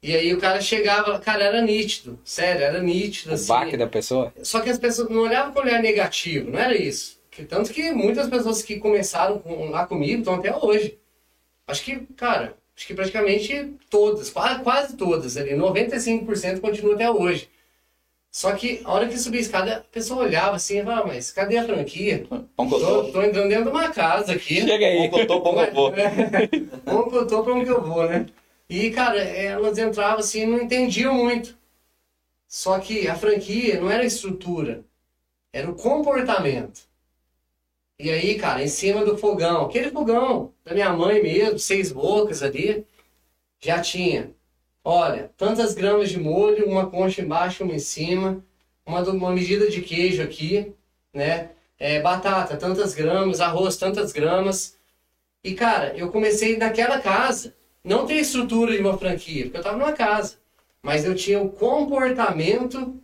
[0.07, 3.49] E aí o cara chegava, cara, era nítido, sério, era nítido, O assim.
[3.49, 4.35] baque da pessoa.
[4.43, 7.19] Só que as pessoas não olhavam com olhar negativo, não era isso.
[7.49, 10.99] Tanto que muitas pessoas que começaram com- lá comigo estão até hoje.
[11.67, 17.49] Acho que, cara, acho que praticamente todas, quase, quase todas ali, 95% continua até hoje.
[18.31, 21.31] Só que a hora que subia a escada, a pessoa olhava assim e falava, mas
[21.31, 22.27] cadê a franquia?
[22.55, 23.23] Pão que eu Tô, tô.
[23.23, 24.61] entrando dentro de uma casa aqui.
[24.61, 25.09] Chega aí.
[25.09, 25.93] Pão que eu tô, pão que eu vou.
[26.87, 28.27] Onde que eu tô, onde que eu vou, né?
[28.69, 31.57] E, cara, elas entravam assim e não entendiam muito.
[32.49, 34.85] Só que a franquia não era a estrutura,
[35.53, 36.83] era o comportamento.
[37.99, 42.43] E aí, cara, em cima do fogão, aquele fogão da minha mãe mesmo, seis bocas
[42.43, 42.85] ali,
[43.61, 44.35] já tinha,
[44.85, 48.45] olha, tantas gramas de molho, uma concha embaixo, uma em cima,
[48.87, 50.73] uma, uma medida de queijo aqui,
[51.13, 51.51] né?
[51.79, 54.79] É, batata, tantas gramas, arroz, tantas gramas.
[55.43, 57.55] E, cara, eu comecei naquela casa,
[57.85, 60.39] não tem estrutura de uma franquia, porque eu estava numa casa.
[60.83, 62.99] Mas eu tinha o comportamento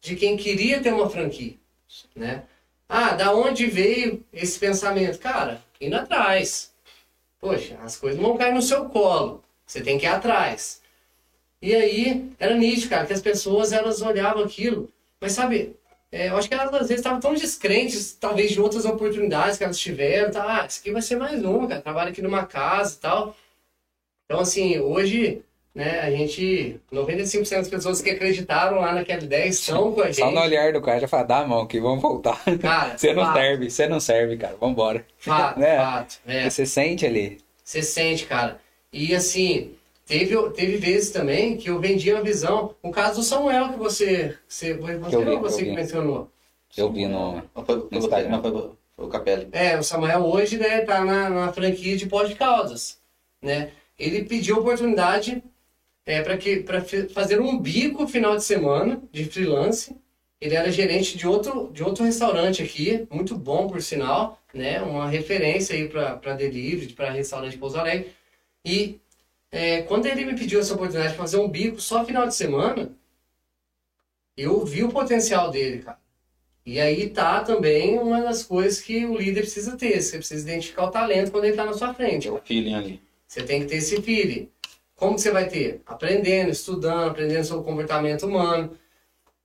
[0.00, 1.54] de quem queria ter uma franquia,
[2.14, 2.44] né?
[2.88, 5.18] Ah, da onde veio esse pensamento?
[5.18, 6.72] Cara, indo atrás.
[7.40, 9.42] Poxa, as coisas não vão cair no seu colo.
[9.66, 10.82] Você tem que ir atrás.
[11.60, 14.92] E aí, era nítido, cara, que as pessoas, elas olhavam aquilo.
[15.20, 15.76] Mas sabe,
[16.12, 19.64] é, eu acho que elas às vezes estavam tão descrentes, talvez, de outras oportunidades que
[19.64, 20.30] elas tiveram.
[20.30, 20.62] Tá?
[20.62, 21.80] Ah, isso aqui vai ser mais uma, cara.
[21.80, 23.36] Trabalho aqui numa casa e tal.
[24.26, 25.42] Então, assim, hoje,
[25.74, 26.80] né, a gente...
[26.92, 30.16] 95% das pessoas que acreditaram lá naquela ideia estão com a gente.
[30.16, 32.40] Só no olhar do cara já fala, dá a mão que vamos voltar.
[32.60, 34.56] Cara, Você não fato, serve, você não serve, cara.
[34.60, 35.06] Vambora.
[35.18, 35.76] Fato, Né?
[35.76, 36.18] fato.
[36.26, 36.48] É.
[36.48, 37.38] Você sente ali.
[37.62, 38.60] Você sente, cara.
[38.92, 39.72] E assim,
[40.06, 42.74] teve, teve vezes também que eu vendia uma visão.
[42.82, 44.36] O caso do Samuel que você.
[44.46, 46.30] Você, você, Eu vi, você eu que mencionou?
[46.76, 47.42] Eu vi no.
[47.54, 48.30] Não foi, você, Instagram.
[48.30, 49.48] não, foi, foi o Capelli.
[49.52, 52.98] É, o Samuel hoje, né, tá na, na franquia de Pós de Caldas,
[53.42, 53.70] né?
[53.98, 55.42] Ele pediu oportunidade
[56.06, 56.82] é, para que para
[57.12, 59.96] fazer um bico final de semana de freelance.
[60.40, 64.82] Ele era gerente de outro, de outro restaurante aqui, muito bom por sinal, né?
[64.82, 68.12] Uma referência aí para delivery, para restaurante Pouso Alegre.
[68.62, 69.00] E
[69.50, 72.92] é, quando ele me pediu essa oportunidade de fazer um bico só final de semana,
[74.36, 75.98] eu vi o potencial dele, cara.
[76.66, 80.00] E aí tá também uma das coisas que o líder precisa ter.
[80.00, 82.28] Você precisa identificar o talento quando ele tá na sua frente.
[82.28, 83.00] O feeling ali.
[83.34, 84.48] Você tem que ter esse feeling.
[84.94, 85.82] Como você vai ter?
[85.86, 88.78] Aprendendo, estudando, aprendendo sobre o comportamento humano.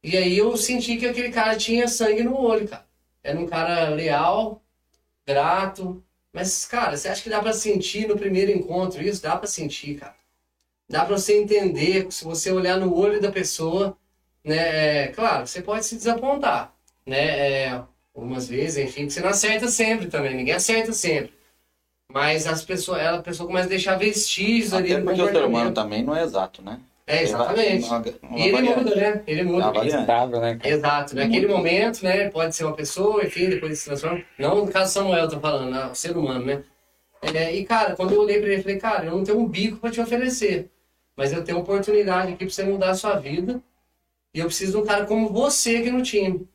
[0.04, 2.86] E aí eu senti que aquele cara tinha sangue no olho, cara.
[3.24, 4.62] Era um cara leal,
[5.26, 6.04] grato.
[6.32, 9.24] Mas, cara, você acha que dá pra sentir no primeiro encontro isso?
[9.24, 10.16] Dá pra sentir, cara.
[10.88, 13.98] Dá pra você entender, se você olhar no olho da pessoa,
[14.44, 15.06] né?
[15.06, 16.76] É, claro, você pode se desapontar,
[17.08, 17.64] né?
[17.64, 17.84] É,
[18.14, 20.36] algumas vezes, enfim, que você não acerta sempre também.
[20.36, 21.39] Ninguém acerta sempre.
[22.12, 25.26] Mas as pessoas, ela, a pessoa começa a deixar vestígios ali Até no porque o
[25.28, 25.76] ser humano comportamento.
[25.76, 26.80] também não é exato, né?
[27.06, 27.86] É, exatamente.
[27.88, 28.84] Uma- uma E ele variável.
[28.84, 29.24] muda, né?
[29.28, 29.72] Ele muda.
[29.72, 30.00] Variável.
[30.02, 30.60] Instável, né?
[30.64, 32.30] Exato, naquele momento, né?
[32.30, 34.24] Pode ser uma pessoa, enfim, depois se transforma.
[34.38, 36.64] Não no caso do Samuel, eu tô falando, né, o ser humano, né?
[37.22, 39.48] É, e, cara, quando eu olhei pra ele, eu falei, cara, eu não tenho um
[39.48, 40.70] bico pra te oferecer.
[41.18, 43.62] Mas eu tenho uma oportunidade aqui pra você mudar a sua vida.
[44.34, 46.48] E eu preciso de um cara como você aqui no time.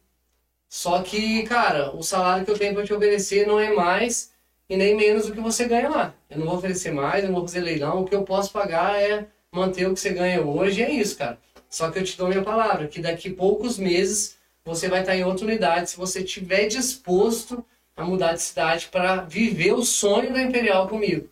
[0.68, 4.32] Só que, cara, o salário que eu tenho pra te oferecer não é mais
[4.68, 6.14] e nem menos do que você ganha lá.
[6.30, 8.02] Eu não vou oferecer mais, eu não vou fazer leilão.
[8.02, 10.82] O que eu posso pagar é manter o que você ganha hoje.
[10.82, 11.38] É isso, cara.
[11.68, 15.24] Só que eu te dou minha palavra, que daqui poucos meses você vai estar em
[15.24, 17.64] outra unidade se você estiver disposto
[17.96, 21.28] a mudar de cidade para viver o sonho da Imperial comigo.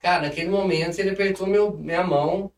[0.00, 2.50] Cara, naquele momento ele apertou meu, minha mão,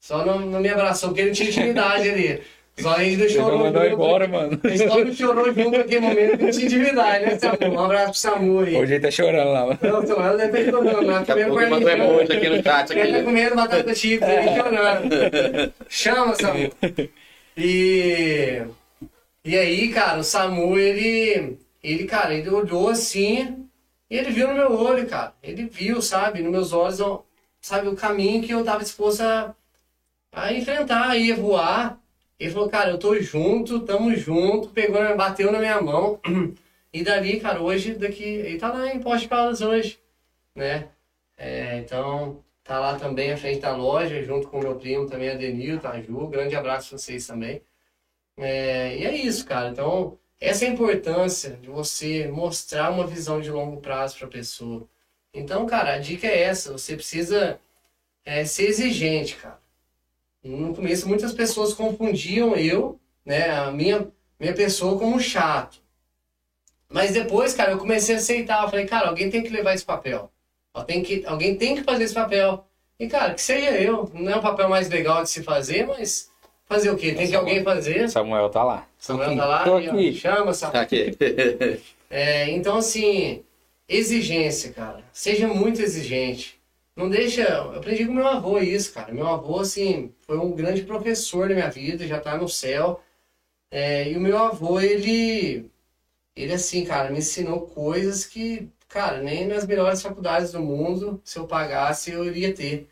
[0.00, 2.42] só não, não me abraçou, porque ele tinha intimidade ali.
[2.76, 3.58] Só a gente Você chorou.
[3.60, 4.60] mandou embora, mano.
[4.64, 7.56] A gente só não chorou junto naquele momento, não tinha intimidade, né, Samu?
[7.72, 8.74] Um abraço pro Samu aí.
[8.74, 9.78] Hoje ele tá chorando lá, mano.
[9.80, 11.24] Não, então, ela deve estar chorando, né?
[11.24, 12.04] Daqui a Comendo pouco mandou parmegiana.
[12.04, 12.90] emoji aqui no chat.
[12.90, 13.24] Ele tá Aqui.
[13.24, 15.72] comendo batata chips e chorando.
[15.88, 16.70] Chama, Samu.
[17.56, 18.62] E,
[19.44, 23.68] e aí, cara, o Samu, ele, ele, cara, ele olhou assim
[24.10, 25.32] e ele viu no meu olho, cara.
[25.42, 27.24] Ele viu, sabe, nos meus olhos, ó,
[27.60, 29.54] sabe, o caminho que eu tava disposto a,
[30.32, 31.98] a enfrentar, a ir voar.
[32.38, 36.20] Ele falou, cara, eu tô junto, tamo junto, pegou, bateu na minha mão.
[36.92, 39.98] E dali, cara, hoje, daqui, ele tá lá em Poste de Caldas hoje,
[40.54, 40.88] né?
[41.36, 45.88] É, então, tá lá também à frente da loja, junto com meu primo também, Adenilton,
[45.88, 46.28] a Ju.
[46.28, 47.60] Grande abraço pra vocês também.
[48.36, 49.70] É, e é isso, cara.
[49.70, 54.88] Então, essa é a importância de você mostrar uma visão de longo prazo pra pessoa.
[55.32, 56.72] Então, cara, a dica é essa.
[56.72, 57.60] Você precisa
[58.24, 59.60] é, ser exigente, cara.
[60.44, 64.06] No começo, muitas pessoas confundiam eu, né, a minha,
[64.38, 65.82] minha pessoa como chato.
[66.90, 68.62] Mas depois, cara, eu comecei a aceitar.
[68.62, 70.30] Eu falei, cara, alguém tem que levar esse papel.
[70.86, 72.64] Tem que, alguém tem que fazer esse papel.
[73.00, 74.10] E, cara, que seja eu.
[74.12, 76.30] Não é o papel mais legal de se fazer, mas
[76.66, 77.12] fazer o quê?
[77.14, 78.08] Tem que alguém fazer.
[78.10, 78.86] Samuel tá lá.
[78.98, 80.14] Samuel tá lá, Tô e, aqui.
[80.14, 80.72] chama, Samuel.
[80.72, 81.16] Tá aqui.
[82.10, 83.42] É, então, assim,
[83.88, 85.02] exigência, cara.
[85.12, 86.60] Seja muito exigente.
[86.96, 87.42] Não deixa.
[87.42, 89.12] Eu aprendi com meu avô isso, cara.
[89.12, 93.02] Meu avô, assim, foi um grande professor na minha vida, já tá no céu.
[93.70, 95.70] É, e o meu avô, ele.
[96.36, 101.38] Ele, assim, cara, me ensinou coisas que, cara, nem nas melhores faculdades do mundo, se
[101.38, 102.88] eu pagasse, eu iria ter.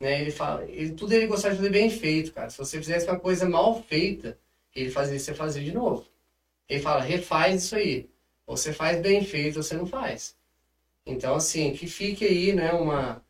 [0.00, 0.20] Né?
[0.20, 2.50] Ele fala, ele, tudo ele gostava de fazer bem feito, cara.
[2.50, 4.38] Se você fizesse uma coisa mal feita,
[4.74, 6.06] ele fazia você fazer de novo.
[6.68, 8.08] Ele fala, refaz isso aí.
[8.46, 10.36] Você faz bem feito ou você não faz.
[11.06, 13.22] Então, assim, que fique aí, né, uma,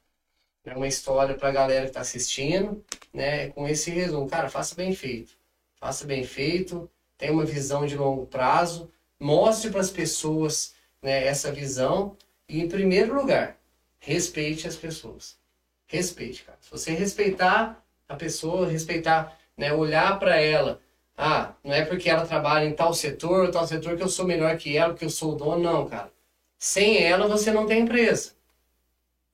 [0.67, 4.29] né, uma história pra galera que tá assistindo, né, com esse resumo.
[4.29, 5.33] Cara, faça bem feito.
[5.77, 11.51] Faça bem feito, tenha uma visão de longo prazo, mostre para as pessoas né, essa
[11.53, 12.17] visão
[12.49, 13.57] e, em primeiro lugar,
[13.99, 15.39] respeite as pessoas.
[15.87, 16.59] Respeite, cara.
[16.61, 20.81] Se você respeitar a pessoa, respeitar, né, olhar para ela
[21.17, 24.55] ah, não é porque ela trabalha em tal setor, tal setor que eu sou melhor
[24.59, 26.13] que ela, que eu sou o dono, não, cara.
[26.59, 28.33] Sem ela você não tem empresa.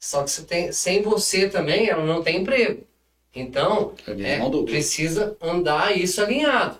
[0.03, 2.84] Só que você tem, sem você também ela não tem emprego.
[3.34, 6.78] Então, É é, precisa andar isso alinhado.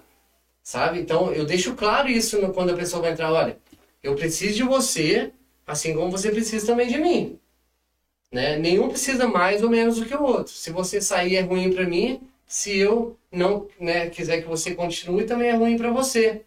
[0.63, 1.01] Sabe?
[1.01, 3.33] Então, eu deixo claro isso no- quando a pessoa vai entrar.
[3.33, 3.59] Olha,
[4.03, 5.33] eu preciso de você,
[5.67, 7.39] assim como você precisa também de mim.
[8.33, 8.57] Né?
[8.59, 10.53] Nenhum precisa mais ou menos do que o outro.
[10.53, 15.25] Se você sair é ruim para mim, se eu não né, quiser que você continue,
[15.27, 16.43] também é ruim para você.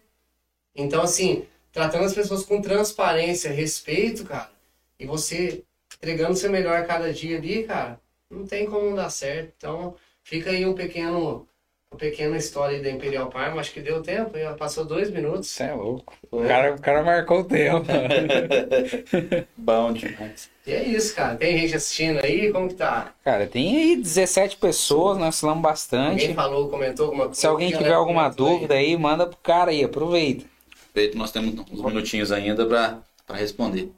[0.76, 4.50] Então, assim, tratando as pessoas com transparência, respeito, cara,
[4.98, 5.64] e você
[5.98, 9.52] entregando seu melhor a cada dia ali, cara, não tem como não dar certo.
[9.56, 11.46] Então, fica aí um pequeno,
[11.92, 13.60] uma pequena história da Imperial Parma.
[13.60, 15.48] Acho que deu tempo, já passou dois minutos.
[15.48, 16.14] Você é louco.
[16.30, 17.86] O cara, o cara marcou o tempo.
[19.56, 20.50] Bom demais.
[20.66, 21.36] E é isso, cara.
[21.36, 22.50] Tem gente assistindo aí?
[22.52, 23.12] Como que tá?
[23.24, 26.22] Cara, tem aí 17 pessoas, nós falamos bastante.
[26.22, 27.40] Alguém falou, comentou alguma coisa?
[27.40, 28.52] Se alguém Galera, tiver alguma comentou aí.
[28.54, 30.44] dúvida aí, manda pro cara aí, aproveita.
[30.92, 33.00] Feito, nós temos uns minutinhos ainda pra
[33.34, 33.92] responder.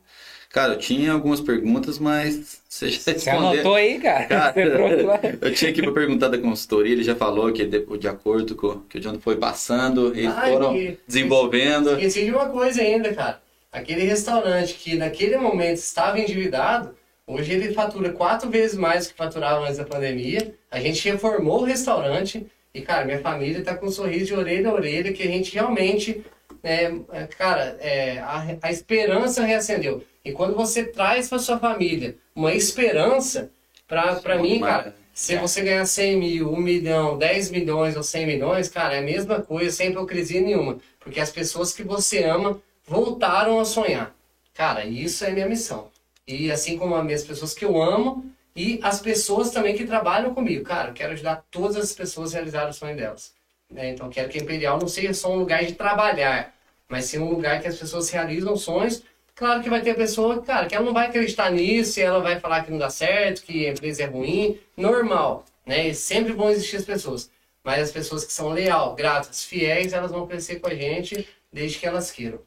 [0.58, 3.48] Cara, eu tinha algumas perguntas, mas você já Você respondeu.
[3.50, 4.24] anotou aí, cara?
[4.24, 8.08] Cara, Você eu tinha aqui pra perguntar da consultoria, ele já falou que de, de
[8.08, 11.90] acordo com o que o John foi passando, eles Ai, foram que- desenvolvendo.
[11.92, 13.40] Esqueci de uma coisa ainda, cara.
[13.70, 16.90] Aquele restaurante que naquele momento estava endividado,
[17.24, 20.56] hoje ele fatura quatro vezes mais do que faturava antes da pandemia.
[20.72, 22.44] A gente reformou o restaurante
[22.74, 25.54] e, cara, minha família tá com um sorriso de orelha a orelha que a gente
[25.54, 26.20] realmente,
[26.62, 30.04] é, cara, é, a, a esperança reacendeu.
[30.24, 33.50] E quando você traz para sua família uma esperança,
[33.86, 34.92] pra Bom mim, cara, né?
[35.14, 39.02] se você ganhar 100 mil, 1 milhão, 10 milhões ou 100 milhões, cara, é a
[39.02, 40.78] mesma coisa, sem hipocrisia nenhuma.
[41.00, 44.14] Porque as pessoas que você ama voltaram a sonhar.
[44.54, 45.90] Cara, isso é minha missão.
[46.26, 50.34] E assim como as minhas pessoas que eu amo e as pessoas também que trabalham
[50.34, 50.64] comigo.
[50.64, 53.32] Cara, eu quero ajudar todas as pessoas a realizar o sonho delas.
[53.70, 53.90] Né?
[53.90, 56.54] Então, quero que a Imperial não seja só um lugar de trabalhar,
[56.88, 59.02] mas sim um lugar que as pessoas realizam sonhos.
[59.34, 62.40] Claro que vai ter pessoa, cara, que ela não vai acreditar nisso e ela vai
[62.40, 64.58] falar que não dá certo, que a empresa é ruim.
[64.76, 65.88] Normal, né?
[65.88, 67.30] E sempre vão existir as pessoas.
[67.62, 71.78] Mas as pessoas que são leal, gratas, fiéis, elas vão crescer com a gente desde
[71.78, 72.40] que elas queiram.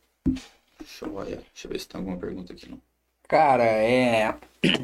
[0.79, 2.69] Deixa eu, olhar, deixa eu ver se tem alguma pergunta aqui.
[2.69, 2.90] Não.
[3.31, 4.33] Cara, é.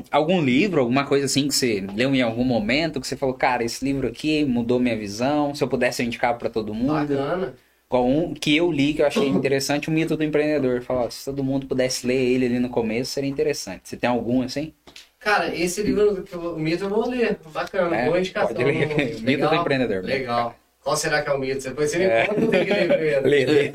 [0.10, 3.62] Algum livro, alguma coisa assim que você leu em algum momento, que você falou, cara,
[3.62, 5.54] esse livro aqui mudou minha visão.
[5.54, 6.93] Se eu pudesse, eu indicava pra todo mundo.
[6.93, 7.54] Bacana.
[7.89, 10.82] Qual um que eu li que eu achei interessante, o mito do empreendedor.
[10.82, 13.82] Falar, se todo mundo pudesse ler ele ali no começo, seria interessante.
[13.84, 14.72] Você tem algum assim?
[15.20, 16.26] Cara, esse livro,
[16.56, 17.38] o mito eu vou ler.
[17.54, 18.56] Bacana, É, boa indicação.
[18.56, 19.18] pode ler.
[19.18, 20.04] O Mito do Empreendedor.
[20.04, 20.56] Legal.
[20.82, 21.62] Qual será que é o mito?
[21.68, 22.26] Depois você me É.
[22.28, 23.22] conta, tenho que primeiro.
[23.28, 23.70] Lê, lê.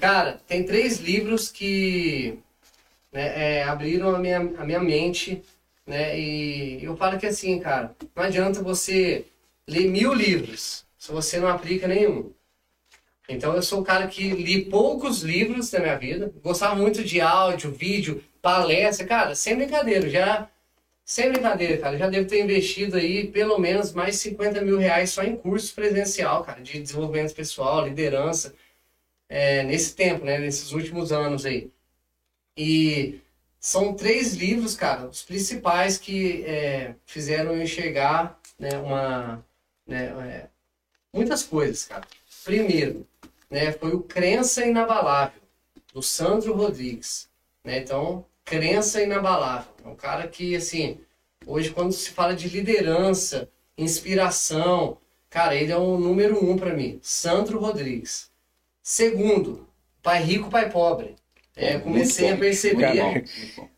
[0.00, 2.38] Cara, tem três livros que
[3.12, 5.42] né, é, abriram a minha, a minha mente,
[5.86, 6.18] né?
[6.18, 9.24] E eu falo que assim, cara, não adianta você
[9.68, 12.32] ler mil livros se você não aplica nenhum.
[13.28, 17.20] Então eu sou o cara que li poucos livros na minha vida, gostava muito de
[17.20, 20.48] áudio, vídeo, palestra, cara, sem brincadeira, já
[21.04, 25.22] sem brincadeira, cara, já devo ter investido aí pelo menos mais 50 mil reais só
[25.22, 28.54] em curso presencial, cara, de desenvolvimento pessoal, liderança
[29.28, 30.38] é, nesse tempo, né?
[30.38, 31.70] Nesses últimos anos aí.
[32.56, 33.20] E
[33.58, 39.44] são três livros, cara, os principais que é, fizeram eu enxergar né, uma,
[39.86, 40.48] né, é,
[41.12, 42.06] muitas coisas, cara.
[42.44, 43.06] Primeiro,
[43.48, 45.40] né, foi o Crença Inabalável,
[45.94, 47.28] do Sandro Rodrigues.
[47.62, 47.78] Né?
[47.78, 49.72] Então, Crença Inabalável.
[49.84, 51.00] É um cara que, assim,
[51.46, 53.48] hoje quando se fala de liderança,
[53.78, 54.98] inspiração,
[55.30, 56.98] cara, ele é o número um para mim.
[57.02, 58.30] Sandro Rodrigues.
[58.82, 59.68] Segundo,
[60.02, 61.14] Pai Rico, Pai Pobre.
[61.54, 62.80] É, comecei a perceber.
[62.80, 63.24] Cara.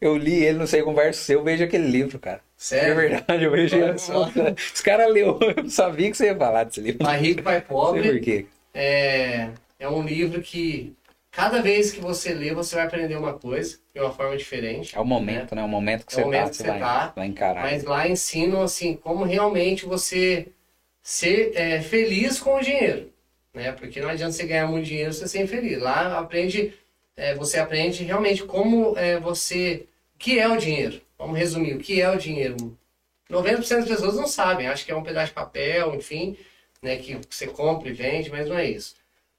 [0.00, 2.38] Eu li ele, não sei, conversa seu, eu vejo aquele livro, cara.
[2.38, 2.94] É Sério?
[2.94, 3.98] verdade, eu vejo ele.
[3.98, 4.28] só.
[4.74, 6.98] Os caras leu, eu sabia que você ia falar desse livro.
[7.00, 8.46] Pai Rico, Pai Não sei Pobre por quê.
[8.72, 10.96] é, é um livro que
[11.30, 14.96] cada vez que você lê, você vai aprender uma coisa de uma forma diferente.
[14.96, 15.62] É o momento, né?
[15.64, 17.62] O momento que É o você momento tá, que você você vai, tá, vai encarar.
[17.62, 20.48] Mas lá ensinam assim como realmente você
[21.02, 23.12] ser é, feliz com o dinheiro,
[23.54, 23.72] né?
[23.72, 25.80] Porque não adianta você ganhar muito dinheiro se você ser infeliz.
[25.80, 26.74] Lá aprende,
[27.16, 31.00] é, você aprende realmente como é, você, o que é o dinheiro.
[31.18, 32.76] Vamos resumir, o que é o dinheiro?
[33.30, 36.36] 90% das pessoas não sabem, acham que é um pedaço de papel, enfim,
[36.82, 36.96] né?
[36.96, 38.96] Que você compra e vende, mas não é isso.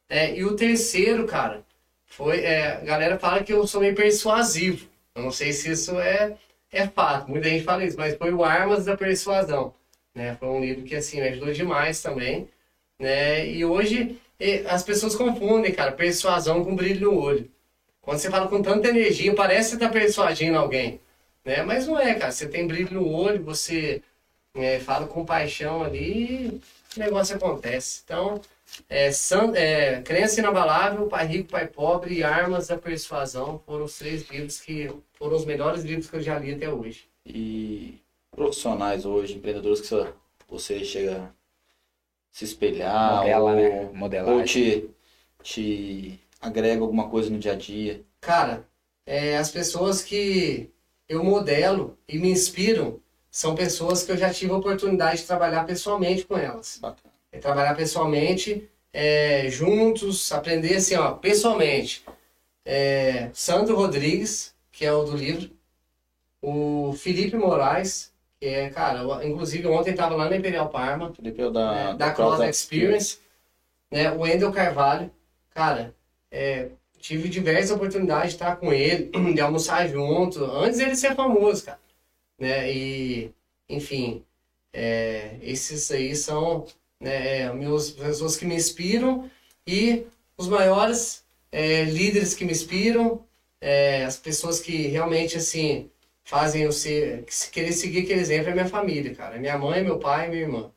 [0.09, 1.63] É, e o terceiro, cara,
[2.05, 4.87] foi, é, a galera fala que eu sou meio persuasivo.
[5.13, 6.37] Eu não sei se isso é
[6.71, 9.73] é fato, muita gente fala isso, mas foi o Armas da Persuasão,
[10.13, 10.35] né?
[10.39, 12.49] Foi um livro que, assim, me ajudou demais também,
[12.99, 13.47] né?
[13.47, 14.19] E hoje
[14.67, 17.49] as pessoas confundem, cara, persuasão com brilho no olho.
[18.05, 21.01] Quando você fala com tanta energia, parece que você tá persuadindo alguém,
[21.43, 21.63] né?
[21.63, 24.01] Mas não é, cara, você tem brilho no olho, você
[24.55, 26.61] eh, fala com paixão ali e
[26.97, 28.01] o negócio acontece.
[28.05, 28.39] Então,
[28.89, 33.97] é, San- é, Crença Inabalável, Pai Rico, Pai Pobre e Armas da Persuasão foram os
[33.97, 37.07] três livros que foram os melhores livros que eu já li até hoje.
[37.25, 37.99] E
[38.31, 40.13] profissionais hoje, empreendedores que você-
[40.47, 41.29] você chega a
[42.31, 43.81] se espelhar Modela, ou, né?
[43.87, 44.45] ou Modelagem.
[44.45, 44.89] te,
[45.43, 48.03] te agrega alguma coisa no dia a dia.
[48.21, 48.67] Cara,
[49.05, 50.69] é, as pessoas que
[51.07, 55.65] eu modelo e me inspiram são pessoas que eu já tive a oportunidade de trabalhar
[55.65, 56.77] pessoalmente com elas.
[56.81, 57.13] Bacana.
[57.31, 62.05] É trabalhar pessoalmente, é, juntos, aprender assim, ó, pessoalmente.
[62.63, 65.51] É, Sandro Rodrigues, que é o do livro,
[66.41, 71.41] o Felipe Moraes, que é, cara, eu- inclusive ontem estava lá na Imperial Parma, Felipe
[71.41, 73.19] é o da, né, da Cross Experience,
[73.91, 75.11] né, o Wendel Carvalho,
[75.53, 75.93] cara,
[76.35, 76.69] é,
[76.99, 81.79] tive diversas oportunidades de estar com ele, de almoçar junto, antes dele ser famoso, cara,
[82.39, 83.31] né, e,
[83.69, 84.23] enfim,
[84.73, 86.65] é, esses aí são,
[86.99, 89.29] né, meus, pessoas que me inspiram
[89.67, 90.05] e
[90.37, 93.23] os maiores é, líderes que me inspiram,
[93.61, 95.89] é, as pessoas que realmente, assim,
[96.25, 99.57] fazem eu ser, que se- querer seguir aquele exemplo é minha família, cara, é minha
[99.57, 100.71] mãe, meu pai e minha irmã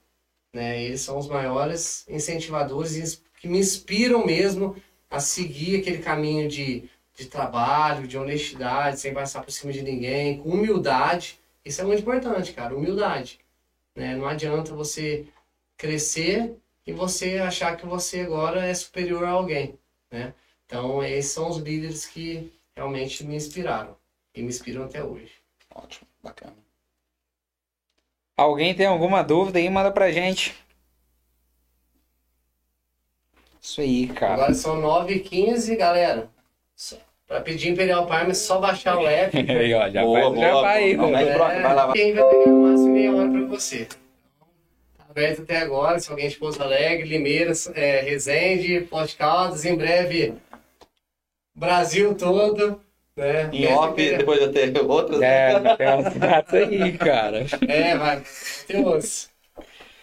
[0.53, 0.83] né?
[0.83, 4.77] Eles são os maiores incentivadores que me inspiram mesmo
[5.11, 10.39] a seguir aquele caminho de, de trabalho, de honestidade, sem passar por cima de ninguém,
[10.39, 11.39] com humildade.
[11.65, 13.41] Isso é muito importante, cara, humildade.
[13.95, 14.15] Né?
[14.17, 15.27] Não adianta você
[15.77, 16.57] crescer
[16.87, 19.79] e você achar que você agora é superior a alguém,
[20.11, 20.35] né?
[20.65, 23.97] Então, esses são os líderes que realmente me inspiraram
[24.35, 25.33] e me inspiram até hoje.
[25.75, 26.57] Ótimo, bacana.
[28.37, 30.55] Alguém tem alguma dúvida aí, manda pra gente.
[33.69, 34.33] Isso aí, cara.
[34.33, 36.31] Agora são 9h15, galera.
[36.75, 36.97] Só-
[37.27, 39.37] Pra pedir Imperial Parma é só baixar o app.
[39.37, 41.11] aí, ó, já Boa, vai, já boa, vai aí, boa.
[41.13, 41.95] Vai, troca, vai lá, vai.
[41.95, 43.85] Quem vai pegar no máximo meia hora pra você.
[43.85, 49.67] Tá aberto até agora, se alguém de Pouso Alegre, Limeira, é, Resende, Porto de Caldas,
[49.67, 50.33] em breve
[51.55, 52.81] Brasil todo,
[53.15, 53.51] né?
[53.53, 55.21] Em off, depois eu ter outras.
[55.21, 57.45] É, tem umas datas aí, cara.
[57.69, 58.23] É, vai,
[58.67, 59.29] tem outros.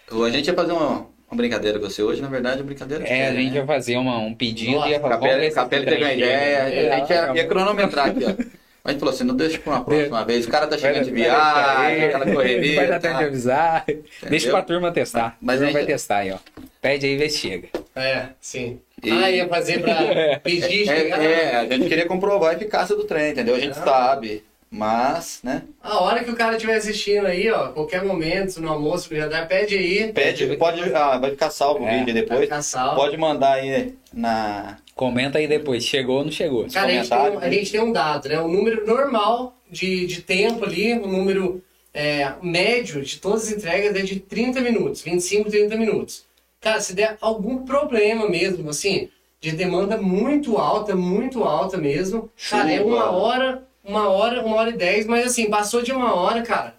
[0.08, 3.10] A gente ia fazer uma, uma brincadeira com você hoje, na verdade, uma brincadeira de
[3.10, 3.56] É, a gente né?
[3.56, 5.28] ia fazer uma, um pedido Nossa, e ia falar, uma
[5.68, 8.56] trem ideia, a gente ia, ia cronometrar aqui, ó.
[8.84, 10.46] A gente falou assim, não deixa pra uma próxima vez.
[10.46, 12.76] O cara tá chegando de viagem, aquela correria.
[12.76, 13.18] Vai dar tempo tá?
[13.20, 13.84] de avisar.
[14.30, 15.36] Deixa pra turma testar.
[15.40, 16.38] Mas a turma a vai gente- testar aí, ó.
[16.80, 17.68] Pede aí e vê se chega.
[17.96, 18.78] É, sim.
[19.02, 19.92] E- Ah, ia fazer pra
[20.38, 21.20] pedir, É, chegar.
[21.20, 23.56] é, a gente queria comprovar a eficácia do trem, entendeu?
[23.56, 23.82] A gente Ah.
[23.84, 25.62] sabe, mas, né?
[25.82, 29.46] A hora que o cara estiver assistindo aí, ó, qualquer momento, no almoço, no jantar,
[29.48, 30.12] pede aí.
[30.12, 32.40] Pede, pode, ah, vai ficar salvo o É, vídeo Vai depois.
[32.42, 32.96] ficar salvo.
[32.96, 34.78] Pode mandar aí na.
[34.94, 36.66] Comenta aí depois, chegou ou não chegou.
[36.72, 37.52] Cara, a gente, tem, um- a né?
[37.52, 38.40] gente tem um dado, né?
[38.40, 41.62] Um número normal de, de tempo ali, um número
[41.92, 46.24] é, médio de todas as entregas é de 30 minutos, 25, 30 minutos.
[46.60, 49.08] Cara, se der algum problema mesmo, assim,
[49.40, 54.70] de demanda muito alta, muito alta mesmo, cara, é uma hora, uma hora, uma hora
[54.70, 56.76] e dez, mas assim, passou de uma hora, cara,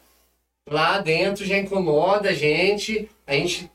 [0.69, 3.71] lá dentro já incomoda a gente, a gente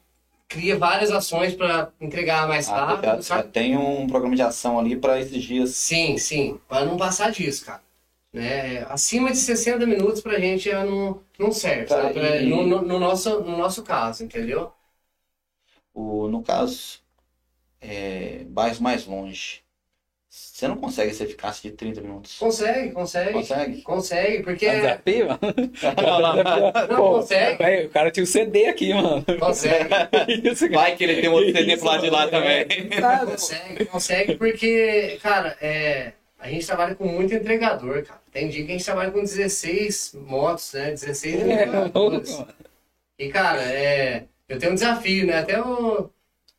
[0.48, 3.52] cria várias ações para entregar mais Ah, rápido, já- já sabe?
[3.52, 5.70] tem um programa de ação ali para esses dias.
[5.70, 7.82] Sim, sim, para não passar disso, cara.
[8.32, 8.82] Né?
[8.84, 12.18] Acima de 60 minutos pra gente já não, não serve, Cara, sabe?
[12.20, 14.72] É, e- No, no- no nosso, no nosso caso, entendeu?
[15.94, 17.00] O, no caso,
[17.80, 19.62] é, bairros mais longe,
[20.62, 22.38] você não consegue essa eficácia de 30 minutos.
[22.38, 23.32] Consegue, consegue.
[23.32, 23.82] Consegue?
[23.82, 24.66] Consegue, porque.
[24.66, 25.40] É um desafio, mano?
[26.88, 27.86] Não, Pô, consegue.
[27.86, 29.24] o cara tinha o CD aqui, mano.
[29.40, 29.88] Consegue,
[30.48, 30.70] Isso.
[30.70, 32.66] Vai que ele tem um outro CD Isso, pro lado de lá também.
[33.02, 38.20] Ah, consegue, consegue, porque, cara, é, a gente trabalha com muito entregador, cara.
[38.30, 40.92] Tem dia que a gente trabalha com 16 motos, né?
[40.92, 42.44] 16 É, louco, entregadores.
[43.18, 45.38] E, cara, é, eu tenho um desafio, né?
[45.40, 46.08] Até o.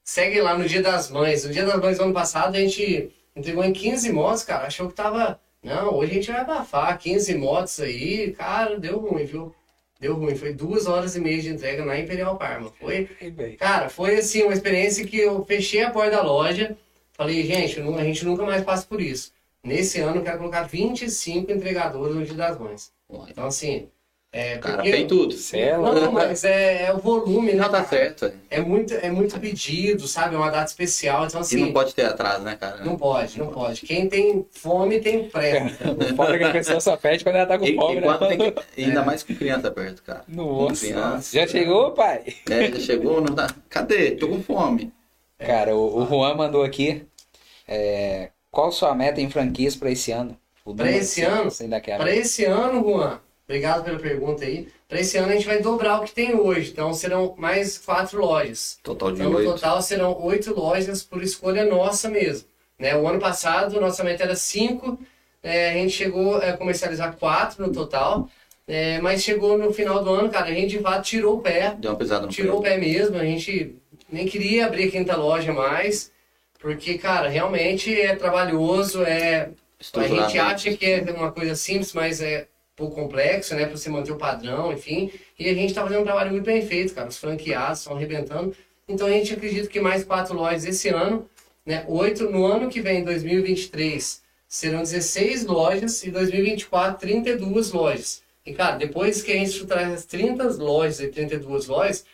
[0.04, 1.46] Segue lá no Dia das Mães.
[1.46, 4.68] No Dia das Mães do ano passado, a gente entregou em 15 motos, cara.
[4.68, 5.40] Achou que tava.
[5.62, 6.98] Não, hoje a gente vai abafar.
[6.98, 9.54] 15 motos aí, cara, deu ruim, viu?
[10.00, 10.36] Deu ruim.
[10.36, 12.72] Foi duas horas e meia de entrega na Imperial Parma.
[12.80, 13.10] Foi.
[13.58, 16.78] Cara, foi assim, uma experiência que eu fechei a porta da loja.
[17.14, 19.32] Falei, gente, a gente nunca mais passa por isso.
[19.64, 22.92] Nesse ano eu quero colocar 25 entregadores no Dia das Mães.
[23.30, 23.88] Então, assim.
[24.36, 25.36] É, Cara, porque- tem tudo.
[25.54, 26.12] É não, louco.
[26.12, 27.62] mas é, é o volume, né?
[27.62, 28.26] Não, tá certo.
[28.26, 28.34] é.
[28.50, 30.34] É muito, é muito pedido, sabe?
[30.34, 31.58] É uma data especial, então E assim.
[31.58, 32.84] não pode ter atraso, né, cara?
[32.84, 33.82] Não pode, não pode.
[33.82, 35.78] Quem tem fome tem pressa.
[36.12, 38.02] O foda é que a pessoa só pede quando ela tá com E, fome, e
[38.02, 38.08] né?
[38.08, 40.24] quando tem que- e ainda mais com criança perto, cara.
[40.28, 41.38] Nossa, Criança.
[41.40, 42.24] já chegou, pai?
[42.50, 43.48] É, já chegou, não tá.
[43.70, 44.12] Cadê?
[44.16, 44.92] Tô com fome.
[45.38, 47.04] Cara, o, o Juan mandou aqui.
[47.68, 50.36] é, qual sua meta em franquias pra esse ano?
[50.66, 51.52] Número esse ano?
[51.98, 54.68] Para esse ano, Juan, Obrigado pela pergunta aí.
[54.88, 56.72] Para esse ano a gente vai dobrar o que tem hoje.
[56.72, 58.80] Então serão mais quatro lojas.
[58.82, 59.52] Total de Então no oito.
[59.52, 62.48] total serão oito lojas por escolha nossa mesmo.
[62.80, 62.96] Né?
[62.96, 64.98] O ano passado nossa meta era cinco,
[65.42, 68.30] é, a gente chegou a comercializar quatro no total.
[68.68, 71.76] é, mas chegou no final do ano, cara, a gente de fato tirou o pé
[71.78, 72.72] Deu uma pesada no tirou o pé.
[72.72, 73.76] pé mesmo, a gente
[74.10, 76.12] nem queria abrir a quinta loja mais,
[76.60, 79.50] porque, cara, realmente é trabalhoso, é...
[79.96, 83.90] A gente acha que é uma coisa simples, mas é pouco complexo, né, pra você
[83.90, 87.08] manter o padrão, enfim, e a gente tá fazendo um trabalho muito bem feito, cara,
[87.08, 88.56] os franqueados estão arrebentando,
[88.88, 91.30] então a gente acredita que mais quatro lojas esse ano,
[91.66, 98.22] né, oito, no ano que vem, 2023, serão 16 lojas, e 2024, 32 lojas.
[98.46, 102.06] E, cara, depois que a gente estruturar as 30 lojas e 32 lojas,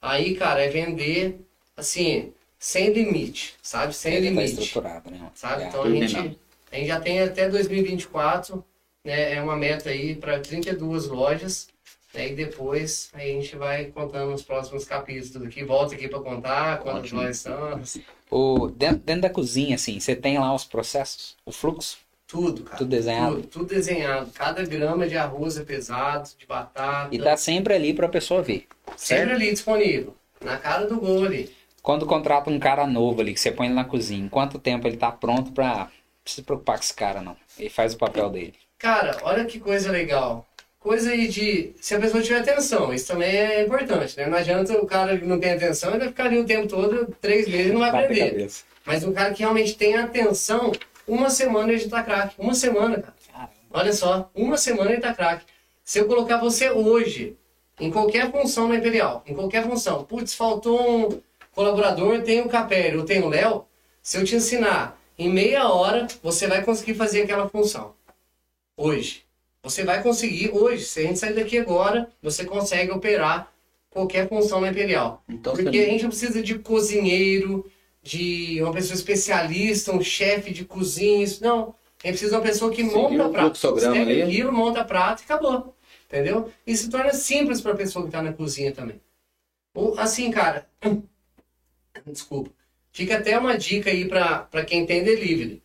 [0.00, 1.40] aí, cara, é vender,
[1.76, 3.94] assim, sem limite, sabe?
[3.94, 5.30] Sem Ele tá limite, estruturado, né?
[5.34, 5.62] sabe?
[5.62, 5.68] É.
[5.68, 8.62] Então a gente, a gente já tem até 2024,
[9.04, 9.34] né?
[9.34, 11.68] É uma meta aí para 32 lojas.
[12.14, 15.64] né, E depois a gente vai contando os próximos capítulos aqui.
[15.64, 17.80] Volta aqui para contar quantas lojas são.
[18.30, 21.96] O, dentro, dentro da cozinha, assim, você tem lá os processos, o fluxo,
[22.26, 22.76] Tudo, cara.
[22.76, 23.36] tudo desenhado.
[23.36, 24.30] Tudo, tudo desenhado.
[24.34, 27.14] Cada grama de arroz é pesado, de batata.
[27.14, 28.66] E tá sempre ali pra pessoa ver.
[28.96, 30.14] Sempre ali disponível.
[30.44, 31.50] Na cara do gol ali.
[31.82, 34.86] Quando contrata um cara novo ali, que você põe ele na cozinha, em quanto tempo
[34.86, 35.78] ele tá pronto pra.
[35.78, 35.86] Não
[36.22, 37.34] precisa se preocupar com esse cara, não.
[37.58, 38.54] Ele faz o papel dele.
[38.78, 40.46] Cara, olha que coisa legal.
[40.78, 41.74] Coisa aí de.
[41.80, 44.26] Se a pessoa tiver atenção, isso também é importante, né?
[44.26, 47.14] Não adianta o cara que não tem atenção, ele vai ficar ali o tempo todo,
[47.20, 48.30] três meses, e não vai Bate aprender.
[48.30, 48.64] cabeça.
[48.86, 50.72] Mas um cara que realmente tem atenção,
[51.06, 52.36] uma semana ele tá craque.
[52.38, 53.14] Uma semana, cara.
[53.32, 53.52] Caramba.
[53.72, 55.44] Olha só, uma semana ele tá craque.
[55.84, 57.36] Se eu colocar você hoje,
[57.80, 61.20] em qualquer função na Imperial, em qualquer função, putz, faltou um
[61.52, 63.64] colaborador, tem o Capelli, ou tem o Léo,
[64.00, 67.97] se eu te ensinar em meia hora, você vai conseguir fazer aquela função.
[68.78, 69.24] Hoje.
[69.60, 70.84] Você vai conseguir hoje.
[70.84, 73.52] Se a gente sair daqui agora, você consegue operar
[73.90, 75.22] qualquer função na Imperial.
[75.28, 77.68] Então, Porque a gente não precisa de cozinheiro,
[78.00, 81.74] de uma pessoa especialista, um chefe de cozinha, isso não.
[82.02, 83.74] A gente precisa de uma pessoa que monta o prato.
[83.74, 84.22] pega ali.
[84.22, 85.74] aquilo, monta prato e acabou.
[86.06, 86.50] Entendeu?
[86.64, 89.00] E se torna simples para a pessoa que está na cozinha também.
[89.74, 90.66] Ou, assim, cara.
[92.06, 92.50] Desculpa.
[92.92, 95.62] Fica até uma dica aí para quem tem delivery.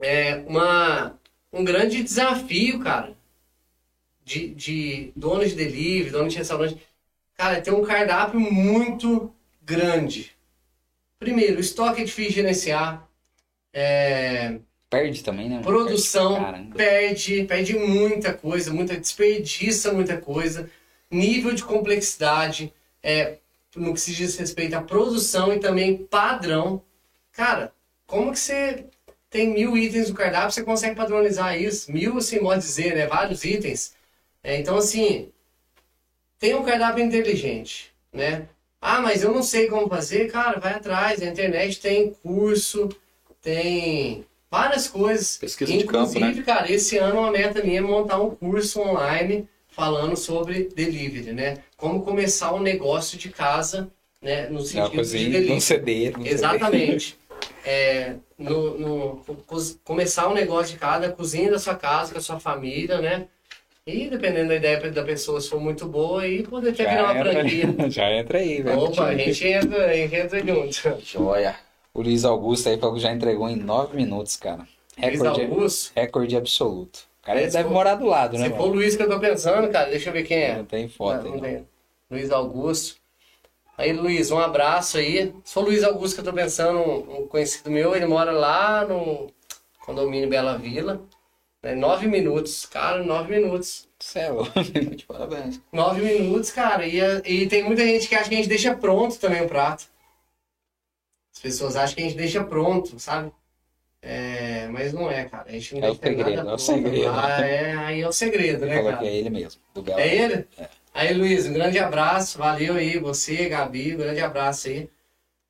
[0.00, 1.18] É uma,
[1.52, 3.16] um grande desafio, cara,
[4.24, 6.80] de, de dono de delivery, dono de restaurante.
[7.36, 9.32] Cara, ter um cardápio muito
[9.62, 10.32] grande.
[11.18, 13.08] Primeiro, o estoque é difícil de gerenciar.
[13.72, 14.58] É,
[14.88, 15.60] Perde também, né?
[15.62, 20.70] produção Perde perde, perde muita coisa, muita desperdiça muita coisa,
[21.10, 23.38] nível de complexidade, é,
[23.74, 26.82] no que se diz respeito à produção e também padrão.
[27.32, 27.72] Cara,
[28.06, 28.86] como que você
[29.30, 31.90] tem mil itens no cardápio, você consegue padronizar isso?
[31.92, 33.06] Mil, assim, pode dizer, né?
[33.06, 33.94] Vários itens.
[34.42, 35.28] É, então, assim,
[36.38, 38.46] tem um cardápio inteligente, né?
[38.80, 40.30] Ah, mas eu não sei como fazer.
[40.30, 41.20] Cara, vai atrás.
[41.20, 42.88] A internet tem curso,
[43.42, 45.36] tem várias coisas.
[45.38, 46.18] Pesquisa de campo, né?
[46.28, 51.32] Inclusive, cara, esse ano uma meta minha é montar um curso online falando sobre delivery,
[51.32, 51.58] né?
[51.76, 53.90] Como começar um negócio de casa,
[54.22, 54.46] né?
[54.48, 55.54] No Na sentido de cozinha, delivery.
[55.54, 56.10] no CD.
[56.10, 56.30] no CD.
[56.30, 57.18] Exatamente.
[57.68, 62.22] É, no, no- co- começar um negócio de casa, cozinha da sua casa, com a
[62.22, 63.26] sua família, né?
[63.86, 67.24] E dependendo da ideia da pessoa, se for muito boa, aí poder até virar uma
[67.24, 67.64] franquia.
[67.64, 68.80] entra, já entra aí, velho.
[68.80, 71.00] Opa, a gente entra, a gente entra junto.
[71.04, 71.54] Joia.
[71.94, 74.66] O Luiz Augusto aí falou que já entregou em nove minutos, cara.
[74.98, 76.98] Luiz Recorde, Augusto, recorde absoluto.
[77.22, 78.74] O cara ele deve for- morar do lado, né, se for o mano?
[78.74, 80.56] Luiz que eu tô pensando, cara, deixa eu ver quem é.
[80.56, 81.40] Não tem foto Não, aí, não não.
[81.42, 81.66] tem.
[82.10, 82.96] Luiz Augusto.
[83.76, 85.34] Aí, Luiz, um abraço aí.
[85.54, 89.30] O Luiz Augusto que eu tô pensando, um, conhecido meu, ele mora lá no
[89.80, 91.02] condomínio Bela Vila.
[91.62, 91.74] Né?
[91.74, 93.86] Nove minutos, cara, nove minutos.
[94.14, 94.52] É louco.
[94.62, 95.60] De parabéns.
[95.72, 96.86] Nove minutos, cara.
[96.86, 99.84] E, e tem muita gente que acha que a gente deixa pronto também o prato.
[101.34, 103.30] As pessoas acham que a gente deixa pronto, sabe?
[104.00, 105.48] É, mas não é, cara.
[105.48, 107.10] A gente não É o deixa nada segredo, é o segredo.
[107.10, 108.96] Ah, é, aí é o segredo, Ele né, cara?
[108.98, 109.60] que é ele mesmo.
[109.96, 110.48] É ele?
[110.96, 112.38] Aí, Luiz, um grande abraço.
[112.38, 114.88] Valeu aí, você, Gabi, um grande abraço aí.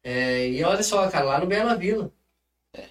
[0.04, 2.12] É, e olha só, cara, lá no Bela Vila.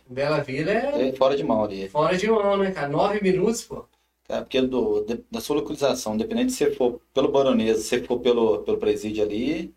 [0.09, 1.89] Bela Vila é É fora de mão ali.
[1.89, 2.87] fora de mão, né, cara?
[2.89, 3.85] Nove minutos, pô.
[4.27, 8.03] É, porque do, de- da sua localização, dependendo se você for pelo Baronesa, se você
[8.03, 9.73] for pelo, pelo presídio ali,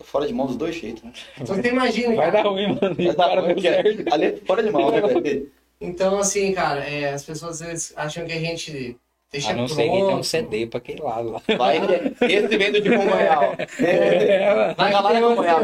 [0.00, 1.12] é fora de mão dos dois jeitos, né?
[1.38, 2.42] Então você imagina, Vai cara.
[2.42, 2.94] dar ruim, mano.
[2.96, 4.14] Dá cara ruim, porque certo.
[4.14, 5.52] ali é fora de mão, né, velho?
[5.80, 8.96] Então, assim, cara, é, as pessoas às vezes acham que a gente
[9.32, 9.74] deixa A não pronto.
[9.76, 11.42] ser que tem um CD pra aquele lado lá.
[11.56, 11.78] Vai,
[12.22, 13.54] esse vem do de Congonhal.
[13.78, 15.60] É, vai lá de Congonhal.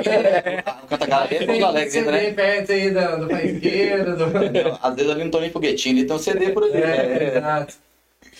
[0.88, 2.18] Canta galera, é Pouso Alegre, né?
[2.20, 4.24] vem perto aí do, do faisqueiro, do...
[4.82, 6.80] Às vezes ali não tô nem foguetinho, ali tem um CD por ali.
[6.82, 7.74] É, É, exato.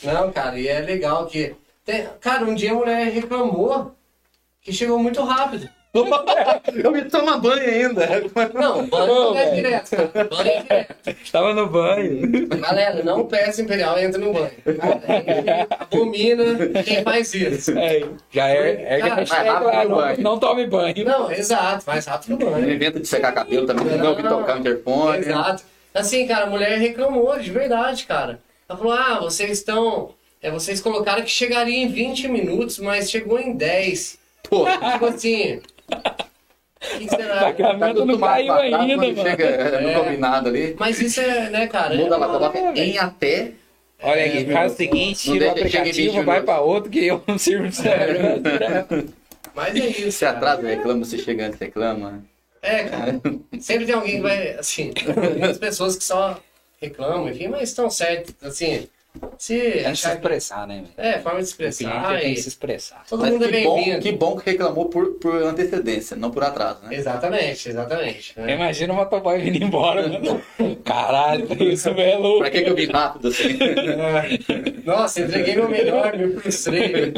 [0.02, 1.54] Não, cara, e é legal que.
[1.84, 3.92] tem- Cara, um dia a mulher reclamou
[4.62, 5.68] que chegou muito rápido.
[5.94, 8.06] Eu me tomo banho ainda.
[8.54, 9.54] Não, banho não é velho.
[9.56, 10.24] direto, cara.
[10.28, 10.96] Banho é direto.
[11.24, 12.48] Estava no banho.
[12.48, 14.50] Galera, não peça Imperial, entra no banho.
[15.78, 16.44] Abomina
[16.84, 17.70] quem faz isso.
[17.78, 20.20] É, já é, é que a Cara, mais rápido não, banho.
[20.22, 21.04] não tome banho.
[21.04, 22.70] Não, exato, mais rápido no Não banho.
[22.72, 24.28] inventa de secar cabelo também, não Não.
[24.38, 25.18] tocar o interfone.
[25.18, 25.62] Exato.
[25.94, 28.38] Assim, cara, a mulher reclamou, de verdade, cara.
[28.68, 30.10] Ela falou, ah, vocês estão...
[30.42, 34.18] É, vocês colocaram que chegaria em 20 minutos, mas chegou em 10.
[34.48, 35.60] Pô, Tipo assim...
[35.88, 37.40] O que será?
[37.40, 39.16] Pagamento não caiu a frase, ainda, mano.
[39.22, 39.94] chega é, no É.
[39.94, 40.76] combinado ali.
[40.78, 41.94] Mas isso é, né, cara?
[41.94, 43.52] Muda é lá, coloca em até.
[44.02, 47.22] Olha aqui, É, faz o seguinte, tira o aplicativo, 20 vai pra outro que eu
[47.26, 47.88] não sirvo você.
[49.54, 50.12] Mas é isso.
[50.12, 50.36] Se cara.
[50.36, 52.22] atrasa, reclama, se chega antes, reclama.
[52.62, 53.20] É, cara.
[53.58, 54.92] Sempre tem alguém que vai, assim,
[55.38, 56.38] muitas pessoas que só
[56.80, 58.86] reclamam, enfim, mas estão certas, assim,
[59.38, 60.84] se que se expressar, né?
[60.96, 61.08] velho?
[61.08, 63.04] É, forma de expressar tem que se expressar.
[63.08, 64.00] todo Mas mundo é que bom, bem-vindo.
[64.00, 66.94] que bom que reclamou por, por antecedência, não por atraso, né?
[66.94, 68.38] Exatamente, exatamente.
[68.38, 68.54] né?
[68.54, 70.42] Imagina o motoboy vindo embora, mano.
[70.84, 72.40] Caralho, isso é louco.
[72.40, 73.58] Pra que, que eu vim rápido assim?
[73.60, 74.82] É.
[74.84, 77.12] Nossa, entreguei meu melhor, me frustrei.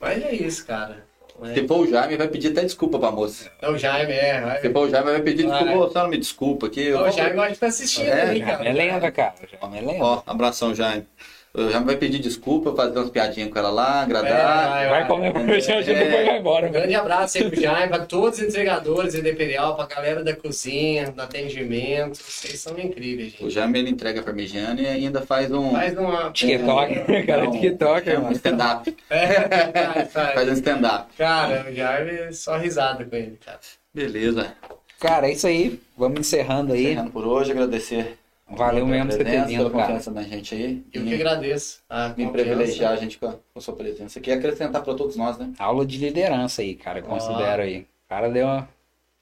[0.00, 1.04] Mas é isso, cara.
[1.44, 1.54] É.
[1.54, 3.50] Se for o Jaime, vai pedir até desculpa pra moça.
[3.60, 4.40] É o Jaime, é.
[4.40, 5.58] vai- Se for o Jaime, vai pedir Vai.
[5.64, 5.86] desculpa.
[5.86, 6.86] Ô, senhora, me desculpa aqui.
[6.86, 8.68] eu O Jaime acho que tá assistindo É, aí, já cara.
[8.68, 9.34] é lenda, cara.
[9.50, 10.04] Já é lenda.
[10.04, 11.06] Ó, abração, Jaime.
[11.54, 14.88] O Jaime vai pedir desculpa, fazer umas piadinhas com ela lá, É, agradar.
[14.88, 15.82] Vai comer pra fechar o É.
[15.82, 16.66] depois vai embora.
[16.68, 20.34] Um grande abraço aí pro Jaime, pra todos os entregadores da Imperial, pra galera da
[20.34, 22.16] cozinha, do atendimento.
[22.16, 23.50] Vocês são incríveis, O gente.
[23.50, 25.72] Jaime ele entrega parmegiana e ainda faz um.
[25.72, 26.30] Faz uma.
[26.32, 26.94] TikTok,
[27.26, 28.96] cara, um- TikTok, é um stand-up.
[29.10, 30.04] É.
[30.06, 31.12] Faz um stand-up.
[31.18, 33.58] Cara, o Jaime, só risada com ele, cara.
[33.94, 34.54] Beleza.
[34.98, 35.78] Cara, é isso aí.
[35.98, 36.86] Vamos encerrando aí.
[36.86, 38.16] Encerrando por hoje, agradecer.
[38.56, 39.82] Valeu mesmo você ter vindo, pela cara.
[39.84, 40.84] confiança na gente aí.
[40.92, 42.32] Eu E que agradeço a me confiança.
[42.32, 45.38] privilegiar a gente com a, com a sua presença aqui e acrescentar pra todos nós,
[45.38, 45.52] né?
[45.58, 46.98] Aula de liderança aí, cara.
[47.00, 47.80] Eu considero aí.
[48.06, 48.68] O cara deu uma...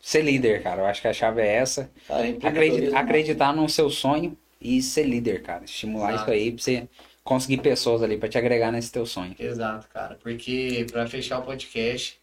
[0.00, 0.80] Ser líder, cara.
[0.82, 1.90] Eu acho que a chave é essa.
[2.08, 5.64] Cara, Acredi- acreditar no seu sonho e ser líder, cara.
[5.64, 6.22] Estimular Exato.
[6.22, 6.88] isso aí pra você
[7.22, 9.34] conseguir pessoas ali pra te agregar nesse teu sonho.
[9.38, 10.18] Exato, cara.
[10.22, 12.18] Porque pra fechar o podcast,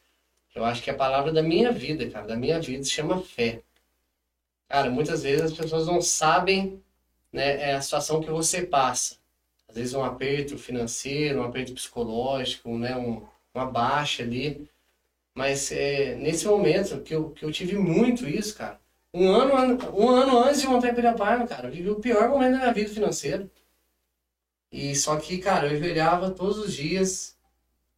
[0.56, 3.60] eu acho que a palavra da minha vida, cara, da minha vida se chama fé.
[4.68, 6.82] Cara, muitas vezes as pessoas não sabem,
[7.32, 9.18] né, é a situação que você passa.
[9.70, 14.70] Às vezes um aperto financeiro, um aperto psicológico, né, um, uma baixa ali.
[15.36, 18.80] Mas é nesse momento que eu, que eu tive muito isso, cara.
[19.14, 21.99] Um ano, an- um ano antes de montar a Imperial Parma, cara, eu vivi o
[21.99, 23.49] pior momento da minha vida financeira.
[24.72, 27.38] E só que, cara, eu envelhava todos os dias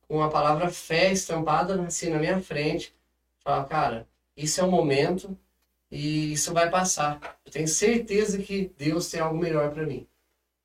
[0.07, 2.95] com a palavra fé estampada assim na minha frente.
[3.43, 4.07] Falava, cara,
[4.38, 5.38] isso é o momento
[5.91, 7.40] e isso vai passar.
[7.45, 10.07] Eu tenho certeza que Deus tem algo melhor para mim.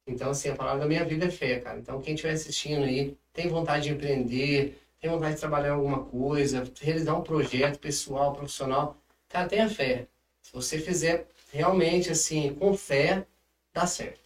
[0.06, 1.78] Então, assim, a palavra da minha vida é fé, cara.
[1.78, 6.64] Então, quem estiver assistindo aí, tem vontade de empreender, tem vontade de trabalhar alguma coisa,
[6.80, 8.96] realizar um projeto pessoal, profissional,
[9.28, 10.06] cara, tenha fé.
[10.42, 13.26] Se você fizer realmente, assim, com fé,
[13.72, 14.20] dá certo.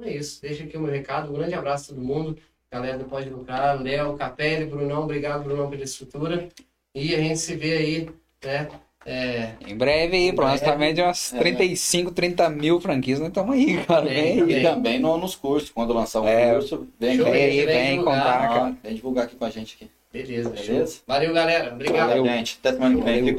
[0.00, 0.40] Então é isso.
[0.40, 1.30] Deixa aqui o meu recado.
[1.30, 2.38] Um grande abraço a todo mundo.
[2.70, 5.02] Galera do Pode Lucrar, Léo, Capelli, Brunão.
[5.02, 6.48] Obrigado, Brunão, pela estrutura.
[6.94, 8.10] E a gente se vê aí,
[8.44, 8.68] né?
[9.06, 13.54] É, Em breve aí, pro Em lançamento de umas 35, 30 mil franquias, nós estamos
[13.54, 14.04] aí, cara.
[14.04, 14.58] Vem aí.
[14.58, 16.52] E também no- nos cursos, quando lançar um É.
[16.52, 19.50] curso, vem, Show, Vem vem, vem vem divulgar, contar, ó, vem divulgar aqui com a
[19.50, 19.90] gente aqui.
[20.12, 20.86] beleza, Beleza?
[20.96, 21.02] show.
[21.06, 21.72] Valeu, galera.
[21.72, 22.08] Obrigado.
[22.08, 22.58] Valeu, gente.
[22.60, 23.34] Até semana que vem.